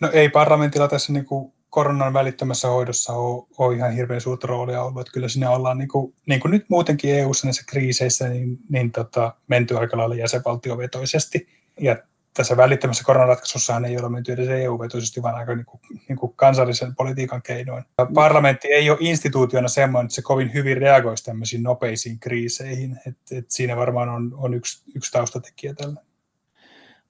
No 0.00 0.10
ei 0.12 0.28
parlamentilla 0.28 0.88
tässä 0.88 1.12
niin 1.12 1.24
kuin 1.24 1.52
koronan 1.70 2.12
välittömässä 2.12 2.68
hoidossa 2.68 3.12
ole, 3.12 3.46
ole 3.58 3.76
ihan 3.76 3.92
hirveän 3.92 4.20
suurta 4.20 4.46
roolia 4.46 4.82
ollut. 4.82 5.00
Että 5.00 5.12
kyllä 5.12 5.28
sinne 5.28 5.48
ollaan, 5.48 5.78
niin 5.78 5.88
kuin, 5.88 6.14
niin 6.26 6.40
kuin 6.40 6.50
nyt 6.50 6.64
muutenkin 6.68 7.14
EU-ssa 7.14 7.46
näissä 7.46 7.64
kriiseissä, 7.68 8.28
niin, 8.28 8.58
niin 8.68 8.92
tota, 8.92 9.34
menty 9.48 9.78
aika 9.78 9.96
lailla 9.96 10.14
jäsenvaltiovetoisesti. 10.14 11.48
Ja 11.80 11.96
tässä 12.34 12.56
välittömässä 12.56 13.04
koronaratkaisussahan 13.04 13.84
ei 13.84 13.98
ole 13.98 14.08
menty 14.08 14.32
edes 14.32 14.48
EU-vetoisesti, 14.48 15.22
vaan 15.22 15.34
aika 15.34 15.54
niin 15.54 15.66
kuin, 15.66 15.80
niin 16.08 16.16
kuin 16.18 16.32
kansallisen 16.36 16.94
politiikan 16.94 17.42
keinoin. 17.42 17.84
Parlamentti 18.14 18.68
ei 18.68 18.90
ole 18.90 18.98
instituutiona 19.00 19.68
semmoinen, 19.68 20.06
että 20.06 20.14
se 20.14 20.22
kovin 20.22 20.54
hyvin 20.54 20.76
reagoisi 20.76 21.24
tämmöisiin 21.24 21.62
nopeisiin 21.62 22.18
kriiseihin. 22.20 22.98
Et, 23.06 23.16
et 23.38 23.50
siinä 23.50 23.76
varmaan 23.76 24.08
on, 24.08 24.34
on 24.36 24.54
yksi, 24.54 24.82
yksi 24.94 25.12
taustatekijä 25.12 25.74
tällä 25.74 26.02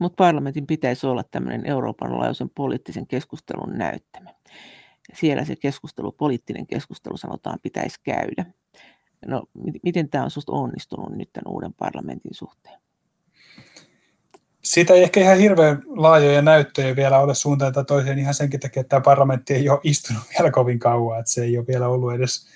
mutta 0.03 0.17
parlamentin 0.17 0.67
pitäisi 0.67 1.07
olla 1.07 1.25
tämmöinen 1.31 1.67
Euroopan 1.67 2.19
laajuisen 2.19 2.51
poliittisen 2.51 3.07
keskustelun 3.07 3.79
näyttämä. 3.79 4.31
Siellä 5.15 5.45
se 5.45 5.57
keskustelu, 5.57 6.13
poliittinen 6.13 6.67
keskustelu 6.67 7.17
sanotaan, 7.17 7.59
pitäisi 7.63 8.01
käydä. 8.03 8.45
No, 9.27 9.43
miten 9.83 10.09
tämä 10.09 10.25
on 10.25 10.31
sinusta 10.31 10.53
onnistunut 10.53 11.17
nyt 11.17 11.33
tämän 11.33 11.53
uuden 11.53 11.75
parlamentin 11.75 12.35
suhteen? 12.35 12.81
Sitä 14.63 14.95
ei 14.95 15.03
ehkä 15.03 15.21
ihan 15.21 15.39
hirveän 15.39 15.83
laajoja 15.89 16.43
näyttöjä 16.43 16.97
vielä 16.97 17.19
ole 17.19 17.35
suuntaan 17.35 17.73
tai 17.73 17.85
toiseen. 17.85 18.19
Ihan 18.19 18.35
senkin 18.35 18.61
takia, 18.61 18.81
että 18.81 18.89
tämä 18.89 19.01
parlamentti 19.01 19.55
ei 19.55 19.69
ole 19.69 19.81
istunut 19.83 20.23
vielä 20.39 20.51
kovin 20.51 20.79
kauan, 20.79 21.21
että 21.21 21.33
se 21.33 21.43
ei 21.45 21.59
ole 21.59 21.67
vielä 21.67 21.89
ollut 21.89 22.15
edes, 22.15 22.47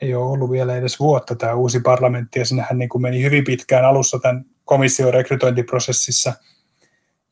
ei 0.00 0.14
ole 0.14 0.30
ollut 0.30 0.50
vielä 0.50 0.76
edes 0.76 1.00
vuotta 1.00 1.34
tämä 1.34 1.54
uusi 1.54 1.80
parlamentti, 1.80 2.38
ja 2.38 2.44
sinnehän 2.44 2.78
niin 2.78 2.88
kuin 2.88 3.02
meni 3.02 3.22
hyvin 3.22 3.44
pitkään 3.44 3.84
alussa 3.84 4.18
tämän 4.18 4.44
komission 4.64 5.14
rekrytointiprosessissa– 5.14 6.32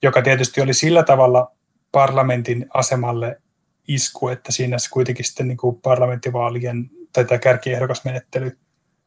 joka 0.02 0.22
tietysti 0.22 0.60
oli 0.60 0.74
sillä 0.74 1.02
tavalla 1.02 1.52
parlamentin 1.92 2.66
asemalle 2.74 3.40
isku, 3.88 4.28
että 4.28 4.52
siinä 4.52 4.78
se 4.78 4.90
kuitenkin 4.90 5.24
sitten 5.24 5.48
niin 5.48 5.56
kuin 5.56 5.80
parlamenttivaalien 5.80 6.90
tai 7.12 7.24
tämä 7.24 7.38
kärkiehdokasmenettely 7.38 8.58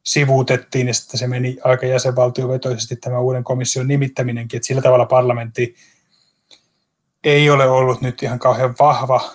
sivuutettiin 0.06 0.88
ja 0.88 0.94
sitten 0.94 1.20
se 1.20 1.28
meni 1.28 1.58
aika 1.64 1.86
jäsenvaltiovetoisesti 1.86 2.96
tämä 2.96 3.20
uuden 3.20 3.44
komission 3.44 3.88
nimittäminenkin, 3.88 4.58
että 4.58 4.68
sillä 4.68 4.82
tavalla 4.82 5.06
parlamentti 5.06 5.76
ei 7.24 7.50
ole 7.50 7.68
ollut 7.68 8.02
nyt 8.02 8.24
ihan 8.24 8.40
kauhean 8.40 8.76
vahva 8.80 9.32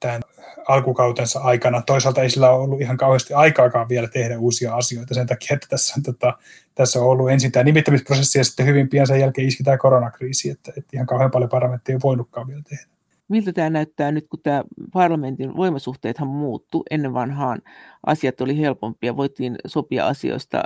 tämän 0.00 0.22
alkukautensa 0.68 1.40
aikana. 1.40 1.82
Toisaalta 1.82 2.22
ei 2.22 2.30
sillä 2.30 2.50
ollut 2.50 2.80
ihan 2.80 2.96
kauheasti 2.96 3.34
aikaakaan 3.34 3.88
vielä 3.88 4.08
tehdä 4.08 4.38
uusia 4.38 4.74
asioita 4.74 5.14
sen 5.14 5.26
takia, 5.26 5.54
että 5.54 5.66
tässä 5.70 5.94
on, 5.96 6.02
tota, 6.02 6.38
tässä 6.74 6.98
on 6.98 7.06
ollut 7.06 7.30
ensin 7.30 7.52
tämä 7.52 7.62
nimittämisprosessi 7.62 8.38
ja 8.38 8.44
sitten 8.44 8.66
hyvin 8.66 8.88
pian 8.88 9.06
sen 9.06 9.20
jälkeen 9.20 9.48
iski 9.48 9.62
tämä 9.62 9.78
koronakriisi, 9.78 10.50
että, 10.50 10.72
että 10.76 10.90
ihan 10.94 11.06
kauhean 11.06 11.30
paljon 11.30 11.50
parlamenttia 11.50 11.94
ei 11.94 12.00
voinutkaan 12.02 12.46
vielä 12.46 12.62
tehdä. 12.68 12.97
Miltä 13.28 13.52
tämä 13.52 13.70
näyttää 13.70 14.12
nyt, 14.12 14.26
kun 14.28 14.40
tämä 14.42 14.64
parlamentin 14.92 15.56
voimasuhteethan 15.56 16.28
muuttu? 16.28 16.82
Ennen 16.90 17.14
vanhaan 17.14 17.62
asiat 18.06 18.40
oli 18.40 18.58
helpompia, 18.58 19.16
voitiin 19.16 19.56
sopia 19.66 20.06
asioista 20.06 20.62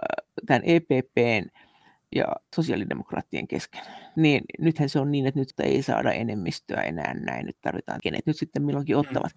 tämän 0.46 0.62
EPPn 0.64 1.48
ja 2.14 2.24
sosiaalidemokraattien 2.54 3.48
kesken. 3.48 3.80
Niin 4.16 4.42
nythän 4.58 4.88
se 4.88 5.00
on 5.00 5.12
niin, 5.12 5.26
että 5.26 5.40
nyt 5.40 5.52
ei 5.62 5.82
saada 5.82 6.12
enemmistöä 6.12 6.80
enää 6.80 7.14
näin, 7.14 7.46
nyt 7.46 7.56
tarvitaan 7.60 7.98
kenet 8.02 8.26
nyt 8.26 8.36
sitten 8.36 8.62
milloinkin 8.62 8.96
mm. 8.96 9.00
ottavat. 9.00 9.32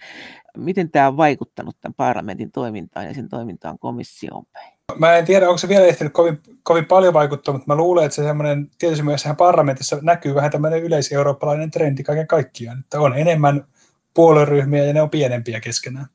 Miten 0.57 0.91
tämä 0.91 1.07
on 1.07 1.17
vaikuttanut 1.17 1.77
tämän 1.81 1.93
parlamentin 1.93 2.51
toimintaan 2.51 3.05
ja 3.05 3.13
sen 3.13 3.29
toimintaan 3.29 3.79
komissioon 3.79 4.45
päin? 4.53 4.75
Mä 4.95 5.15
en 5.15 5.25
tiedä, 5.25 5.47
onko 5.49 5.57
se 5.57 5.67
vielä 5.67 5.85
ehtinyt 5.85 6.13
kovin, 6.13 6.41
kovin 6.63 6.85
paljon 6.85 7.13
vaikuttaa, 7.13 7.53
mutta 7.53 7.67
mä 7.67 7.75
luulen, 7.75 8.05
että 8.05 8.15
se 8.15 8.23
semmoinen, 8.23 8.69
tietysti 8.77 9.03
myös 9.03 9.23
parlamentissa 9.37 9.97
näkyy 10.01 10.35
vähän 10.35 10.51
tämmöinen 10.51 10.83
yleiseurooppalainen 10.83 11.71
trendi 11.71 12.03
kaiken 12.03 12.27
kaikkiaan, 12.27 12.79
että 12.79 12.99
on 12.99 13.17
enemmän 13.17 13.67
puolueryhmiä 14.13 14.85
ja 14.85 14.93
ne 14.93 15.01
on 15.01 15.09
pienempiä 15.09 15.59
keskenään. 15.59 16.05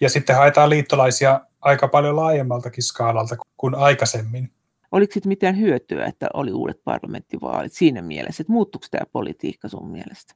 Ja 0.00 0.10
sitten 0.10 0.36
haetaan 0.36 0.70
liittolaisia 0.70 1.40
aika 1.60 1.88
paljon 1.88 2.16
laajemmaltakin 2.16 2.82
skaalalta 2.82 3.36
kuin 3.56 3.74
aikaisemmin. 3.74 4.52
Oliko 4.92 5.12
sitten 5.12 5.28
mitään 5.28 5.58
hyötyä, 5.58 6.06
että 6.06 6.26
oli 6.34 6.52
uudet 6.52 6.84
parlamenttivaalit 6.84 7.72
siinä 7.72 8.02
mielessä, 8.02 8.40
että 8.40 8.52
muuttuiko 8.52 8.86
tämä 8.90 9.06
politiikka 9.12 9.68
sun 9.68 9.90
mielestä? 9.90 10.34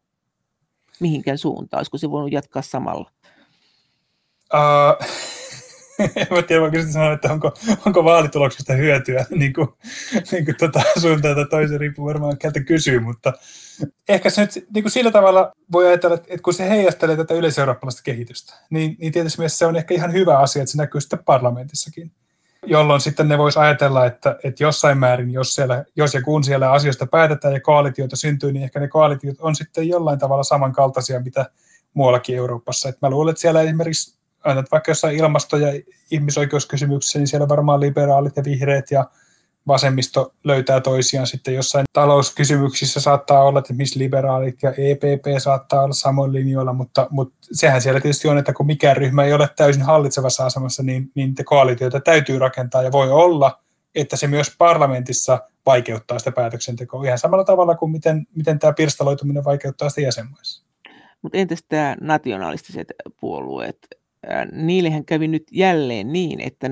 Mihinkään 1.01 1.39
suuntaan? 1.39 1.79
Olisiko 1.79 1.99
se 1.99 2.11
voinut 2.11 2.33
jatkaa 2.33 2.63
samalla? 2.63 3.11
Uh, 4.55 5.07
en 6.39 6.45
tiedä, 6.47 6.61
voinko 6.61 6.79
sanoa, 6.93 7.13
että 7.13 7.33
onko, 7.33 7.53
onko 7.87 8.05
vaalituloksesta 8.05 8.73
hyötyä 8.73 9.27
niin 9.41 9.53
kuin, 9.53 9.69
niin 10.33 10.45
kuin 10.45 10.57
tuota, 10.59 10.83
suuntaan 11.01 11.35
tai 11.35 11.47
toisen, 11.51 11.81
riippuu 11.81 12.07
varmaan 12.07 12.39
keltä 12.39 12.61
kysyy, 12.61 13.01
mutta 13.01 13.33
ehkä 14.09 14.31
se 14.31 14.41
nyt 14.41 14.69
niin 14.75 14.85
kuin 14.85 14.93
sillä 14.93 15.11
tavalla 15.11 15.53
voi 15.73 15.87
ajatella, 15.87 16.15
että 16.15 16.43
kun 16.43 16.55
se 16.55 16.69
heijastelee 16.69 17.17
tätä 17.17 17.35
yleiseurooppalaista 17.35 18.03
kehitystä, 18.03 18.55
niin, 18.71 18.97
niin 18.99 19.13
tietysti 19.13 19.49
se 19.49 19.67
on 19.67 19.77
ehkä 19.77 19.95
ihan 19.95 20.13
hyvä 20.13 20.39
asia, 20.39 20.63
että 20.63 20.73
se 20.73 20.79
näkyy 20.79 21.01
sitten 21.01 21.25
parlamentissakin 21.25 22.13
jolloin 22.67 23.01
sitten 23.01 23.29
ne 23.29 23.39
voisi 23.39 23.59
ajatella, 23.59 24.07
että, 24.07 24.37
että 24.45 24.63
jossain 24.63 24.99
määrin, 24.99 25.31
jos, 25.31 25.55
siellä, 25.55 25.85
jos 25.97 26.15
ja 26.15 26.23
kun 26.23 26.45
siellä 26.45 26.73
asioista 26.73 27.07
päätetään 27.07 27.55
ja 27.55 27.61
koalitioita 27.61 28.17
syntyy, 28.17 28.53
niin 28.53 28.65
ehkä 28.65 28.81
ne 28.81 28.89
koalitiot 28.89 29.37
on 29.41 29.55
sitten 29.55 29.89
jollain 29.89 30.19
tavalla 30.19 30.43
samankaltaisia, 30.43 31.21
mitä 31.21 31.47
muuallakin 31.95 32.37
Euroopassa. 32.37 32.89
Et 32.89 32.99
mä 33.03 33.11
luulen, 33.11 33.31
että 33.33 33.41
siellä 33.41 33.63
esimerkiksi 33.63 34.19
vaikka 34.45 34.91
jossain 34.91 35.17
ilmasto- 35.17 35.57
ja 35.57 35.83
ihmisoikeuskysymyksissä, 36.11 37.19
niin 37.19 37.27
siellä 37.27 37.49
varmaan 37.49 37.81
liberaalit 37.81 38.37
ja 38.37 38.45
vihreät 38.45 38.91
ja 38.91 39.05
vasemmisto 39.67 40.35
löytää 40.45 40.81
toisiaan 40.81 41.27
sitten 41.27 41.55
jossain 41.55 41.85
talouskysymyksissä 41.93 43.01
saattaa 43.01 43.43
olla, 43.43 43.59
että 43.59 43.75
missä 43.75 43.99
liberaalit 43.99 44.63
ja 44.63 44.71
EPP 44.71 45.25
saattaa 45.39 45.83
olla 45.83 45.95
samoin 45.95 46.33
linjoilla, 46.33 46.73
mutta, 46.73 47.07
mutta 47.11 47.35
sehän 47.53 47.83
siellä 47.83 48.01
tietysti 48.01 48.29
on, 48.29 48.39
että 48.39 48.53
kun 48.53 48.67
mikään 48.67 48.97
ryhmä 48.97 49.25
ei 49.25 49.33
ole 49.33 49.49
täysin 49.57 49.83
hallitsevassa 49.83 50.47
asemassa, 50.47 50.83
niin, 50.83 51.11
niin 51.15 51.35
te 51.35 51.45
koalitioita 51.45 52.01
täytyy 52.01 52.39
rakentaa 52.39 52.83
ja 52.83 52.93
voi 52.93 53.11
olla, 53.11 53.63
että 53.95 54.17
se 54.17 54.27
myös 54.27 54.55
parlamentissa 54.59 55.39
vaikeuttaa 55.67 56.19
sitä 56.19 56.33
päätöksentekoa 56.33 57.05
ihan 57.05 57.19
samalla 57.19 57.45
tavalla 57.45 57.75
kuin 57.75 57.93
miten, 57.93 58.27
miten 58.35 58.59
tämä 58.59 58.73
pirstaloituminen 58.73 59.45
vaikeuttaa 59.45 59.89
sitä 59.89 60.01
jäsenmaissa. 60.01 60.65
Mutta 61.23 61.39
entäs 61.39 61.65
tämä 61.69 61.97
nationalistiset 62.01 62.89
puolueet? 63.21 64.02
Niillehän 64.53 65.05
kävi 65.05 65.29
nyt 65.29 65.47
jälleen 65.53 66.13
niin, 66.13 66.41
että 66.41 66.71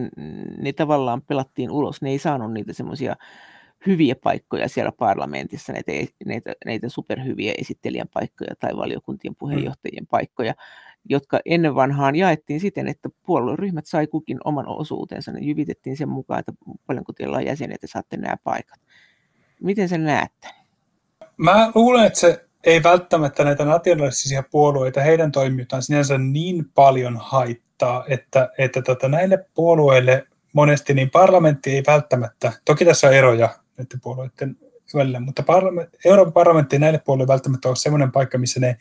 ne 0.59 0.72
tavallaan 0.72 1.22
pelattiin 1.22 1.70
ulos. 1.70 2.03
Ne 2.03 2.11
ei 2.11 2.18
saanut 2.18 2.53
niitä 2.53 2.72
semmoisia 2.72 3.16
hyviä 3.86 4.16
paikkoja 4.16 4.68
siellä 4.68 4.92
parlamentissa, 4.92 5.72
näitä, 5.72 5.92
näitä, 6.26 6.53
näitä 6.64 6.88
superhyviä 6.88 7.53
esittelijän 7.59 8.09
paikkoja 8.14 8.55
tai 8.59 8.76
valiokuntien 8.76 9.32
mm. 9.32 9.36
puheenjohtajien 9.38 10.07
paikkoja. 10.07 10.55
jotka 11.09 11.40
ennen 11.44 11.74
vanhaan 11.74 12.16
jaettiin 12.16 12.61
siten, 12.61 12.88
että 12.88 13.09
puolueryhmät 13.26 13.86
sai 13.86 14.07
kukin 14.07 14.38
oman 14.44 14.68
osuutensa. 14.68 15.32
Ne 15.32 15.40
jyvitettiin 15.40 15.96
sen 15.96 16.09
mukaan, 16.09 16.40
että 16.40 16.53
paljonko 16.86 17.12
teillä 17.12 17.36
on 17.36 17.46
jäseniä, 17.46 17.74
että 17.74 17.86
saatte 17.86 18.16
nämä 18.16 18.36
paikat. 18.44 18.80
Miten 19.62 19.88
sen 19.88 20.05
näette? 20.05 20.48
Mä 21.36 21.72
luulen, 21.74 22.07
että 22.07 22.18
se 22.18 22.49
ei 22.64 22.82
välttämättä 22.82 23.44
näitä 23.44 23.64
nationalistisia 23.64 24.42
puolueita, 24.50 25.00
heidän 25.00 25.32
toimijoitaan 25.32 25.82
sinänsä 25.82 26.18
niin 26.18 26.64
paljon 26.74 27.16
haittaa, 27.22 28.04
että, 28.08 28.50
että 28.58 28.82
tota, 28.82 29.08
näille 29.08 29.44
puolueille 29.54 30.26
monesti 30.52 30.94
niin 30.94 31.11
parlamentti 31.11 31.70
ei 31.70 31.82
välttämättä, 31.86 32.52
toki 32.64 32.84
tässä 32.84 33.06
on 33.08 33.14
eroja 33.14 33.48
näiden 33.76 34.00
puolueiden 34.00 34.56
välillä, 34.94 35.20
mutta 35.20 35.42
parlament, 35.42 35.90
Euroopan 36.04 36.32
parlamentti 36.32 36.78
näille 36.78 36.98
puolueille 36.98 37.32
välttämättä 37.32 37.68
ole 37.68 37.76
sellainen 37.76 38.12
paikka, 38.12 38.38
missä 38.38 38.61
ne 38.61 38.76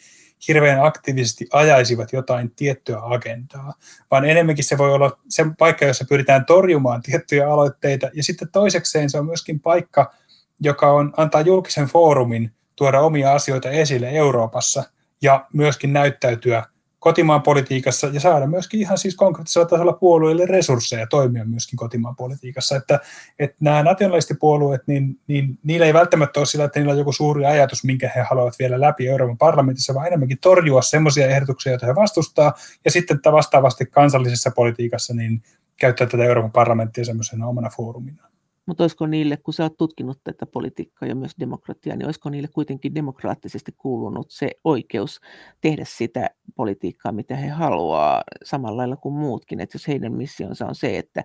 hirveän 0.47 0.83
aktiivisesti 0.83 1.47
ajaisivat 1.51 2.13
jotain 2.13 2.51
tiettyä 2.55 2.99
agendaa, 3.01 3.73
vaan 4.11 4.25
enemmänkin 4.25 4.65
se 4.65 4.77
voi 4.77 4.93
olla 4.93 5.19
se 5.29 5.45
paikka, 5.59 5.85
jossa 5.85 6.05
pyritään 6.09 6.45
torjumaan 6.45 7.01
tiettyjä 7.01 7.49
aloitteita, 7.49 8.09
ja 8.13 8.23
sitten 8.23 8.51
toisekseen 8.51 9.09
se 9.09 9.19
on 9.19 9.25
myöskin 9.25 9.59
paikka, 9.59 10.13
joka 10.59 10.91
on, 10.91 11.13
antaa 11.17 11.41
julkisen 11.41 11.85
foorumin 11.85 12.51
tuoda 12.79 13.01
omia 13.01 13.33
asioita 13.33 13.69
esille 13.69 14.09
Euroopassa 14.09 14.83
ja 15.21 15.45
myöskin 15.53 15.93
näyttäytyä 15.93 16.63
kotimaan 16.99 17.41
politiikassa 17.41 18.07
ja 18.07 18.19
saada 18.19 18.47
myöskin 18.47 18.79
ihan 18.79 18.97
siis 18.97 19.15
konkreettisella 19.15 19.67
tasolla 19.67 19.93
puolueille 19.93 20.45
resursseja 20.45 21.07
toimia 21.07 21.45
myöskin 21.45 21.77
kotimaan 21.77 22.15
politiikassa. 22.15 22.75
Että, 22.75 22.99
että 23.39 23.57
nämä 23.59 23.83
nationalistipuolueet, 23.83 24.81
niin, 24.87 25.19
niin 25.27 25.59
niillä 25.63 25.85
ei 25.85 25.93
välttämättä 25.93 26.39
ole 26.39 26.45
sillä, 26.45 26.65
että 26.65 26.79
niillä 26.79 26.91
on 26.91 26.97
joku 26.97 27.11
suuri 27.11 27.45
ajatus, 27.45 27.83
minkä 27.83 28.11
he 28.15 28.21
haluavat 28.29 28.59
vielä 28.59 28.81
läpi 28.81 29.07
Euroopan 29.07 29.37
parlamentissa, 29.37 29.93
vaan 29.93 30.07
enemmänkin 30.07 30.39
torjua 30.41 30.81
sellaisia 30.81 31.27
ehdotuksia, 31.27 31.71
joita 31.71 31.85
he 31.85 31.95
vastustaa, 31.95 32.53
ja 32.85 32.91
sitten 32.91 33.19
vastaavasti 33.31 33.85
kansallisessa 33.85 34.51
politiikassa 34.51 35.13
niin 35.13 35.43
käyttää 35.77 36.07
tätä 36.07 36.23
Euroopan 36.23 36.51
parlamenttia 36.51 37.05
semmoisena 37.05 37.47
omana 37.47 37.69
foorumina. 37.69 38.29
Mutta 38.69 38.83
olisiko 38.83 39.07
niille, 39.07 39.37
kun 39.37 39.53
sä 39.53 39.63
oot 39.63 39.77
tutkinut 39.77 40.19
tätä 40.23 40.45
politiikkaa 40.45 41.09
ja 41.09 41.15
myös 41.15 41.31
demokratiaa, 41.39 41.95
niin 41.95 42.05
olisiko 42.05 42.29
niille 42.29 42.47
kuitenkin 42.47 42.95
demokraattisesti 42.95 43.71
kuulunut 43.77 44.31
se 44.31 44.51
oikeus 44.63 45.19
tehdä 45.61 45.83
sitä 45.87 46.29
politiikkaa, 46.55 47.11
mitä 47.11 47.35
he 47.35 47.47
haluaa, 47.47 48.23
samalla 48.43 48.77
lailla 48.77 48.95
kuin 48.95 49.15
muutkin. 49.15 49.59
Että 49.59 49.75
jos 49.75 49.87
heidän 49.87 50.13
missionsa 50.13 50.65
on 50.65 50.75
se, 50.75 50.97
että 50.97 51.23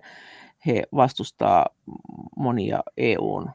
he 0.65 0.83
vastustaa 0.95 1.65
monia 2.37 2.83
EUn 2.97 3.51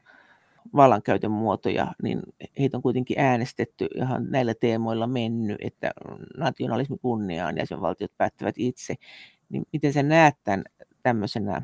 vallankäytön 0.75 1.31
muotoja, 1.31 1.93
niin 2.03 2.21
heitä 2.59 2.77
on 2.77 2.83
kuitenkin 2.83 3.19
äänestetty 3.19 3.87
ihan 3.95 4.25
näillä 4.29 4.53
teemoilla 4.53 5.07
mennyt, 5.07 5.57
että 5.61 5.91
nationalismi 6.37 6.97
kunniaan 7.01 7.57
ja 7.57 7.65
sen 7.65 7.81
valtiot 7.81 8.11
päättävät 8.17 8.55
itse. 8.57 8.95
Niin 9.49 9.63
miten 9.73 9.93
sä 9.93 10.03
näet 10.03 10.35
tämän 10.43 10.63
tämmöisenä 11.03 11.61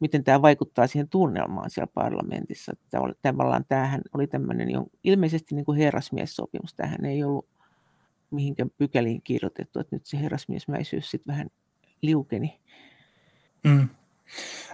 miten 0.00 0.24
tämä 0.24 0.42
vaikuttaa 0.42 0.86
siihen 0.86 1.08
tunnelmaan 1.08 1.70
siellä 1.70 1.92
parlamentissa. 1.94 2.72
Että 2.72 3.00
oli, 3.00 3.12
tavallaan 3.22 3.64
tämähän 3.68 4.00
oli 4.14 4.26
tämmöinen 4.26 4.68
ilmeisesti 5.04 5.54
niin 5.54 5.64
kuin 5.64 5.78
herrasmiessopimus. 5.78 6.74
Tähän 6.74 7.04
ei 7.04 7.24
ollut 7.24 7.48
mihinkään 8.30 8.70
pykäliin 8.78 9.22
kirjoitettu, 9.22 9.80
että 9.80 9.96
nyt 9.96 10.06
se 10.06 10.20
herrasmiesmäisyys 10.20 11.10
sitten 11.10 11.32
vähän 11.32 11.48
liukeni. 12.02 12.60
Mm. 13.64 13.88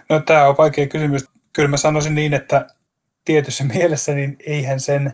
No 0.09 0.19
tämä 0.19 0.47
on 0.47 0.57
vaikea 0.57 0.87
kysymys. 0.87 1.25
Kyllä 1.53 1.69
mä 1.69 1.77
sanoisin 1.77 2.15
niin, 2.15 2.33
että 2.33 2.67
tietyssä 3.25 3.63
mielessä 3.73 4.13
niin 4.13 4.37
eihän 4.45 4.79
sen 4.79 5.13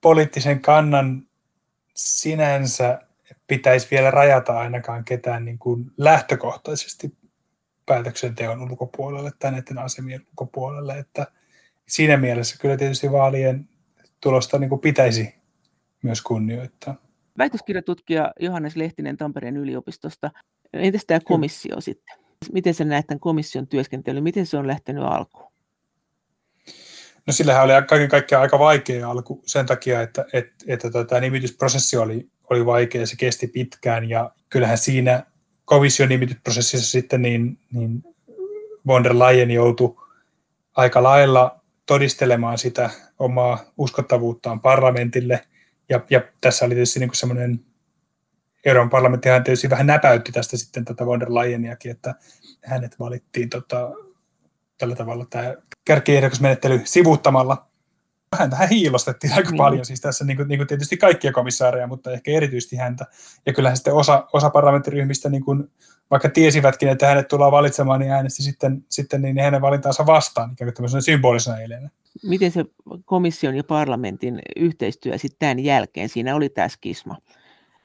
poliittisen 0.00 0.60
kannan 0.60 1.26
sinänsä 1.94 3.00
pitäisi 3.46 3.88
vielä 3.90 4.10
rajata 4.10 4.58
ainakaan 4.58 5.04
ketään 5.04 5.44
niin 5.44 5.58
kuin 5.58 5.90
lähtökohtaisesti 5.96 7.16
päätöksenteon 7.86 8.62
ulkopuolelle 8.62 9.30
tai 9.38 9.52
näiden 9.52 9.78
asemien 9.78 10.26
ulkopuolelle, 10.28 10.98
että 10.98 11.26
siinä 11.88 12.16
mielessä 12.16 12.56
kyllä 12.60 12.76
tietysti 12.76 13.12
vaalien 13.12 13.68
tulosta 14.20 14.58
niin 14.58 14.68
kuin 14.70 14.80
pitäisi 14.80 15.34
myös 16.02 16.22
kunnioittaa. 16.22 16.94
Väitöskirjatutkija 17.38 18.32
Johannes 18.40 18.76
Lehtinen 18.76 19.16
Tampereen 19.16 19.56
yliopistosta. 19.56 20.30
Entäs 20.72 21.04
tämä 21.06 21.20
komissio 21.24 21.70
kyllä. 21.70 21.80
sitten? 21.80 22.16
Miten 22.52 22.74
sä 22.74 22.84
näet 22.84 23.06
tämän 23.06 23.20
komission 23.20 23.66
työskentely? 23.66 24.20
Miten 24.20 24.46
se 24.46 24.56
on 24.56 24.66
lähtenyt 24.66 25.04
alkuun? 25.04 25.52
No 27.26 27.32
sillähän 27.32 27.64
oli 27.64 27.72
kaiken 27.88 28.08
kaikkiaan 28.08 28.42
aika 28.42 28.58
vaikea 28.58 29.10
alku 29.10 29.42
sen 29.46 29.66
takia, 29.66 30.02
että, 30.02 30.24
että, 30.32 30.54
että 30.66 30.90
tota, 30.90 31.08
tämä 31.08 31.20
nimitysprosessi 31.20 31.96
oli, 31.96 32.28
oli 32.50 32.66
vaikea 32.66 33.00
ja 33.00 33.06
se 33.06 33.16
kesti 33.16 33.46
pitkään 33.46 34.08
ja 34.08 34.30
kyllähän 34.48 34.78
siinä 34.78 35.22
komission 35.66 36.08
nimitysprosessissa 36.08 36.90
sitten 36.90 37.22
niin, 37.22 37.58
niin 37.72 38.04
von 38.86 39.04
der 39.04 39.18
Leyen 39.18 39.50
joutui 39.50 39.96
aika 40.76 41.02
lailla 41.02 41.60
todistelemaan 41.86 42.58
sitä 42.58 42.90
omaa 43.18 43.58
uskottavuuttaan 43.78 44.60
parlamentille. 44.60 45.46
Ja, 45.88 46.00
ja 46.10 46.20
tässä 46.40 46.64
oli 46.64 46.74
tietysti 46.74 47.00
niin 47.00 47.10
semmoinen, 47.12 47.60
Euroopan 48.64 48.90
parlamenttihan 48.90 49.44
tietysti 49.44 49.70
vähän 49.70 49.86
näpäytti 49.86 50.32
tästä 50.32 50.56
sitten 50.56 50.84
tätä 50.84 51.06
von 51.06 51.20
der 51.20 51.34
Leyeniakin, 51.34 51.90
että 51.90 52.14
hänet 52.64 52.98
valittiin 53.00 53.50
tota, 53.50 53.90
tällä 54.78 54.96
tavalla 54.96 55.26
tämä 55.30 55.54
kärkiehdokasmenettely 55.84 56.80
sivuuttamalla 56.84 57.65
häntä 58.36 58.66
hiilostettiin 58.66 59.32
aika 59.32 59.50
mm. 59.50 59.56
paljon, 59.56 59.84
siis 59.84 60.00
tässä 60.00 60.24
niin 60.24 60.36
kuin, 60.36 60.48
niin 60.48 60.58
kuin 60.58 60.66
tietysti 60.66 60.96
kaikkia 60.96 61.32
komissaareja, 61.32 61.86
mutta 61.86 62.10
ehkä 62.10 62.30
erityisesti 62.30 62.76
häntä. 62.76 63.06
Ja 63.46 63.52
kyllähän 63.52 63.76
sitten 63.76 63.94
osa, 63.94 64.28
osa 64.32 64.50
parlamenttiryhmistä, 64.50 65.28
niin 65.28 65.44
kuin, 65.44 65.70
vaikka 66.10 66.28
tiesivätkin, 66.28 66.88
että 66.88 67.06
hänet 67.06 67.28
tullaan 67.28 67.52
valitsemaan, 67.52 68.00
niin 68.00 68.12
äänesti 68.12 68.42
sitten, 68.42 68.84
sitten 68.88 69.22
niin 69.22 69.40
hänen 69.40 69.62
valintaansa 69.62 70.06
vastaan, 70.06 70.52
ikään 70.52 70.66
kuin 70.66 70.74
tämmöisenä 70.74 71.00
symbolisena 71.00 71.58
eilenä. 71.58 71.90
Miten 72.22 72.52
se 72.52 72.64
komission 73.04 73.56
ja 73.56 73.64
parlamentin 73.64 74.40
yhteistyö 74.56 75.18
sitten 75.18 75.38
tämän 75.38 75.58
jälkeen, 75.58 76.08
siinä 76.08 76.36
oli 76.36 76.48
tämä 76.48 76.68
skisma? 76.68 77.16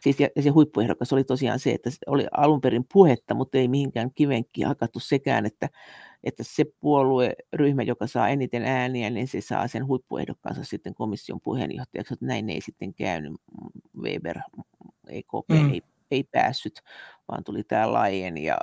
Siis 0.01 0.19
ja, 0.19 0.29
ja 0.35 0.41
se 0.41 0.49
huippuehdokas 0.49 1.13
oli 1.13 1.23
tosiaan 1.23 1.59
se, 1.59 1.71
että 1.71 1.89
oli 2.07 2.27
alun 2.31 2.61
perin 2.61 2.85
puhetta, 2.93 3.33
mutta 3.33 3.57
ei 3.57 3.67
mihinkään 3.67 4.11
kivenkkiä 4.15 4.67
hakattu 4.67 4.99
sekään, 4.99 5.45
että 5.45 5.69
että 6.23 6.43
se 6.43 6.65
puolueryhmä, 6.79 7.83
joka 7.83 8.07
saa 8.07 8.29
eniten 8.29 8.63
ääniä, 8.63 9.09
niin 9.09 9.27
se 9.27 9.41
saa 9.41 9.67
sen 9.67 9.87
huippuehdokkaansa 9.87 10.63
sitten 10.63 10.95
komission 10.95 11.41
puheenjohtajaksi, 11.41 12.13
että 12.13 12.25
näin 12.25 12.49
ei 12.49 12.61
sitten 12.61 12.93
käynyt. 12.93 13.33
Weber, 14.01 14.39
EKP 15.07 15.49
mm. 15.49 15.73
ei, 15.73 15.81
ei 16.11 16.23
päässyt, 16.23 16.81
vaan 17.27 17.43
tuli 17.43 17.63
tämä 17.63 17.93
Laien 17.93 18.37
ja 18.37 18.57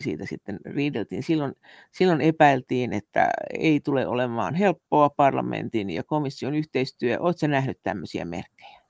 siitä 0.00 0.26
sitten 0.26 0.60
riideltiin. 0.64 1.22
Silloin, 1.22 1.52
silloin 1.92 2.20
epäiltiin, 2.20 2.92
että 2.92 3.28
ei 3.58 3.80
tule 3.80 4.06
olemaan 4.06 4.54
helppoa 4.54 5.10
parlamentin 5.10 5.90
ja 5.90 6.04
komission 6.04 6.54
yhteistyö. 6.54 7.16
Oletko 7.20 7.46
nähnyt 7.46 7.78
tämmöisiä 7.82 8.24
merkkejä? 8.24 8.83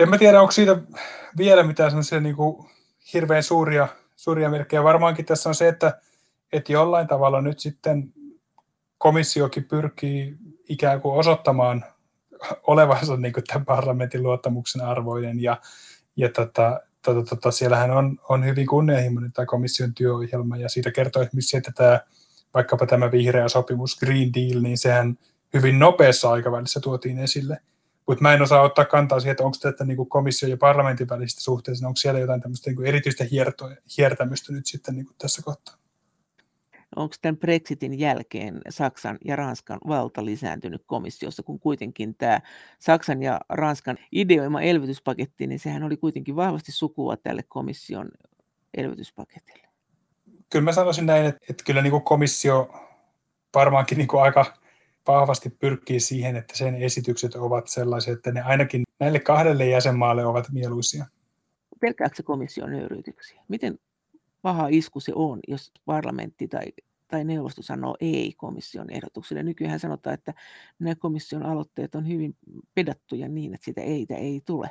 En 0.00 0.10
mä 0.10 0.18
tiedä, 0.18 0.40
onko 0.40 0.52
siitä 0.52 0.78
vielä 1.36 1.62
mitään 1.62 1.92
niin 2.20 2.36
kuin 2.36 2.66
hirveän 3.14 3.42
suuria, 3.42 3.88
suuria 4.16 4.50
merkkejä. 4.50 4.84
Varmaankin 4.84 5.24
tässä 5.24 5.48
on 5.48 5.54
se, 5.54 5.68
että 5.68 6.00
että 6.52 6.72
jollain 6.72 7.08
tavalla 7.08 7.40
nyt 7.40 7.58
sitten 7.58 8.12
komissiokin 8.98 9.64
pyrkii 9.64 10.36
ikään 10.68 11.00
kuin 11.00 11.14
osoittamaan 11.14 11.84
olevansa 12.62 13.16
niin 13.16 13.32
kuin 13.32 13.44
tämän 13.44 13.64
parlamentin 13.64 14.22
luottamuksen 14.22 14.82
arvoinen 14.82 15.42
ja, 15.42 15.56
ja 16.16 16.28
tota, 16.28 16.80
tota, 17.02 17.22
tota, 17.24 17.50
siellähän 17.50 17.90
on, 17.90 18.18
on 18.28 18.44
hyvin 18.44 18.66
kunnianhimoinen 18.66 19.32
tämä 19.32 19.46
komission 19.46 19.94
työohjelma 19.94 20.56
ja 20.56 20.68
siitä 20.68 20.90
kertoo 20.90 21.22
esimerkiksi 21.22 21.56
että 21.56 21.72
tämä, 21.74 22.00
vaikkapa 22.54 22.86
tämä 22.86 23.10
vihreä 23.10 23.48
sopimus 23.48 23.98
Green 23.98 24.34
Deal, 24.34 24.62
niin 24.62 24.78
sehän 24.78 25.18
hyvin 25.54 25.78
nopeassa 25.78 26.30
aikavälissä 26.30 26.80
tuotiin 26.80 27.18
esille. 27.18 27.60
Mutta 28.10 28.22
mä 28.22 28.34
en 28.34 28.42
osaa 28.42 28.62
ottaa 28.62 28.84
kantaa 28.84 29.20
siihen, 29.20 29.30
että 29.30 29.44
onko 29.44 29.56
tätä 29.62 29.84
niin 29.84 30.08
komission 30.08 30.50
ja 30.50 30.56
parlamentin 30.56 31.08
välisistä 31.08 31.40
suhteista, 31.40 31.86
onko 31.86 31.96
siellä 31.96 32.20
jotain 32.20 32.40
tämmöistä 32.40 32.70
niin 32.70 32.86
erityistä 32.86 33.24
hiertoa, 33.24 33.70
hiertämystä 33.98 34.52
nyt 34.52 34.66
sitten 34.66 34.94
niin 34.94 35.06
tässä 35.18 35.42
kohtaa 35.42 35.74
onko 36.96 37.14
tämän 37.22 37.36
Brexitin 37.36 37.98
jälkeen 37.98 38.60
Saksan 38.68 39.18
ja 39.24 39.36
Ranskan 39.36 39.78
valta 39.88 40.24
lisääntynyt 40.24 40.82
komissiossa, 40.86 41.42
kun 41.42 41.60
kuitenkin 41.60 42.14
tämä 42.14 42.40
Saksan 42.78 43.22
ja 43.22 43.40
Ranskan 43.48 43.98
ideoima 44.12 44.60
elvytyspaketti, 44.60 45.46
niin 45.46 45.58
sehän 45.58 45.82
oli 45.82 45.96
kuitenkin 45.96 46.36
vahvasti 46.36 46.72
sukua 46.72 47.16
tälle 47.16 47.42
komission 47.42 48.08
elvytyspaketille. 48.74 49.68
Kyllä 50.50 50.64
mä 50.64 50.72
sanoisin 50.72 51.06
näin, 51.06 51.26
että, 51.26 51.40
että 51.50 51.64
kyllä 51.64 51.82
niin 51.82 52.02
komissio 52.02 52.70
varmaankin 53.54 53.98
niin 53.98 54.08
aika 54.22 54.59
vahvasti 55.06 55.50
pyrkii 55.50 56.00
siihen, 56.00 56.36
että 56.36 56.56
sen 56.56 56.74
esitykset 56.74 57.34
ovat 57.34 57.68
sellaisia, 57.68 58.12
että 58.12 58.32
ne 58.32 58.42
ainakin 58.42 58.82
näille 59.00 59.18
kahdelle 59.18 59.66
jäsenmaalle 59.66 60.26
ovat 60.26 60.48
mieluisia. 60.52 61.06
Pelkääkö 61.80 62.16
se 62.16 62.22
komission 62.22 62.70
nöyryytyksiä? 62.70 63.42
Miten 63.48 63.78
paha 64.42 64.68
isku 64.70 65.00
se 65.00 65.12
on, 65.14 65.40
jos 65.48 65.72
parlamentti 65.84 66.48
tai, 66.48 66.66
tai 67.08 67.24
neuvosto 67.24 67.62
sanoo 67.62 67.96
ei 68.00 68.32
komission 68.36 68.90
ehdotukselle. 68.90 69.42
Nykyään 69.42 69.80
sanotaan, 69.80 70.14
että 70.14 70.34
nämä 70.78 70.94
komission 70.94 71.42
aloitteet 71.42 71.94
on 71.94 72.08
hyvin 72.08 72.36
pedattuja 72.74 73.28
niin, 73.28 73.54
että 73.54 73.64
sitä 73.64 73.80
eitä 73.80 74.16
ei 74.16 74.40
tule. 74.46 74.70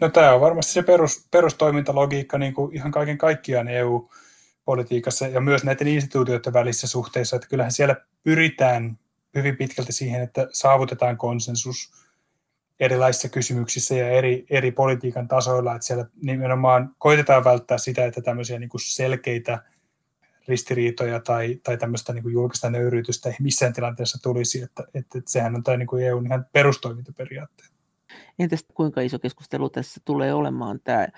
No 0.00 0.08
tämä 0.08 0.34
on 0.34 0.40
varmasti 0.40 0.72
se 0.72 0.82
perus, 0.82 1.28
perustoimintalogiikka 1.30 2.38
niin 2.38 2.54
kuin 2.54 2.76
ihan 2.76 2.90
kaiken 2.92 3.18
kaikkiaan 3.18 3.68
EU-politiikassa 3.68 5.26
ja 5.26 5.40
myös 5.40 5.64
näiden 5.64 5.88
instituutioiden 5.88 6.52
välissä 6.52 6.86
suhteissa, 6.86 7.36
että 7.36 7.48
kyllähän 7.48 7.72
siellä 7.72 7.96
pyritään 8.22 8.98
hyvin 9.34 9.56
pitkälti 9.56 9.92
siihen, 9.92 10.22
että 10.22 10.48
saavutetaan 10.52 11.16
konsensus 11.16 11.92
erilaisissa 12.80 13.28
kysymyksissä 13.28 13.94
ja 13.94 14.08
eri, 14.08 14.46
eri 14.50 14.72
politiikan 14.72 15.28
tasoilla, 15.28 15.74
että 15.74 15.86
siellä 15.86 16.06
nimenomaan 16.22 16.94
koitetaan 16.98 17.44
välttää 17.44 17.78
sitä, 17.78 18.04
että 18.04 18.20
tämmöisiä 18.20 18.58
niin 18.58 18.70
kuin 18.70 18.80
selkeitä 18.80 19.62
ristiriitoja 20.48 21.20
tai, 21.20 21.60
tai 21.62 21.76
tämmöistä 21.76 22.12
niin 22.12 22.22
kuin 22.22 22.32
julkista 22.32 22.70
nöyrytystä 22.70 23.28
ei 23.28 23.36
missään 23.40 23.72
tilanteessa 23.72 24.22
tulisi, 24.22 24.62
että, 24.62 24.82
että, 24.94 25.18
että 25.18 25.30
sehän 25.30 25.54
on 25.54 25.62
tämä 25.62 25.76
niin 25.76 25.86
kuin 25.86 26.04
EUn 26.04 26.26
ihan 26.26 26.46
perustoimintaperiaatteet. 26.52 27.70
Entäs 28.38 28.64
kuinka 28.74 29.00
iso 29.00 29.18
keskustelu 29.18 29.70
tässä 29.70 30.00
tulee 30.04 30.34
olemaan 30.34 30.80
tämä 30.84 31.08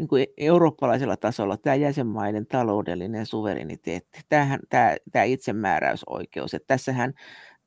niin 0.00 0.08
kuin 0.08 0.26
eurooppalaisella 0.36 1.16
tasolla 1.16 1.56
tämä 1.56 1.76
jäsenmaiden 1.76 2.46
taloudellinen 2.46 3.26
suvereniteetti, 3.26 4.20
tämähän, 4.28 4.60
tämä, 4.68 4.96
tämä 5.12 5.22
itsemääräysoikeus, 5.22 6.54
että 6.54 6.66
tässähän 6.66 7.14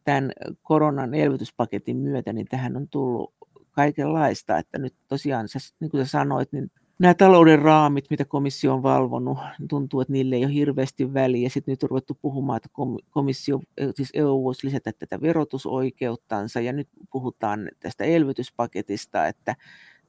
tämän 0.03 0.31
koronan 0.61 1.13
elvytyspaketin 1.13 1.97
myötä, 1.97 2.33
niin 2.33 2.47
tähän 2.49 2.77
on 2.77 2.87
tullut 2.89 3.33
kaikenlaista, 3.71 4.57
että 4.57 4.77
nyt 4.77 4.93
tosiaan, 5.07 5.47
niin 5.79 5.91
kuin 5.91 6.05
sä 6.05 6.11
sanoit, 6.11 6.51
niin 6.51 6.71
nämä 6.99 7.13
talouden 7.13 7.59
raamit, 7.59 8.05
mitä 8.09 8.25
komissio 8.25 8.73
on 8.73 8.83
valvonut, 8.83 9.37
tuntuu, 9.69 10.01
että 10.01 10.13
niille 10.13 10.35
ei 10.35 10.45
ole 10.45 10.53
hirveästi 10.53 11.13
väliä. 11.13 11.49
Sitten 11.49 11.71
nyt 11.71 11.83
on 11.83 11.89
ruvettu 11.89 12.17
puhumaan, 12.21 12.57
että 12.57 12.69
komissio, 13.09 13.59
siis 13.95 14.09
EU 14.13 14.43
voisi 14.43 14.67
lisätä 14.67 14.91
tätä 14.99 15.21
verotusoikeuttansa, 15.21 16.61
ja 16.61 16.73
nyt 16.73 16.89
puhutaan 17.11 17.69
tästä 17.79 18.03
elvytyspaketista, 18.03 19.27
että 19.27 19.55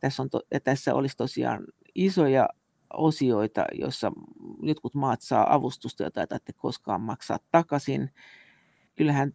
tässä, 0.00 0.22
on 0.22 0.30
to, 0.30 0.40
tässä 0.64 0.94
olisi 0.94 1.16
tosiaan 1.16 1.64
isoja 1.95 2.49
osioita, 2.92 3.64
joissa 3.72 4.12
jotkut 4.62 4.95
maat 4.95 5.20
saa 5.20 5.55
avustusta, 5.55 6.03
jota 6.03 6.20
ei 6.20 6.26
tarvitse 6.26 6.53
koskaan 6.53 7.01
maksaa 7.01 7.38
takaisin. 7.51 8.11
Kyllähän 8.95 9.32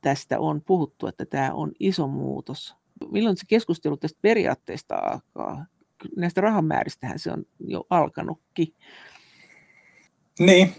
tästä 0.00 0.40
on 0.40 0.62
puhuttu, 0.62 1.06
että 1.06 1.26
tämä 1.26 1.52
on 1.52 1.72
iso 1.80 2.06
muutos. 2.06 2.76
Milloin 3.10 3.36
se 3.36 3.44
keskustelu 3.48 3.96
tästä 3.96 4.18
periaatteesta 4.22 4.96
alkaa? 4.96 5.66
Näistä 6.16 6.40
rahamääristähän 6.40 7.18
se 7.18 7.32
on 7.32 7.44
jo 7.60 7.86
alkanutkin. 7.90 8.74
Niin, 10.38 10.72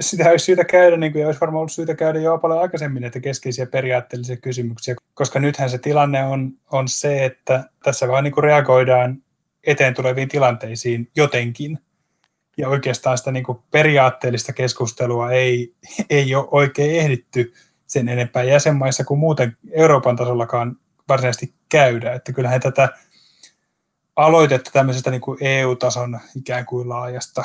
sitä 0.00 0.30
olisi 0.30 0.44
syytä 0.44 0.64
käydä, 0.64 0.96
niin 0.96 1.12
kuin 1.12 1.26
olisi 1.26 1.40
varmaan 1.40 1.60
ollut 1.60 1.72
syytä 1.72 1.94
käydä 1.94 2.18
jo 2.18 2.38
paljon 2.38 2.60
aikaisemmin 2.60 3.00
näitä 3.00 3.20
keskeisiä 3.20 3.66
periaatteellisia 3.66 4.36
kysymyksiä, 4.36 4.94
koska 5.14 5.40
nythän 5.40 5.70
se 5.70 5.78
tilanne 5.78 6.24
on, 6.24 6.52
on 6.72 6.88
se, 6.88 7.24
että 7.24 7.64
tässä 7.82 8.08
vaan 8.08 8.24
niin 8.24 8.34
kuin 8.34 8.44
reagoidaan 8.44 9.22
eteen 9.68 9.94
tuleviin 9.94 10.28
tilanteisiin 10.28 11.10
jotenkin. 11.16 11.78
Ja 12.56 12.68
oikeastaan 12.68 13.18
sitä 13.18 13.32
niin 13.32 13.44
kuin 13.44 13.58
periaatteellista 13.70 14.52
keskustelua 14.52 15.30
ei, 15.30 15.74
ei 16.10 16.34
ole 16.34 16.48
oikein 16.50 17.00
ehditty 17.00 17.54
sen 17.86 18.08
enempää 18.08 18.42
jäsenmaissa 18.42 19.04
kuin 19.04 19.20
muuten 19.20 19.56
Euroopan 19.70 20.16
tasollakaan 20.16 20.76
varsinaisesti 21.08 21.54
käydä. 21.68 22.12
Että 22.12 22.32
kyllähän 22.32 22.60
tätä 22.60 22.88
aloitetta 24.16 24.70
tämmöisestä 24.72 25.10
niin 25.10 25.20
kuin 25.20 25.38
EU-tason 25.40 26.20
ikään 26.36 26.66
kuin 26.66 26.88
laajasta 26.88 27.44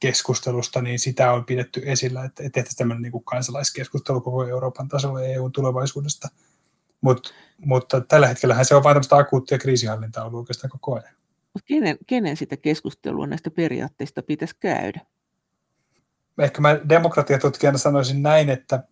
keskustelusta, 0.00 0.82
niin 0.82 0.98
sitä 0.98 1.32
on 1.32 1.44
pidetty 1.44 1.82
esillä, 1.84 2.24
että 2.24 2.42
tehtäisiin 2.42 2.76
tämmöinen 2.76 3.02
niin 3.02 3.12
kuin 3.12 3.24
kansalaiskeskustelu 3.24 4.20
koko 4.20 4.44
Euroopan 4.44 4.88
tasolla 4.88 5.22
EUn 5.22 5.52
tulevaisuudesta. 5.52 6.28
Mut, 7.00 7.34
mutta 7.58 8.00
tällä 8.00 8.26
hetkellä 8.26 8.64
se 8.64 8.74
on 8.74 8.84
vain 8.84 8.94
tämmöistä 8.94 9.16
akuuttia 9.16 9.58
kriisihallintaa 9.58 10.24
ollut 10.24 10.38
oikeastaan 10.38 10.70
koko 10.70 10.94
ajan. 10.94 11.16
Mutta 11.56 11.66
kenen, 11.66 11.98
kenen 12.06 12.36
sitä 12.36 12.56
keskustelua 12.56 13.26
näistä 13.26 13.50
periaatteista 13.50 14.22
pitäisi 14.22 14.56
käydä? 14.60 15.00
Ehkä 16.38 16.60
mä 16.60 16.80
demokratiatutkijana 16.88 17.78
sanoisin 17.78 18.22
näin, 18.22 18.50
että 18.50 18.82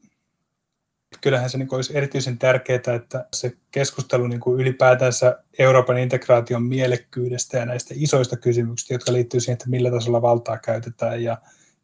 kyllähän 1.20 1.50
se 1.50 1.58
niin 1.58 1.74
olisi 1.74 1.96
erityisen 1.96 2.38
tärkeää, 2.38 2.94
että 2.94 3.26
se 3.34 3.52
keskustelu 3.70 4.26
niin 4.26 4.40
kuin 4.40 4.60
ylipäätänsä 4.60 5.42
Euroopan 5.58 5.98
integraation 5.98 6.62
mielekkyydestä 6.62 7.56
ja 7.56 7.66
näistä 7.66 7.94
isoista 7.96 8.36
kysymyksistä, 8.36 8.94
jotka 8.94 9.12
liittyy 9.12 9.40
siihen, 9.40 9.52
että 9.52 9.70
millä 9.70 9.90
tasolla 9.90 10.22
valtaa 10.22 10.58
käytetään 10.58 11.22
ja, 11.22 11.38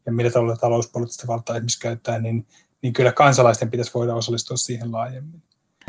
ja 0.05 0.11
millä 0.11 0.31
tavalla 0.31 0.55
talouspoliittista 0.55 1.27
valtaa 1.27 1.55
esimerkiksi 1.55 1.79
käytetään, 1.79 2.23
niin, 2.23 2.47
niin 2.81 2.93
kyllä 2.93 3.11
kansalaisten 3.11 3.71
pitäisi 3.71 3.93
voida 3.93 4.15
osallistua 4.15 4.57
siihen 4.57 4.91
laajemmin. 4.91 5.43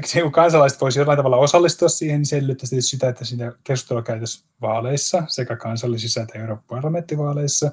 Se, 0.05 0.23
kun 0.23 0.33
kansalaiset 0.33 0.81
voisivat 0.81 1.03
jollain 1.03 1.17
tavalla 1.17 1.37
osallistua 1.37 1.89
siihen, 1.89 2.19
niin 2.19 2.27
se 2.27 2.37
edellyttäisi 2.37 2.83
sitä, 2.83 3.09
että 3.09 3.25
siinä 3.25 3.53
keskustelua 3.65 4.03
käytäisiin 4.03 4.49
vaaleissa, 4.61 5.23
sekä 5.29 5.57
kansallisissa 5.57 6.23
että 6.23 6.39
Euroopan 6.39 6.65
parlamenttivaaleissa. 6.69 7.73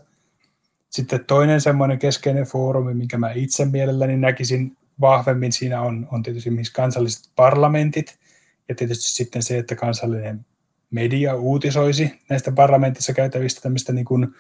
Sitten 0.89 1.26
toinen 1.26 1.61
semmoinen 1.61 1.99
keskeinen 1.99 2.43
foorumi, 2.45 2.93
minkä 2.93 3.17
mä 3.17 3.32
itse 3.32 3.65
mielelläni 3.65 4.17
näkisin 4.17 4.78
vahvemmin 5.01 5.51
siinä 5.51 5.82
on, 5.82 6.07
on 6.11 6.24
tietysti 6.24 6.49
myös 6.49 6.70
kansalliset 6.70 7.30
parlamentit 7.36 8.20
ja 8.70 8.76
tietysti 8.76 9.09
sitten 9.11 9.43
se, 9.43 9.57
että 9.57 9.76
kansallinen 9.76 10.45
media 10.91 11.36
uutisoisi 11.36 12.20
näistä 12.30 12.51
parlamentissa 12.51 13.13
käytävistä 13.13 13.61
tämmöistä 13.61 13.93
niin 13.93 14.05
kuin, 14.05 14.36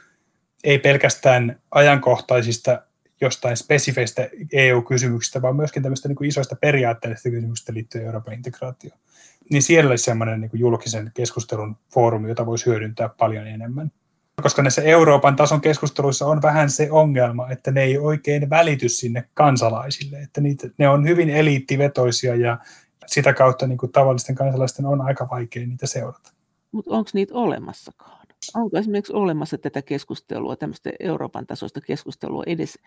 ei 0.63 0.79
pelkästään 0.79 1.59
ajankohtaisista 1.71 2.81
jostain 3.21 3.57
spesifeistä 3.57 4.29
EU-kysymyksistä, 4.53 5.41
vaan 5.41 5.55
myöskin 5.55 5.83
tämmöistä 5.83 6.07
niin 6.07 6.15
kuin 6.15 6.27
isoista 6.27 6.55
periaatteellisista 6.55 7.29
kysymyksistä 7.29 7.73
liittyen 7.73 8.05
Euroopan 8.05 8.33
integraatioon. 8.33 8.99
Niin 9.49 9.63
siellä 9.63 9.89
olisi 9.89 10.03
semmoinen 10.03 10.41
niin 10.41 10.51
julkisen 10.53 11.11
keskustelun 11.13 11.77
foorumi, 11.93 12.29
jota 12.29 12.45
voisi 12.45 12.65
hyödyntää 12.65 13.09
paljon 13.09 13.47
enemmän 13.47 13.91
koska 14.41 14.61
näissä 14.61 14.81
Euroopan 14.81 15.35
tason 15.35 15.61
keskusteluissa 15.61 16.25
on 16.25 16.41
vähän 16.41 16.69
se 16.69 16.87
ongelma, 16.91 17.49
että 17.49 17.71
ne 17.71 17.83
ei 17.83 17.97
oikein 17.97 18.49
välity 18.49 18.89
sinne 18.89 19.29
kansalaisille, 19.33 20.17
että 20.19 20.41
niitä, 20.41 20.69
ne 20.77 20.89
on 20.89 21.07
hyvin 21.07 21.29
eliittivetoisia 21.29 22.35
ja 22.35 22.57
sitä 23.05 23.33
kautta 23.33 23.67
niin 23.67 23.77
kuin 23.77 23.91
tavallisten 23.91 24.35
kansalaisten 24.35 24.85
on 24.85 25.01
aika 25.01 25.27
vaikea 25.31 25.67
niitä 25.67 25.87
seurata. 25.87 26.33
Mutta 26.71 26.91
onko 26.91 27.09
niitä 27.13 27.33
olemassakaan? 27.33 28.18
Onko 28.55 28.77
esimerkiksi 28.77 29.13
olemassa 29.13 29.57
tätä 29.57 29.81
keskustelua, 29.81 30.55
tämmöistä 30.55 30.89
Euroopan 30.99 31.47
tasoista 31.47 31.81
keskustelua, 31.81 32.43
edes 32.47 32.79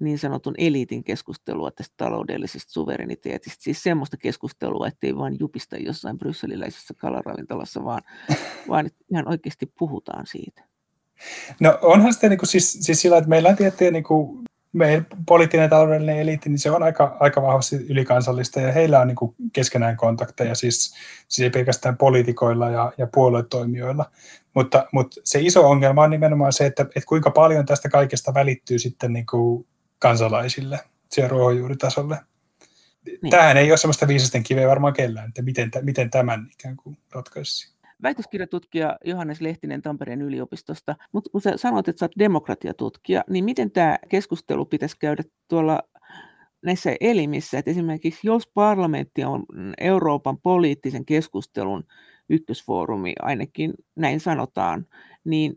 niin 0.00 0.18
sanotun 0.18 0.54
eliitin 0.58 1.04
keskustelua 1.04 1.70
tästä 1.70 1.94
taloudellisesta 1.96 2.72
suvereniteetista, 2.72 3.62
siis 3.62 3.82
semmoista 3.82 4.16
keskustelua, 4.16 4.88
ettei 4.88 5.16
vain 5.16 5.36
jupista 5.40 5.76
jossain 5.76 6.18
brysseliläisessä 6.18 6.94
kalaravintolassa, 6.94 7.84
vaan, 7.84 8.02
vaan 8.68 8.90
ihan 9.10 9.28
oikeasti 9.28 9.72
puhutaan 9.78 10.26
siitä. 10.26 10.62
No 11.60 11.78
onhan 11.82 12.12
sitten 12.12 12.30
niin 12.30 12.38
kuin, 12.38 12.48
siis, 12.48 12.72
siis 12.72 13.02
sillä, 13.02 13.16
että 13.16 13.30
meillä 13.30 13.48
on 13.48 13.56
tiettyjä 13.56 13.90
niin 13.90 14.04
kuin, 14.04 14.46
meidän 14.72 15.06
poliittinen 15.26 15.70
taloudellinen 15.70 16.18
eliitti, 16.18 16.48
niin 16.48 16.58
se 16.58 16.70
on 16.70 16.82
aika, 16.82 17.16
aika 17.20 17.42
vahvasti 17.42 17.76
ylikansallista 17.88 18.60
ja 18.60 18.72
heillä 18.72 19.00
on 19.00 19.06
niin 19.06 19.16
kuin 19.16 19.34
keskenään 19.52 19.96
kontakteja, 19.96 20.54
siis, 20.54 20.94
siis 21.28 21.44
ei 21.44 21.50
pelkästään 21.50 21.96
poliitikoilla 21.96 22.70
ja, 22.70 22.92
ja 22.98 23.06
puoluetoimijoilla. 23.06 24.10
Mutta, 24.56 24.88
mutta 24.92 25.20
se 25.24 25.40
iso 25.40 25.68
ongelma 25.68 26.02
on 26.02 26.10
nimenomaan 26.10 26.52
se, 26.52 26.66
että, 26.66 26.82
että 26.82 27.08
kuinka 27.08 27.30
paljon 27.30 27.66
tästä 27.66 27.88
kaikesta 27.88 28.34
välittyy 28.34 28.78
sitten 28.78 29.12
niin 29.12 29.26
kuin 29.26 29.66
kansalaisille 29.98 30.80
siellä 31.10 31.28
ruohonjuuritasolle. 31.28 32.18
Niin. 33.22 33.30
Tähän 33.30 33.56
ei 33.56 33.70
ole 33.70 33.76
sellaista 33.76 34.08
viisasten 34.08 34.42
kiveä 34.42 34.68
varmaan 34.68 34.92
kellään, 34.92 35.28
että 35.28 35.42
miten, 35.42 35.70
miten 35.82 36.10
tämän 36.10 36.48
ikään 36.52 36.76
kuin 36.76 36.98
ratkaisi 37.12 37.76
väitöskirjatutkija 38.02 38.98
Johannes 39.04 39.40
Lehtinen 39.40 39.82
Tampereen 39.82 40.22
yliopistosta, 40.22 40.96
mutta 41.12 41.30
kun 41.30 41.40
sä 41.40 41.52
sanoit, 41.56 41.88
että 41.88 42.00
sä 42.00 42.04
oot 42.04 42.18
demokratiatutkija, 42.18 43.24
niin 43.30 43.44
miten 43.44 43.70
tämä 43.70 43.98
keskustelu 44.08 44.64
pitäisi 44.64 44.96
käydä 44.98 45.22
tuolla 45.48 45.82
näissä 46.62 46.96
elimissä, 47.00 47.58
että 47.58 47.70
esimerkiksi 47.70 48.26
jos 48.26 48.46
parlamentti 48.54 49.24
on 49.24 49.44
Euroopan 49.80 50.38
poliittisen 50.38 51.04
keskustelun 51.04 51.84
ykkösfoorumi, 52.28 53.12
ainakin 53.22 53.74
näin 53.96 54.20
sanotaan, 54.20 54.86
niin 55.24 55.56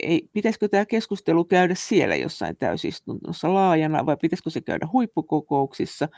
ei, 0.00 0.28
pitäisikö 0.32 0.68
tämä 0.68 0.86
keskustelu 0.86 1.44
käydä 1.44 1.74
siellä 1.74 2.16
jossain 2.16 2.56
täysistunnossa 2.56 3.54
laajana 3.54 4.06
vai 4.06 4.16
pitäisikö 4.16 4.50
se 4.50 4.60
käydä 4.60 4.88
huippukokouksissa 4.92 6.08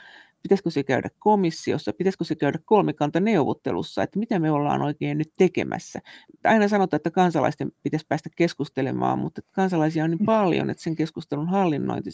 pitäisikö 0.47 0.71
se 0.71 0.83
käydä 0.83 1.11
komissiossa, 1.19 1.93
pitäisikö 1.93 2.25
se 2.25 2.35
käydä 2.35 2.59
kolmikanta 2.65 3.21
neuvottelussa, 3.21 4.03
että 4.03 4.19
mitä 4.19 4.39
me 4.39 4.51
ollaan 4.51 4.83
oikein 4.83 5.19
nyt 5.19 5.33
tekemässä. 5.39 6.01
Aina 6.45 6.69
sanotaan, 6.69 6.99
että 6.99 7.11
kansalaisten 7.11 7.73
pitäisi 7.83 8.07
päästä 8.09 8.31
keskustelemaan, 8.37 9.19
mutta 9.19 9.43
kansalaisia 9.53 10.05
on 10.05 10.11
niin 10.11 10.21
mm. 10.21 10.27
paljon, 10.27 10.71
että 10.71 10.83
sen 10.83 10.97
keskustelun 10.97 11.49
hallinnointi 11.49 12.11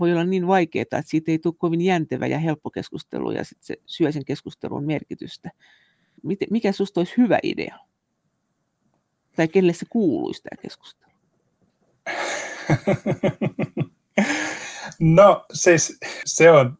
voi 0.00 0.12
olla 0.12 0.24
niin 0.24 0.46
vaikeaa, 0.46 0.82
että 0.82 1.02
siitä 1.06 1.30
ei 1.30 1.38
tule 1.38 1.54
kovin 1.58 1.80
jäntevä 1.80 2.26
ja 2.26 2.38
helppo 2.38 2.70
keskustelu 2.70 3.30
ja 3.30 3.44
sitten 3.44 3.66
se 3.66 3.76
syö 3.86 4.12
sen 4.12 4.24
keskustelun 4.24 4.86
merkitystä. 4.86 5.50
Mikä 6.50 6.72
sinusta 6.72 7.00
olisi 7.00 7.16
hyvä 7.16 7.38
idea? 7.42 7.78
Tai 9.36 9.48
kenelle 9.48 9.72
se 9.72 9.86
kuuluisi 9.90 10.42
tämä 10.42 10.62
keskustelu? 10.62 11.12
No 15.00 15.46
siis 15.52 15.98
se 16.24 16.50
on 16.50 16.78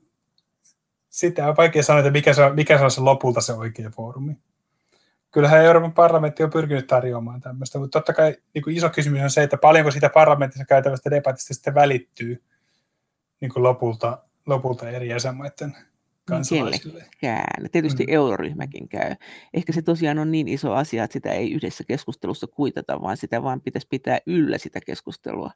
sitä 1.18 1.48
on 1.48 1.56
vaikea 1.56 1.82
sanoa, 1.82 2.00
että 2.00 2.10
mikä 2.10 2.34
se 2.34 2.44
on, 2.44 2.54
mikä 2.54 2.78
se 2.78 2.84
on 2.84 2.90
se 2.90 3.00
lopulta 3.00 3.40
se 3.40 3.52
oikea 3.52 3.90
foorumi. 3.90 4.36
kyllähän 5.30 5.64
Euroopan 5.64 5.92
parlamentti 5.92 6.42
on 6.42 6.50
pyrkinyt 6.50 6.86
tarjoamaan 6.86 7.40
tämmöistä, 7.40 7.78
mutta 7.78 7.98
totta 7.98 8.12
kai 8.12 8.36
niin 8.54 8.62
kuin 8.62 8.76
iso 8.76 8.90
kysymys 8.90 9.22
on 9.22 9.30
se, 9.30 9.42
että 9.42 9.56
paljonko 9.56 9.90
siitä 9.90 10.10
parlamentissa 10.10 10.64
käytävästä 10.64 11.10
debatista 11.10 11.54
sitten 11.54 11.74
välittyy 11.74 12.42
niin 13.40 13.52
kuin 13.52 13.62
lopulta, 13.62 14.18
lopulta 14.46 14.90
eri 14.90 15.08
jäsenmaiden 15.08 15.76
kansalaisille. 16.28 17.04
Kellekään. 17.20 17.70
Tietysti 17.72 18.04
mm. 18.04 18.12
euroryhmäkin 18.12 18.88
käy. 18.88 19.14
Ehkä 19.54 19.72
se 19.72 19.82
tosiaan 19.82 20.18
on 20.18 20.30
niin 20.30 20.48
iso 20.48 20.72
asia, 20.72 21.04
että 21.04 21.12
sitä 21.12 21.32
ei 21.32 21.52
yhdessä 21.52 21.84
keskustelussa 21.84 22.46
kuitata, 22.46 23.00
vaan 23.02 23.16
sitä 23.16 23.42
vaan 23.42 23.60
pitäisi 23.60 23.86
pitää 23.90 24.18
yllä 24.26 24.58
sitä 24.58 24.80
keskustelua. 24.86 25.50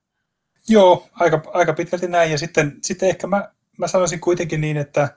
Joo, 0.69 1.09
aika, 1.13 1.43
aika 1.53 1.73
pitkälti 1.73 2.09
näin. 2.09 2.31
Ja 2.31 2.39
sitten, 2.39 2.79
sitten 2.83 3.09
ehkä 3.09 3.27
mä, 3.27 3.49
mä 3.79 3.87
sanoisin 3.87 4.21
kuitenkin 4.21 4.61
niin, 4.61 4.77
että, 4.77 5.09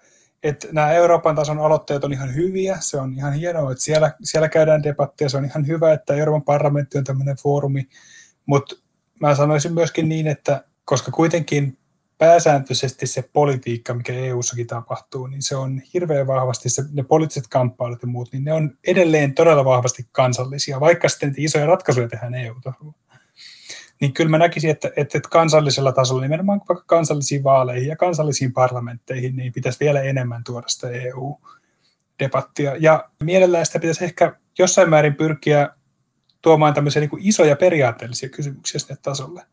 että 0.43 0.67
nämä 0.71 0.91
Euroopan 0.91 1.35
tason 1.35 1.59
aloitteet 1.59 2.03
on 2.03 2.13
ihan 2.13 2.35
hyviä. 2.35 2.77
Se 2.79 2.97
on 2.97 3.13
ihan 3.13 3.33
hienoa, 3.33 3.71
että 3.71 3.83
siellä, 3.83 4.11
siellä 4.23 4.49
käydään 4.49 4.83
debattia. 4.83 5.29
Se 5.29 5.37
on 5.37 5.45
ihan 5.45 5.67
hyvä, 5.67 5.93
että 5.93 6.15
Euroopan 6.15 6.43
parlamentti 6.43 6.97
on 6.97 7.03
tämmöinen 7.03 7.37
foorumi. 7.37 7.87
Mutta 8.45 8.75
mä 9.19 9.35
sanoisin 9.35 9.73
myöskin 9.73 10.09
niin, 10.09 10.27
että 10.27 10.63
koska 10.85 11.11
kuitenkin 11.11 11.77
pääsääntöisesti 12.17 13.07
se 13.07 13.29
politiikka, 13.33 13.93
mikä 13.93 14.13
EU-sakin 14.13 14.67
tapahtuu, 14.67 15.27
niin 15.27 15.41
se 15.41 15.55
on 15.55 15.81
hirveän 15.93 16.27
vahvasti, 16.27 16.69
se, 16.69 16.83
ne 16.91 17.03
poliittiset 17.03 17.47
kamppailut 17.47 18.01
ja 18.01 18.07
muut, 18.07 18.33
niin 18.33 18.43
ne 18.43 18.53
on 18.53 18.77
edelleen 18.87 19.33
todella 19.33 19.65
vahvasti 19.65 20.07
kansallisia, 20.11 20.79
vaikka 20.79 21.09
sitten 21.09 21.33
isoja 21.37 21.65
ratkaisuja 21.65 22.07
tehdään 22.07 22.35
EU-tasolla. 22.35 22.93
Niin 24.01 24.13
kyllä 24.13 24.29
mä 24.29 24.37
näkisin, 24.37 24.69
että, 24.69 24.91
että 24.95 25.19
kansallisella 25.29 25.91
tasolla, 25.91 26.21
nimenomaan 26.21 26.61
vaikka 26.69 26.83
kansallisiin 26.87 27.43
vaaleihin 27.43 27.89
ja 27.89 27.95
kansallisiin 27.95 28.53
parlamentteihin, 28.53 29.35
niin 29.35 29.53
pitäisi 29.53 29.79
vielä 29.79 30.01
enemmän 30.01 30.43
tuoda 30.43 30.67
sitä 30.67 30.89
EU-debattia. 30.89 32.75
Ja 32.79 33.09
mielellään 33.23 33.65
sitä 33.65 33.79
pitäisi 33.79 34.05
ehkä 34.05 34.35
jossain 34.59 34.89
määrin 34.89 35.15
pyrkiä 35.15 35.69
tuomaan 36.41 36.73
tämmöisiä 36.73 36.99
niin 36.99 37.09
kuin 37.09 37.21
isoja 37.25 37.55
periaatteellisia 37.55 38.29
kysymyksiä 38.29 38.79
sinne 38.79 38.97
tasolle 39.01 39.43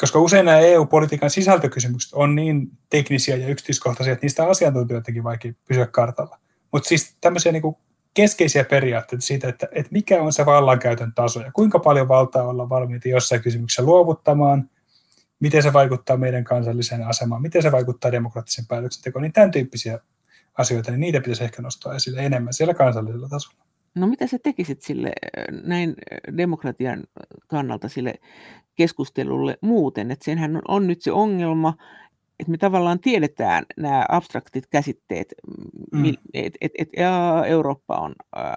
koska 0.00 0.18
usein 0.18 0.44
nämä 0.44 0.58
EU-politiikan 0.58 1.30
sisältökysymykset 1.30 2.12
on 2.12 2.34
niin 2.34 2.70
teknisiä 2.90 3.36
ja 3.36 3.48
yksityiskohtaisia, 3.48 4.12
että 4.12 4.24
niistä 4.24 4.48
asiantuntijoidenkin 4.48 5.24
vaikea 5.24 5.52
pysyä 5.68 5.86
kartalla. 5.86 6.38
Mutta 6.72 6.88
siis 6.88 7.16
tämmöisiä 7.20 7.52
niin 7.52 7.76
keskeisiä 8.14 8.64
periaatteita 8.64 9.24
siitä, 9.24 9.48
että, 9.48 9.68
että 9.72 9.92
mikä 9.92 10.22
on 10.22 10.32
se 10.32 10.46
vallankäytön 10.46 11.12
taso 11.14 11.40
ja 11.40 11.52
kuinka 11.52 11.78
paljon 11.78 12.08
valtaa 12.08 12.42
olla 12.42 12.68
valmiita 12.68 13.08
jossain 13.08 13.42
kysymyksessä 13.42 13.82
luovuttamaan, 13.82 14.70
miten 15.40 15.62
se 15.62 15.72
vaikuttaa 15.72 16.16
meidän 16.16 16.44
kansalliseen 16.44 17.06
asemaan, 17.06 17.42
miten 17.42 17.62
se 17.62 17.72
vaikuttaa 17.72 18.12
demokraattiseen 18.12 18.66
päätöksentekoon, 18.66 19.22
niin 19.22 19.32
tämän 19.32 19.50
tyyppisiä 19.50 19.98
asioita, 20.58 20.90
niin 20.90 21.00
niitä 21.00 21.20
pitäisi 21.20 21.44
ehkä 21.44 21.62
nostaa 21.62 21.94
esille 21.94 22.20
enemmän 22.20 22.54
siellä 22.54 22.74
kansallisella 22.74 23.28
tasolla. 23.28 23.66
No 23.96 24.06
mitä 24.06 24.26
sä 24.26 24.38
tekisit 24.42 24.82
sille 24.82 25.12
näin 25.62 25.94
demokratian 26.36 27.04
kannalta 27.46 27.88
sille 27.88 28.14
keskustelulle 28.74 29.58
muuten, 29.60 30.10
että 30.10 30.24
senhän 30.24 30.56
on, 30.56 30.62
on 30.68 30.86
nyt 30.86 31.02
se 31.02 31.12
ongelma, 31.12 31.74
että 32.40 32.50
me 32.50 32.56
tavallaan 32.56 33.00
tiedetään 33.00 33.64
nämä 33.76 34.06
abstraktit 34.08 34.66
käsitteet, 34.66 35.34
mm. 35.92 36.04
että 36.34 36.58
et, 36.60 36.72
et, 36.78 36.88
Eurooppa 37.46 37.96
on 37.96 38.14
ä, 38.36 38.54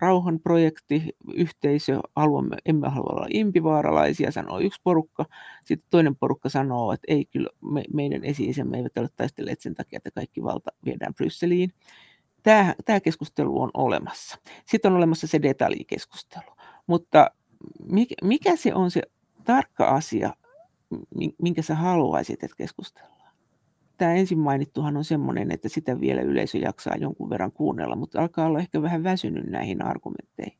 rauhanprojekti, 0.00 1.02
yhteisö, 1.34 2.00
haluamme, 2.16 2.56
emme 2.66 2.88
halua 2.88 3.12
olla 3.16 3.26
impivaaralaisia, 3.30 4.32
sanoo 4.32 4.60
yksi 4.60 4.80
porukka. 4.84 5.24
Sitten 5.64 5.90
toinen 5.90 6.16
porukka 6.16 6.48
sanoo, 6.48 6.92
että 6.92 7.06
ei 7.08 7.24
kyllä 7.24 7.48
me, 7.72 7.84
meidän 7.94 8.24
esi-isämme 8.24 8.76
eivät 8.76 8.98
ole 8.98 9.08
taistelleet 9.16 9.60
sen 9.60 9.74
takia, 9.74 9.96
että 9.96 10.10
kaikki 10.10 10.42
valta 10.42 10.70
viedään 10.84 11.14
Brysseliin. 11.14 11.72
Tämä, 12.42 13.00
keskustelu 13.04 13.62
on 13.62 13.70
olemassa. 13.74 14.38
Sitten 14.66 14.92
on 14.92 14.96
olemassa 14.96 15.26
se 15.26 15.42
detaljikeskustelu. 15.42 16.56
Mutta 16.86 17.30
mikä, 17.92 18.14
mikä 18.22 18.56
se 18.56 18.74
on 18.74 18.90
se 18.90 19.02
tarkka 19.44 19.84
asia, 19.88 20.34
minkä 21.42 21.62
sä 21.62 21.74
haluaisit, 21.74 22.44
että 22.44 22.56
keskustellaan? 22.56 23.34
Tämä 23.96 24.14
ensin 24.14 24.38
mainittuhan 24.38 24.96
on 24.96 25.04
sellainen, 25.04 25.52
että 25.52 25.68
sitä 25.68 26.00
vielä 26.00 26.22
yleisö 26.22 26.58
jaksaa 26.58 26.96
jonkun 26.96 27.30
verran 27.30 27.52
kuunnella, 27.52 27.96
mutta 27.96 28.20
alkaa 28.20 28.46
olla 28.46 28.58
ehkä 28.58 28.82
vähän 28.82 29.04
väsynyt 29.04 29.46
näihin 29.46 29.84
argumentteihin. 29.84 30.58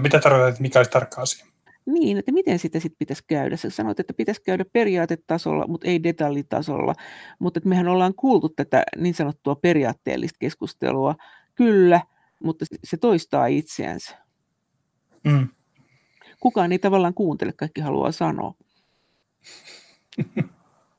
Mitä 0.00 0.20
tarkoitat, 0.20 0.48
että 0.48 0.62
mikä 0.62 0.78
olisi 0.78 0.90
tarkka 0.90 1.22
asia? 1.22 1.46
Niin, 1.88 2.18
että 2.18 2.32
miten 2.32 2.58
sitä 2.58 2.80
sitten 2.80 2.98
pitäisi 2.98 3.24
käydä. 3.26 3.56
Sä 3.56 3.70
sanoit, 3.70 4.00
että 4.00 4.12
pitäisi 4.14 4.42
käydä 4.42 4.64
periaatetasolla, 4.72 5.66
mutta 5.66 5.88
ei 5.88 6.02
detaljitasolla. 6.02 6.94
Mutta 7.38 7.58
että 7.58 7.68
mehän 7.68 7.88
ollaan 7.88 8.14
kuultu 8.14 8.48
tätä 8.48 8.82
niin 8.96 9.14
sanottua 9.14 9.54
periaatteellista 9.54 10.36
keskustelua. 10.40 11.14
Kyllä, 11.54 12.00
mutta 12.42 12.64
se 12.84 12.96
toistaa 12.96 13.46
itseänsä. 13.46 14.16
Mm. 15.24 15.48
Kukaan 16.40 16.72
ei 16.72 16.78
tavallaan 16.78 17.14
kuuntele, 17.14 17.52
kaikki 17.52 17.80
haluaa 17.80 18.12
sanoa. 18.12 18.54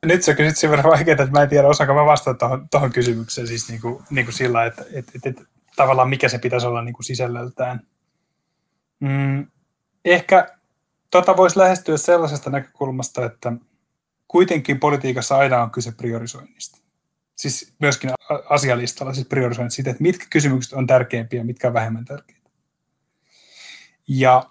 Nyt 0.05 0.23
sä 0.23 0.33
kysyt 0.33 0.57
sen 0.57 0.69
verran 0.69 0.91
vaikeaa, 0.91 1.13
että 1.13 1.31
mä 1.31 1.41
en 1.41 1.49
tiedä, 1.49 1.67
osaanko 1.67 1.93
mä 1.93 2.05
vastata 2.05 2.59
tuohon 2.71 2.91
kysymykseen 2.91 3.47
siis 3.47 3.69
niin 3.69 3.81
kuin, 3.81 4.03
niin 4.09 4.25
kuin 4.25 4.35
sillä, 4.35 4.65
että, 4.65 4.85
että, 4.93 5.11
että, 5.15 5.29
että 5.29 5.43
tavallaan 5.75 6.09
mikä 6.09 6.29
se 6.29 6.39
pitäisi 6.39 6.67
olla 6.67 6.81
niin 6.81 6.93
kuin 6.93 7.05
sisällöltään. 7.05 7.81
Mm, 8.99 9.47
ehkä 10.05 10.58
tota 11.11 11.37
voisi 11.37 11.57
lähestyä 11.59 11.97
sellaisesta 11.97 12.49
näkökulmasta, 12.49 13.25
että 13.25 13.53
kuitenkin 14.27 14.79
politiikassa 14.79 15.37
aina 15.37 15.63
on 15.63 15.71
kyse 15.71 15.91
priorisoinnista. 15.91 16.81
Siis 17.35 17.73
myöskin 17.79 18.11
asialistalla, 18.49 19.13
siis 19.13 19.27
priorisoinnit 19.27 19.73
siitä, 19.73 19.89
että 19.89 20.03
mitkä 20.03 20.25
kysymykset 20.29 20.73
on 20.73 20.87
tärkeimpiä 20.87 21.39
ja 21.39 21.45
mitkä 21.45 21.73
vähemmän 21.73 22.05
tärkeitä. 22.05 22.49
Ja 24.07 24.49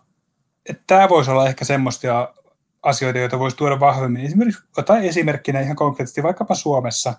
tämä 0.87 1.09
voisi 1.09 1.31
olla 1.31 1.49
ehkä 1.49 1.65
semmoista 1.65 2.35
asioita, 2.83 3.19
joita 3.19 3.39
voisi 3.39 3.57
tuoda 3.57 3.81
vahvemmin. 3.81 4.27
Esimerkiksi 4.27 4.63
jotain 4.77 5.05
esimerkkinä 5.05 5.61
ihan 5.61 5.77
konkreettisesti 5.77 6.23
vaikkapa 6.23 6.55
Suomessa, 6.55 7.15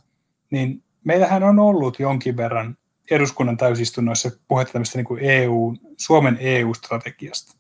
niin 0.52 0.84
meillähän 1.04 1.44
on 1.44 1.60
ollut 1.60 2.00
jonkin 2.00 2.38
verran 2.38 2.78
eduskunnan 3.12 3.58
täysistunnoissa 3.58 4.32
puhetta 4.48 4.74
tämmöistä 4.74 4.98
niin 4.98 5.06
kuin 5.06 5.22
EU, 5.24 5.76
Suomen 5.98 6.38
EU-strategiasta. 6.40 7.59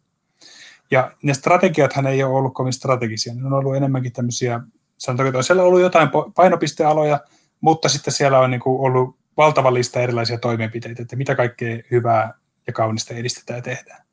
Ja 0.91 1.11
ne 1.23 1.33
strategiathan 1.33 2.07
ei 2.07 2.23
ole 2.23 2.33
ollut 2.33 2.53
kovin 2.53 2.73
strategisia, 2.73 3.33
ne 3.33 3.45
on 3.45 3.53
ollut 3.53 3.75
enemmänkin 3.75 4.13
tämmöisiä, 4.13 4.59
sanotaanko, 4.97 5.39
että 5.39 5.47
siellä 5.47 5.61
on 5.61 5.67
ollut 5.67 5.81
jotain 5.81 6.09
painopistealoja, 6.35 7.19
mutta 7.61 7.89
sitten 7.89 8.13
siellä 8.13 8.39
on 8.39 8.51
niin 8.51 8.61
kuin 8.61 8.81
ollut 8.81 9.19
valtava 9.37 9.73
lista 9.73 9.99
erilaisia 9.99 10.39
toimenpiteitä, 10.39 11.01
että 11.01 11.15
mitä 11.15 11.35
kaikkea 11.35 11.83
hyvää 11.91 12.33
ja 12.67 12.73
kaunista 12.73 13.13
edistetään 13.13 13.57
ja 13.57 13.61
tehdään. 13.61 14.05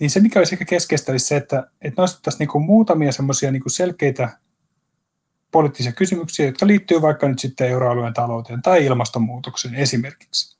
Niin 0.00 0.10
se, 0.10 0.20
mikä 0.20 0.40
olisi 0.40 0.54
ehkä 0.54 0.64
keskeistä, 0.64 1.12
olisi 1.12 1.26
se, 1.26 1.36
että, 1.36 1.70
että 1.82 2.02
nostettaisiin 2.02 2.48
niin 2.54 2.66
muutamia 2.66 3.12
semmoisia 3.12 3.52
niin 3.52 3.62
selkeitä 3.66 4.38
poliittisia 5.50 5.92
kysymyksiä, 5.92 6.46
jotka 6.46 6.66
liittyy 6.66 7.02
vaikka 7.02 7.28
nyt 7.28 7.38
sitten 7.38 7.68
euroalueen 7.68 8.14
talouteen 8.14 8.62
tai 8.62 8.84
ilmastonmuutokseen 8.84 9.74
esimerkiksi. 9.74 10.56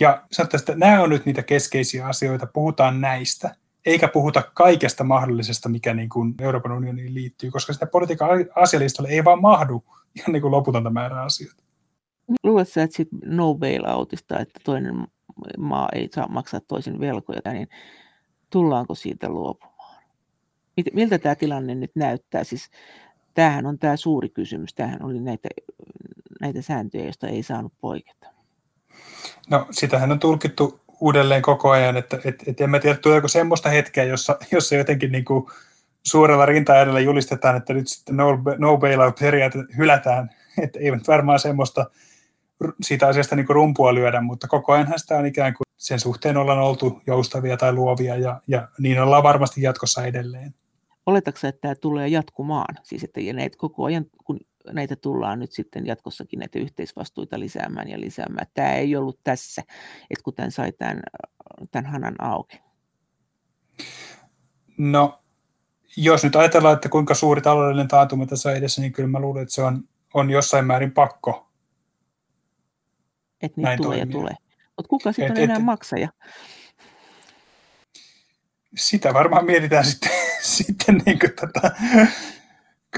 Ja 0.00 0.24
sanottaisiin, 0.32 0.70
että 0.70 0.86
nämä 0.86 1.02
on 1.02 1.10
nyt 1.10 1.26
niitä 1.26 1.42
keskeisiä 1.42 2.06
asioita, 2.06 2.46
puhutaan 2.46 3.00
näistä, 3.00 3.54
eikä 3.86 4.08
puhuta 4.08 4.42
kaikesta 4.54 5.04
mahdollisesta, 5.04 5.68
mikä 5.68 5.94
niin 5.94 6.08
kuin 6.08 6.34
Euroopan 6.40 6.72
unioniin 6.72 7.14
liittyy, 7.14 7.50
koska 7.50 7.72
sitä 7.72 7.86
politiikan 7.86 8.28
asialistalle 8.56 9.08
ei 9.08 9.24
vaan 9.24 9.40
mahdu 9.40 9.84
ihan 10.16 10.32
niin 10.32 10.42
kuin 10.42 10.50
loputonta 10.50 10.90
määrää 10.90 11.22
asioita. 11.22 11.62
Luuletko 12.42 12.80
että 12.80 12.96
sit 12.96 13.08
no 13.24 13.54
bailoutista, 13.54 14.38
että 14.38 14.60
toinen 14.64 15.06
maa 15.58 15.88
ei 15.92 16.08
saa 16.14 16.28
maksaa 16.28 16.60
toisen 16.60 17.00
velkoja, 17.00 17.40
niin 17.52 17.68
tullaanko 18.50 18.94
siitä 18.94 19.28
luopumaan? 19.28 20.02
Miltä 20.92 21.18
tämä 21.18 21.34
tilanne 21.34 21.74
nyt 21.74 21.90
näyttää? 21.94 22.44
Siis 22.44 22.70
tämähän 23.34 23.66
on 23.66 23.78
tämä 23.78 23.96
suuri 23.96 24.28
kysymys. 24.28 24.74
Tämähän 24.74 25.02
oli 25.02 25.20
näitä, 25.20 25.48
näitä 26.40 26.62
sääntöjä, 26.62 27.04
joista 27.04 27.28
ei 27.28 27.42
saanut 27.42 27.72
poiketa. 27.80 28.26
No, 29.50 29.66
sitähän 29.70 30.12
on 30.12 30.20
tulkittu 30.20 30.80
uudelleen 31.00 31.42
koko 31.42 31.70
ajan, 31.70 31.96
että 31.96 32.18
et, 32.24 32.42
et 32.46 32.60
en 32.60 32.70
mä 32.70 32.78
tiedä, 32.78 32.98
tuleeko 32.98 33.28
semmoista 33.28 33.68
hetkeä, 33.68 34.04
jossa, 34.04 34.38
jossa 34.52 34.74
jotenkin 34.74 35.12
niin 35.12 35.24
kuin 35.24 35.46
suurella 36.02 36.46
rinta 36.46 36.80
edellä 36.80 37.00
julistetaan, 37.00 37.56
että 37.56 37.74
nyt 37.74 37.88
sitten 37.88 38.16
no, 38.16 38.42
no 38.58 38.76
bailout-periaate 38.76 39.58
hylätään. 39.76 40.30
Että 40.62 40.78
ei 40.78 40.92
varmaan 41.08 41.38
semmoista 41.38 41.90
siitä 42.82 43.06
asiasta 43.06 43.36
niin 43.36 43.48
rumpua 43.48 43.94
lyödä, 43.94 44.20
mutta 44.20 44.48
koko 44.48 44.72
ajan 44.72 44.92
sitä 44.96 45.16
on 45.16 45.26
ikään 45.26 45.54
kuin 45.54 45.64
sen 45.76 46.00
suhteen 46.00 46.36
ollaan 46.36 46.58
oltu 46.58 47.02
joustavia 47.06 47.56
tai 47.56 47.72
luovia 47.72 48.16
ja, 48.16 48.40
ja 48.48 48.68
niin 48.78 49.02
ollaan 49.02 49.22
varmasti 49.22 49.62
jatkossa 49.62 50.04
edelleen. 50.04 50.54
Oletatko 51.06 51.46
että 51.46 51.60
tämä 51.60 51.74
tulee 51.74 52.08
jatkumaan? 52.08 52.74
Siis 52.82 53.04
että 53.04 53.20
koko 53.56 53.84
ajan, 53.84 54.06
kun 54.24 54.40
näitä 54.72 54.96
tullaan 54.96 55.38
nyt 55.38 55.52
sitten 55.52 55.86
jatkossakin 55.86 56.38
näitä 56.38 56.58
yhteisvastuita 56.58 57.40
lisäämään 57.40 57.88
ja 57.88 58.00
lisäämään. 58.00 58.46
Tämä 58.54 58.72
ei 58.72 58.96
ollut 58.96 59.20
tässä, 59.24 59.62
että 60.10 60.22
kun 60.24 60.34
tämän 60.34 60.52
sai 60.52 60.72
tämän, 60.72 61.00
tämän 61.70 61.92
hanan 61.92 62.14
auki. 62.18 62.60
No, 64.78 65.20
jos 65.96 66.24
nyt 66.24 66.36
ajatellaan, 66.36 66.74
että 66.74 66.88
kuinka 66.88 67.14
suuri 67.14 67.40
taloudellinen 67.40 67.88
taantuma 67.88 68.26
tässä 68.26 68.48
on 68.48 68.56
edessä, 68.56 68.80
niin 68.80 68.92
kyllä 68.92 69.08
mä 69.08 69.20
luulen, 69.20 69.42
että 69.42 69.54
se 69.54 69.62
on, 69.62 69.88
on 70.14 70.30
jossain 70.30 70.66
määrin 70.66 70.92
pakko. 70.92 71.50
Että 73.42 73.60
niitä 73.60 73.76
tulee 73.76 73.98
toimia. 73.98 74.12
ja 74.12 74.20
tulee. 74.20 74.34
Mutta 74.76 74.88
kuka 74.88 75.12
sitten 75.12 75.30
on 75.32 75.36
et, 75.36 75.44
enää 75.44 75.56
et, 75.56 75.64
maksaja? 75.64 76.08
Sitä 78.76 79.14
varmaan 79.14 79.44
mietitään 79.44 79.84
sitten, 79.90 80.10
sitten 80.42 81.02
niin 81.06 81.18
kuin 81.18 81.32
tota, 81.40 81.70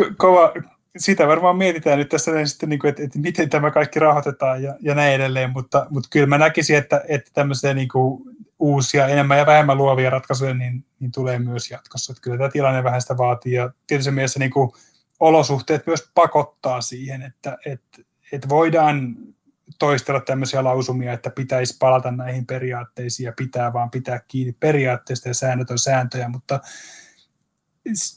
ko- 0.00 0.14
kova, 0.16 0.52
sitä 0.96 1.26
varmaan 1.26 1.56
mietitään 1.56 1.98
nyt 1.98 2.08
tässä 2.08 2.46
sitten, 2.46 2.68
niin 2.68 2.78
kuin, 2.78 2.88
että, 2.88 3.02
että 3.02 3.18
miten 3.18 3.50
tämä 3.50 3.70
kaikki 3.70 3.98
rahoitetaan 3.98 4.62
ja, 4.62 4.74
ja 4.80 4.94
näin 4.94 5.14
edelleen, 5.14 5.50
mutta, 5.50 5.86
mutta 5.90 6.08
kyllä 6.12 6.26
mä 6.26 6.38
näkisin, 6.38 6.76
että, 6.76 7.04
että 7.08 7.30
tämmöisiä 7.34 7.74
niin 7.74 7.88
kuin 7.88 8.22
uusia, 8.58 9.08
enemmän 9.08 9.38
ja 9.38 9.46
vähemmän 9.46 9.78
luovia 9.78 10.10
ratkaisuja 10.10 10.54
niin, 10.54 10.84
niin 11.00 11.12
tulee 11.12 11.38
myös 11.38 11.70
jatkossa. 11.70 12.12
Että 12.12 12.22
kyllä 12.22 12.36
tämä 12.36 12.50
tilanne 12.50 12.84
vähän 12.84 13.00
sitä 13.00 13.16
vaatii 13.18 13.52
ja 13.52 13.70
tietysti 13.86 14.10
mielessä 14.10 14.38
niin 14.38 14.50
kuin 14.50 14.72
olosuhteet 15.20 15.86
myös 15.86 16.10
pakottaa 16.14 16.80
siihen, 16.80 17.22
että, 17.22 17.58
että, 17.66 18.02
että 18.32 18.48
voidaan 18.48 19.16
toistella 19.78 20.20
tämmöisiä 20.20 20.64
lausumia, 20.64 21.12
että 21.12 21.30
pitäisi 21.30 21.76
palata 21.78 22.10
näihin 22.10 22.46
periaatteisiin 22.46 23.24
ja 23.24 23.32
pitää 23.36 23.72
vaan 23.72 23.90
pitää 23.90 24.20
kiinni 24.28 24.56
periaatteista 24.60 25.28
ja 25.28 25.34
säännöt 25.34 25.70
on 25.70 25.78
sääntöjä, 25.78 26.28
mutta 26.28 26.60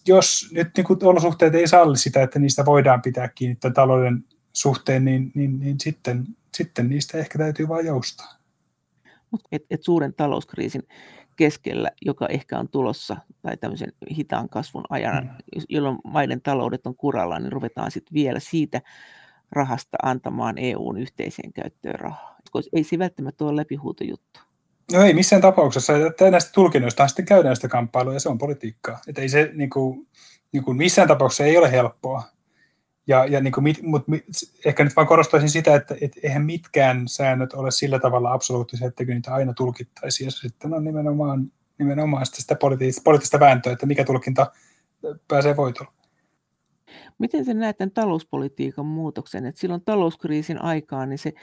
jos 0.07 0.49
nyt 0.51 0.68
niin 0.78 0.86
kuin 0.86 0.99
olosuhteet 1.03 1.55
ei 1.55 1.68
salli 1.68 1.97
sitä, 1.97 2.24
että 2.24 2.39
niistä 2.39 2.66
voidaan 2.66 3.01
pitää 3.01 3.28
kiinni 3.28 3.55
tämän 3.55 3.74
talouden 3.74 4.26
suhteen, 4.53 5.05
niin, 5.05 5.32
niin, 5.36 5.59
niin 5.59 5.80
sitten, 5.80 6.26
sitten 6.53 6.89
niistä 6.89 7.18
ehkä 7.18 7.38
täytyy 7.38 7.68
vain 7.68 7.86
joustaa. 7.86 8.36
Et, 9.51 9.66
et 9.70 9.84
suuren 9.84 10.13
talouskriisin 10.13 10.84
keskellä, 11.36 11.91
joka 12.05 12.28
ehkä 12.28 12.59
on 12.59 12.70
tulossa, 12.70 13.18
tai 13.41 13.57
tämmöisen 13.57 13.93
hitaan 14.18 14.49
kasvun 14.49 14.84
ajan, 14.89 15.24
mm. 15.24 15.63
jolloin 15.70 15.97
maiden 16.03 16.41
taloudet 16.41 16.88
on 16.88 16.95
kuralla, 16.95 17.39
niin 17.39 17.51
ruvetaan 17.51 17.91
sitten 17.91 18.13
vielä 18.13 18.39
siitä 18.39 18.82
rahasta 19.51 19.97
antamaan 20.03 20.57
EUn 20.57 20.97
yhteiseen 20.97 21.53
käyttöön 21.53 21.99
rahaa. 21.99 22.38
Ei 22.74 22.84
se 22.84 22.99
välttämättä 22.99 23.45
ole 23.45 23.55
läpihuutojuttu. 23.55 24.39
No 24.94 25.02
ei 25.02 25.14
missään 25.14 25.42
tapauksessa. 25.42 25.94
Näistä 26.32 26.52
tulkinnoista 26.54 27.08
sitten 27.08 27.26
käydään 27.26 27.56
sitä 27.56 27.68
kamppailua 27.68 28.14
ja 28.14 28.20
se 28.20 28.30
on 28.30 28.38
politiikkaa. 28.38 29.00
Että 29.08 29.22
ei 29.22 29.30
se 29.30 29.52
niin 29.54 29.70
kuin, 29.70 30.08
niin 30.52 30.64
kuin 30.64 30.78
missään 30.78 31.08
tapauksessa 31.08 31.44
ei 31.44 31.58
ole 31.58 31.72
helppoa. 31.72 32.24
Ja, 33.08 33.26
ja 33.26 33.42
niin 33.42 33.52
kuin, 33.52 33.76
mutta 33.82 34.12
ehkä 34.66 34.84
nyt 34.84 34.96
vaan 34.96 35.08
korostaisin 35.08 35.50
sitä, 35.50 35.76
että 35.76 35.96
et 36.02 36.12
eihän 36.24 36.46
mitkään 36.46 37.08
säännöt 37.08 37.54
ole 37.54 37.72
sillä 37.72 38.00
tavalla 38.00 38.34
absoluuttisia, 38.34 38.88
että 38.88 39.04
niitä 39.04 39.34
aina 39.34 39.54
tulkittaisiin. 39.54 40.28
Ja 40.28 40.32
sitten 40.32 40.74
on 40.74 40.84
nimenomaan, 40.84 41.52
nimenomaan 41.80 42.26
sitä 42.26 42.56
poliittista, 42.56 43.02
poliittista 43.04 43.40
vääntöä, 43.40 43.74
että 43.74 43.86
mikä 43.86 44.04
tulkinta 44.04 44.52
pääsee 45.28 45.58
voitolle. 45.58 45.92
Miten 47.18 47.46
sä 47.46 47.54
näet 47.54 47.78
tämän 47.78 47.92
talouspolitiikan 47.92 48.86
muutoksen? 48.86 49.46
että 49.46 49.62
silloin 49.62 49.82
talouskriisin 49.86 50.62
aikaan 50.62 51.10
niin 51.10 51.20
se, 51.20 51.34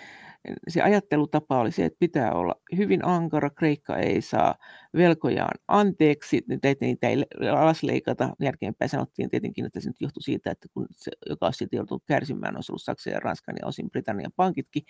se 0.69 0.83
ajattelutapa 0.83 1.59
oli 1.59 1.73
se, 1.73 1.85
että 1.85 1.97
pitää 1.99 2.33
olla 2.33 2.55
hyvin 2.77 3.05
ankara, 3.05 3.51
Kreikka 3.51 3.97
ei 3.97 4.23
saa 4.23 4.55
velkojaan 4.95 5.59
anteeksi, 5.69 6.45
niitä, 6.81 7.09
ei 7.09 7.25
alasleikata. 7.51 8.37
Jälkeenpäin 8.41 8.89
sanottiin 8.89 9.31
tietenkin, 9.31 9.67
että 9.67 9.81
se 9.81 9.89
nyt 9.89 10.01
johtui 10.01 10.23
siitä, 10.23 10.51
että 10.51 10.69
kun 10.75 10.87
se, 10.91 11.11
joka 11.29 11.47
olisi 11.47 11.59
sitten 11.59 11.77
joutunut 11.77 12.03
kärsimään, 12.07 12.57
olisi 12.57 12.73
ollut 12.73 12.83
Saksa 12.83 13.11
ja 13.11 13.21
Ranska 13.21 13.53
ja 13.61 13.67
osin 13.67 13.91
Britannian 13.91 14.33
pankitkin. 14.37 14.83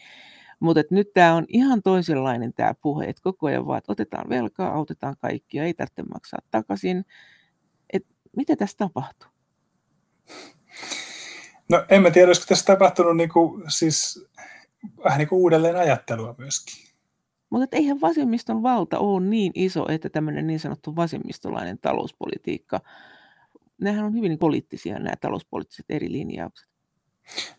Mutta 0.61 0.82
nyt 0.90 1.12
tämä 1.12 1.34
on 1.34 1.44
ihan 1.48 1.82
toisenlainen 1.82 2.53
tämä 2.55 2.74
puhe, 2.82 3.05
että 3.05 3.22
koko 3.22 3.46
ajan 3.46 3.66
vaan, 3.66 3.78
että 3.78 3.92
otetaan 3.92 4.28
velkaa, 4.28 4.74
autetaan 4.74 5.16
kaikkia, 5.20 5.64
ei 5.64 5.74
tarvitse 5.74 6.03
maksaa 6.03 6.40
takaisin. 6.50 7.05
Et 7.92 8.07
mitä 8.36 8.57
tässä 8.57 8.76
tapahtuu? 8.76 9.28
No 11.68 11.84
en 11.88 12.03
mä 12.03 12.11
tiedä, 12.11 12.26
olisiko 12.26 12.46
tässä 12.48 12.64
tapahtunut 12.64 13.16
niin 13.16 13.28
kuin, 13.28 13.62
siis, 13.68 14.28
vähän 15.04 15.18
niin 15.18 15.28
kuin 15.28 15.40
uudelleen 15.40 15.76
ajattelua 15.76 16.34
myöskin. 16.38 16.92
Mutta 17.50 17.76
eihän 17.76 18.00
vasemmiston 18.00 18.62
valta 18.62 18.98
ole 18.98 19.26
niin 19.26 19.52
iso, 19.54 19.86
että 19.88 20.08
tämmöinen 20.08 20.46
niin 20.46 20.60
sanottu 20.60 20.96
vasemmistolainen 20.96 21.78
talouspolitiikka, 21.78 22.80
nämähän 23.80 24.04
on 24.04 24.14
hyvin 24.14 24.28
niin 24.28 24.38
poliittisia 24.38 24.98
nämä 24.98 25.16
talouspoliittiset 25.20 25.86
eri 25.88 26.12
linjaukset. 26.12 26.68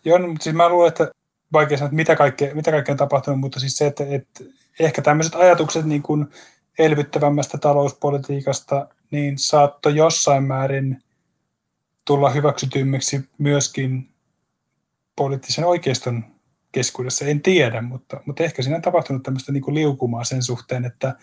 Joo, 0.05 0.17
no, 0.17 0.28
mutta 0.28 0.43
siis 0.43 0.55
mä 0.55 0.69
luulen, 0.69 0.88
että 0.88 1.11
vaikea 1.53 1.78
sanoa, 1.78 1.88
että 1.88 1.95
mitä 1.95 2.15
kaikkea, 2.15 2.55
mitä 2.55 2.71
kaikkea 2.71 2.93
on 2.93 2.97
tapahtunut, 2.97 3.39
mutta 3.39 3.59
siis 3.59 3.78
se, 3.78 3.88
että, 3.88 4.03
että 4.09 4.43
ehkä 4.80 5.01
tämmöiset 5.01 5.36
ajatukset 5.36 5.86
niin 5.86 6.03
kuin 6.03 6.28
elvyttävämmästä 6.80 7.57
talouspolitiikasta, 7.57 8.88
niin 9.11 9.38
saattoi 9.38 9.95
jossain 9.95 10.43
määrin 10.43 11.03
tulla 12.05 12.30
hyväksytymmiksi 12.30 13.30
myöskin 13.38 14.09
poliittisen 15.15 15.65
oikeiston 15.65 16.33
keskuudessa, 16.74 17.26
en 17.26 17.41
tiedä, 17.41 17.82
mutta, 17.82 18.21
mutta 18.26 18.43
ehkä 18.43 18.61
siinä 18.61 18.76
on 18.76 18.82
tapahtunut 18.82 19.24
tämmöistä 19.24 19.51
niin 19.51 19.63
kuin 19.63 19.76
liukumaa 19.76 20.24
sen 20.24 20.43
suhteen, 20.43 20.86
että, 20.86 21.15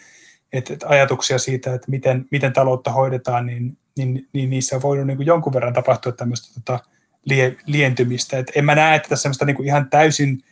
että, 0.52 0.72
että 0.72 0.88
ajatuksia 0.88 1.38
siitä, 1.38 1.74
että 1.74 1.90
miten, 1.90 2.26
miten 2.30 2.52
taloutta 2.52 2.92
hoidetaan, 2.92 3.46
niin, 3.46 3.78
niin, 3.98 4.28
niin 4.32 4.50
niissä 4.50 4.76
on 4.76 4.82
voinut 4.82 5.06
niin 5.06 5.16
kuin 5.16 5.26
jonkun 5.26 5.52
verran 5.52 5.72
tapahtua 5.72 6.12
tämmöistä 6.12 6.60
tota, 6.60 6.84
lie, 7.24 7.56
lientymistä. 7.66 8.38
Et 8.38 8.52
en 8.54 8.64
mä 8.64 8.74
näe, 8.74 8.96
että 8.96 9.08
tässä 9.08 9.22
semmoista 9.22 9.44
niin 9.44 9.56
kuin 9.56 9.66
ihan 9.66 9.90
täysin 9.90 10.42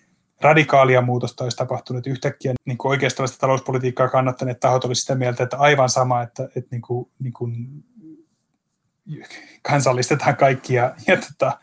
radikaalia 0.41 1.03
muutosta 1.03 1.45
olisi 1.45 1.57
tapahtunut. 1.57 2.07
Yhtäkkiä 2.07 2.55
niin 2.65 2.79
kuin 2.79 2.91
oikeistolaista 2.91 3.39
talouspolitiikkaa 3.39 4.09
kannattaneet 4.09 4.61
tahot 4.61 4.85
olisivat 4.85 5.03
sitä 5.03 5.15
mieltä, 5.15 5.43
että 5.43 5.57
aivan 5.57 5.89
sama, 5.89 6.23
että, 6.23 6.45
että 6.45 6.69
niin 6.71 6.83
kuin, 6.83 7.11
niin 7.19 7.33
kuin 7.33 7.85
kansallistetaan 9.63 10.37
kaikki 10.37 10.75
ja, 10.75 10.95
ja 11.07 11.17
tota, 11.17 11.59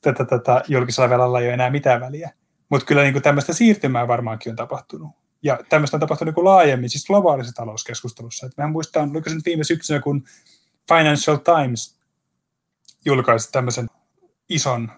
tätä, 0.00 0.24
tätä 0.24 0.62
julkisella 0.68 1.10
velalla 1.10 1.40
ei 1.40 1.46
ole 1.46 1.54
enää 1.54 1.70
mitään 1.70 2.00
väliä. 2.00 2.30
Mutta 2.72 2.86
kyllä 2.86 3.02
niin 3.02 3.12
kuin 3.12 3.22
tämmöistä 3.22 3.52
siirtymää 3.52 4.08
varmaankin 4.08 4.50
on 4.50 4.56
tapahtunut. 4.56 5.10
Ja 5.42 5.58
tämmöistä 5.68 5.96
on 5.96 6.00
tapahtunut 6.00 6.36
niin 6.36 6.44
laajemmin, 6.44 6.90
siis 6.90 7.06
globaalissa 7.06 7.52
talouskeskustelussa. 7.54 8.46
Et 8.46 8.52
mehän 8.56 8.72
muistaa, 8.72 9.02
oliko 9.02 9.28
se 9.28 9.34
nyt 9.34 9.44
viime 9.44 9.64
syksynä, 9.64 10.00
kun 10.00 10.24
Financial 10.88 11.36
Times 11.36 11.98
julkaisi 13.04 13.52
tämmöisen 13.52 13.86
ison 14.48 14.92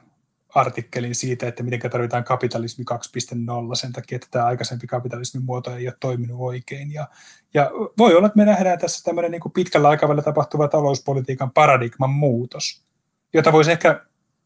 artikkelin 0.49 1.15
siitä, 1.15 1.49
että 1.49 1.63
miten 1.63 1.91
tarvitaan 1.91 2.25
kapitalismi 2.25 2.85
2.0 2.91 3.75
sen 3.75 3.93
takia, 3.93 4.17
että 4.17 4.29
tämä 4.31 4.45
aikaisempi 4.45 4.87
kapitalismin 4.87 5.45
muoto 5.45 5.77
ei 5.77 5.89
ole 5.89 5.97
toiminut 6.01 6.41
oikein. 6.41 6.93
Ja, 6.93 7.09
ja 7.55 7.71
voi 7.99 8.15
olla, 8.15 8.27
että 8.27 8.39
me 8.39 8.45
nähdään 8.45 8.79
tässä 8.79 9.05
tämmöinen 9.05 9.31
niin 9.31 9.41
kuin 9.41 9.53
pitkällä 9.53 9.89
aikavälillä 9.89 10.23
tapahtuva 10.23 10.69
talouspolitiikan 10.69 11.51
paradigman 11.51 12.11
muutos, 12.11 12.85
jota 13.33 13.53
voisi 13.53 13.73
ehkä, 13.73 14.05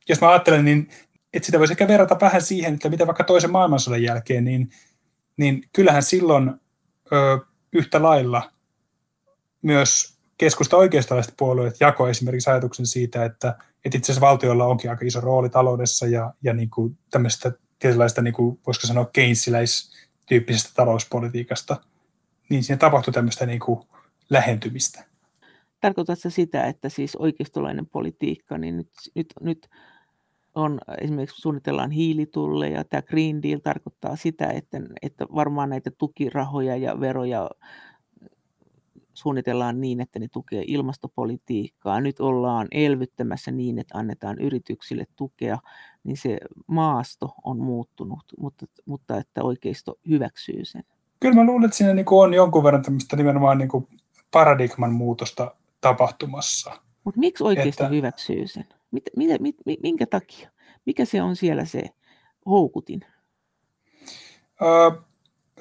jos 0.09 0.20
mä 0.20 0.31
ajattelen, 0.31 0.64
niin 0.64 0.89
että 1.33 1.47
sitä 1.47 1.59
voisi 1.59 1.72
ehkä 1.72 1.89
verrata 1.89 2.20
vähän 2.20 2.43
siihen, 2.43 2.74
että 2.74 2.89
mitä 2.89 3.07
vaikka 3.07 3.24
toisen 3.24 3.51
maailmansodan 3.51 4.03
jälkeen, 4.03 4.45
niin, 4.45 4.70
niin 5.37 5.62
kyllähän 5.72 6.03
silloin 6.03 6.55
ö, 7.12 7.39
yhtä 7.72 8.03
lailla 8.03 8.53
myös 9.62 10.18
keskusta 10.39 10.76
oikeistolaiset 10.76 11.35
puolueet 11.37 11.76
jako 11.81 12.09
esimerkiksi 12.09 12.51
ajatuksen 12.51 12.87
siitä, 12.87 13.24
että, 13.24 13.49
että 13.85 13.99
itse 13.99 14.12
asiassa 14.12 14.26
valtiolla 14.26 14.66
onkin 14.66 14.91
aika 14.91 15.05
iso 15.05 15.20
rooli 15.20 15.49
taloudessa 15.49 16.07
ja, 16.07 16.35
ja 16.43 16.53
niin 16.53 16.70
kuin 16.70 16.99
tämmöistä 17.11 17.53
tietynlaista, 17.79 18.22
niin 18.22 18.35
kuin, 18.35 18.61
voisiko 18.66 18.87
sanoa, 18.87 19.11
keynesiläistyyppisestä 19.12 20.70
talouspolitiikasta, 20.74 21.76
niin 22.49 22.64
siinä 22.64 22.79
tapahtui 22.79 23.12
tämmöistä 23.12 23.47
niin 23.47 23.61
kuin 23.61 23.81
lähentymistä. 24.31 25.05
Tarkoitatko 25.81 26.31
sitä, 26.31 26.64
että 26.64 26.89
siis 26.89 27.16
oikeistolainen 27.16 27.87
politiikka, 27.87 28.59
niin 28.59 28.76
nyt, 28.76 28.91
nyt, 29.14 29.35
nyt 29.41 29.68
on 30.55 30.81
esimerkiksi 31.01 31.41
suunnitellaan 31.41 31.91
hiilitulleja, 31.91 32.85
tämä 32.85 33.03
Green 33.03 33.43
Deal 33.43 33.59
tarkoittaa 33.59 34.17
sitä, 34.17 34.47
että, 34.47 34.81
että 35.03 35.27
varmaan 35.35 35.71
näitä 35.71 35.91
tukirahoja 35.99 36.77
ja 36.77 37.01
veroja 37.01 37.51
suunnitellaan 39.15 39.81
niin, 39.81 40.01
että 40.01 40.19
ne 40.19 40.29
tukee 40.33 40.65
ilmastopolitiikkaa. 40.67 42.01
Nyt 42.01 42.21
ollaan 42.21 42.69
elvyttämässä 42.71 43.51
niin, 43.51 43.79
että 43.79 43.99
annetaan 43.99 44.39
yrityksille 44.39 45.05
tukea, 45.17 45.59
niin 46.05 46.17
se 46.17 46.39
maasto 46.67 47.35
on 47.45 47.59
muuttunut, 47.59 48.23
mutta, 48.41 48.67
mutta 48.87 49.17
että 49.17 49.43
oikeisto 49.43 49.99
hyväksyy 50.09 50.65
sen. 50.65 50.85
Kyllä 51.21 51.35
mä 51.35 51.45
luulen, 51.45 51.65
että 51.65 51.77
siinä 51.77 51.95
niin 51.95 52.07
on 52.11 52.35
jonkun 52.35 52.65
verran 52.65 52.83
tämmöistä 52.83 53.17
nimenomaan 53.17 53.59
niin 53.59 53.89
paradigman 54.31 54.93
muutosta 54.93 55.55
tapahtumassa. 55.81 56.73
Mutta 57.05 57.21
miksi 57.21 57.45
oikeisto 57.45 57.85
että... 57.85 57.95
hyväksyy 57.95 58.47
sen? 58.47 58.65
Mit, 58.91 59.05
mit, 59.16 59.41
mit, 59.66 59.82
minkä 59.82 60.07
takia? 60.07 60.51
Mikä 60.86 61.05
se 61.05 61.22
on 61.22 61.36
siellä 61.36 61.64
se 61.64 61.82
houkutin? 62.47 63.01
Öö, 64.62 64.91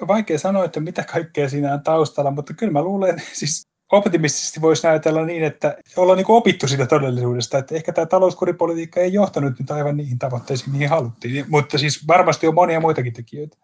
vaikea 0.06 0.38
sanoa, 0.38 0.64
että 0.64 0.80
mitä 0.80 1.04
kaikkea 1.04 1.48
siinä 1.48 1.74
on 1.74 1.82
taustalla, 1.82 2.30
mutta 2.30 2.54
kyllä 2.54 2.72
mä 2.72 2.82
luulen, 2.82 3.22
siis 3.32 3.66
optimistisesti 3.92 4.60
voisi 4.60 4.86
näytellä 4.86 5.24
niin, 5.24 5.44
että 5.44 5.76
ollaan 5.96 6.16
niin 6.16 6.26
opittu 6.28 6.68
siitä 6.68 6.86
todellisuudesta, 6.86 7.58
että 7.58 7.74
ehkä 7.74 7.92
tämä 7.92 8.06
talouskuripolitiikka 8.06 9.00
ei 9.00 9.12
johtanut 9.12 9.58
nyt 9.58 9.70
aivan 9.70 9.96
niihin 9.96 10.18
tavoitteisiin, 10.18 10.70
mihin 10.70 10.88
haluttiin, 10.88 11.44
mutta 11.48 11.78
siis 11.78 12.06
varmasti 12.06 12.46
on 12.46 12.54
monia 12.54 12.80
muitakin 12.80 13.12
tekijöitä. 13.12 13.56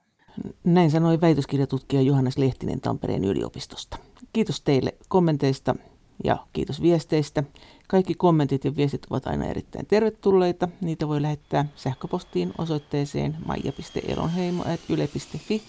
Näin 0.64 0.90
sanoi 0.90 1.20
väitöskirjatutkija 1.20 2.02
Johannes 2.02 2.38
Lehtinen 2.38 2.80
Tampereen 2.80 3.24
yliopistosta. 3.24 3.98
Kiitos 4.32 4.60
teille 4.60 4.94
kommenteista 5.08 5.74
ja 6.24 6.46
kiitos 6.52 6.82
viesteistä. 6.82 7.44
Kaikki 7.88 8.14
kommentit 8.14 8.64
ja 8.64 8.76
viestit 8.76 9.06
ovat 9.10 9.26
aina 9.26 9.46
erittäin 9.46 9.86
tervetulleita. 9.86 10.68
Niitä 10.80 11.08
voi 11.08 11.22
lähettää 11.22 11.64
sähköpostiin 11.76 12.52
osoitteeseen 12.58 13.36
maija.elonheimo.yle.fi 13.46 15.62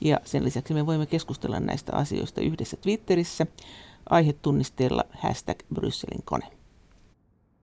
Ja 0.00 0.20
sen 0.24 0.44
lisäksi 0.44 0.74
me 0.74 0.86
voimme 0.86 1.06
keskustella 1.06 1.60
näistä 1.60 1.96
asioista 1.96 2.40
yhdessä 2.40 2.76
Twitterissä 2.76 3.46
aihetunnisteella 4.10 5.04
hashtag 5.22 5.58
Brysselin 5.74 6.22
kone. 6.24 6.57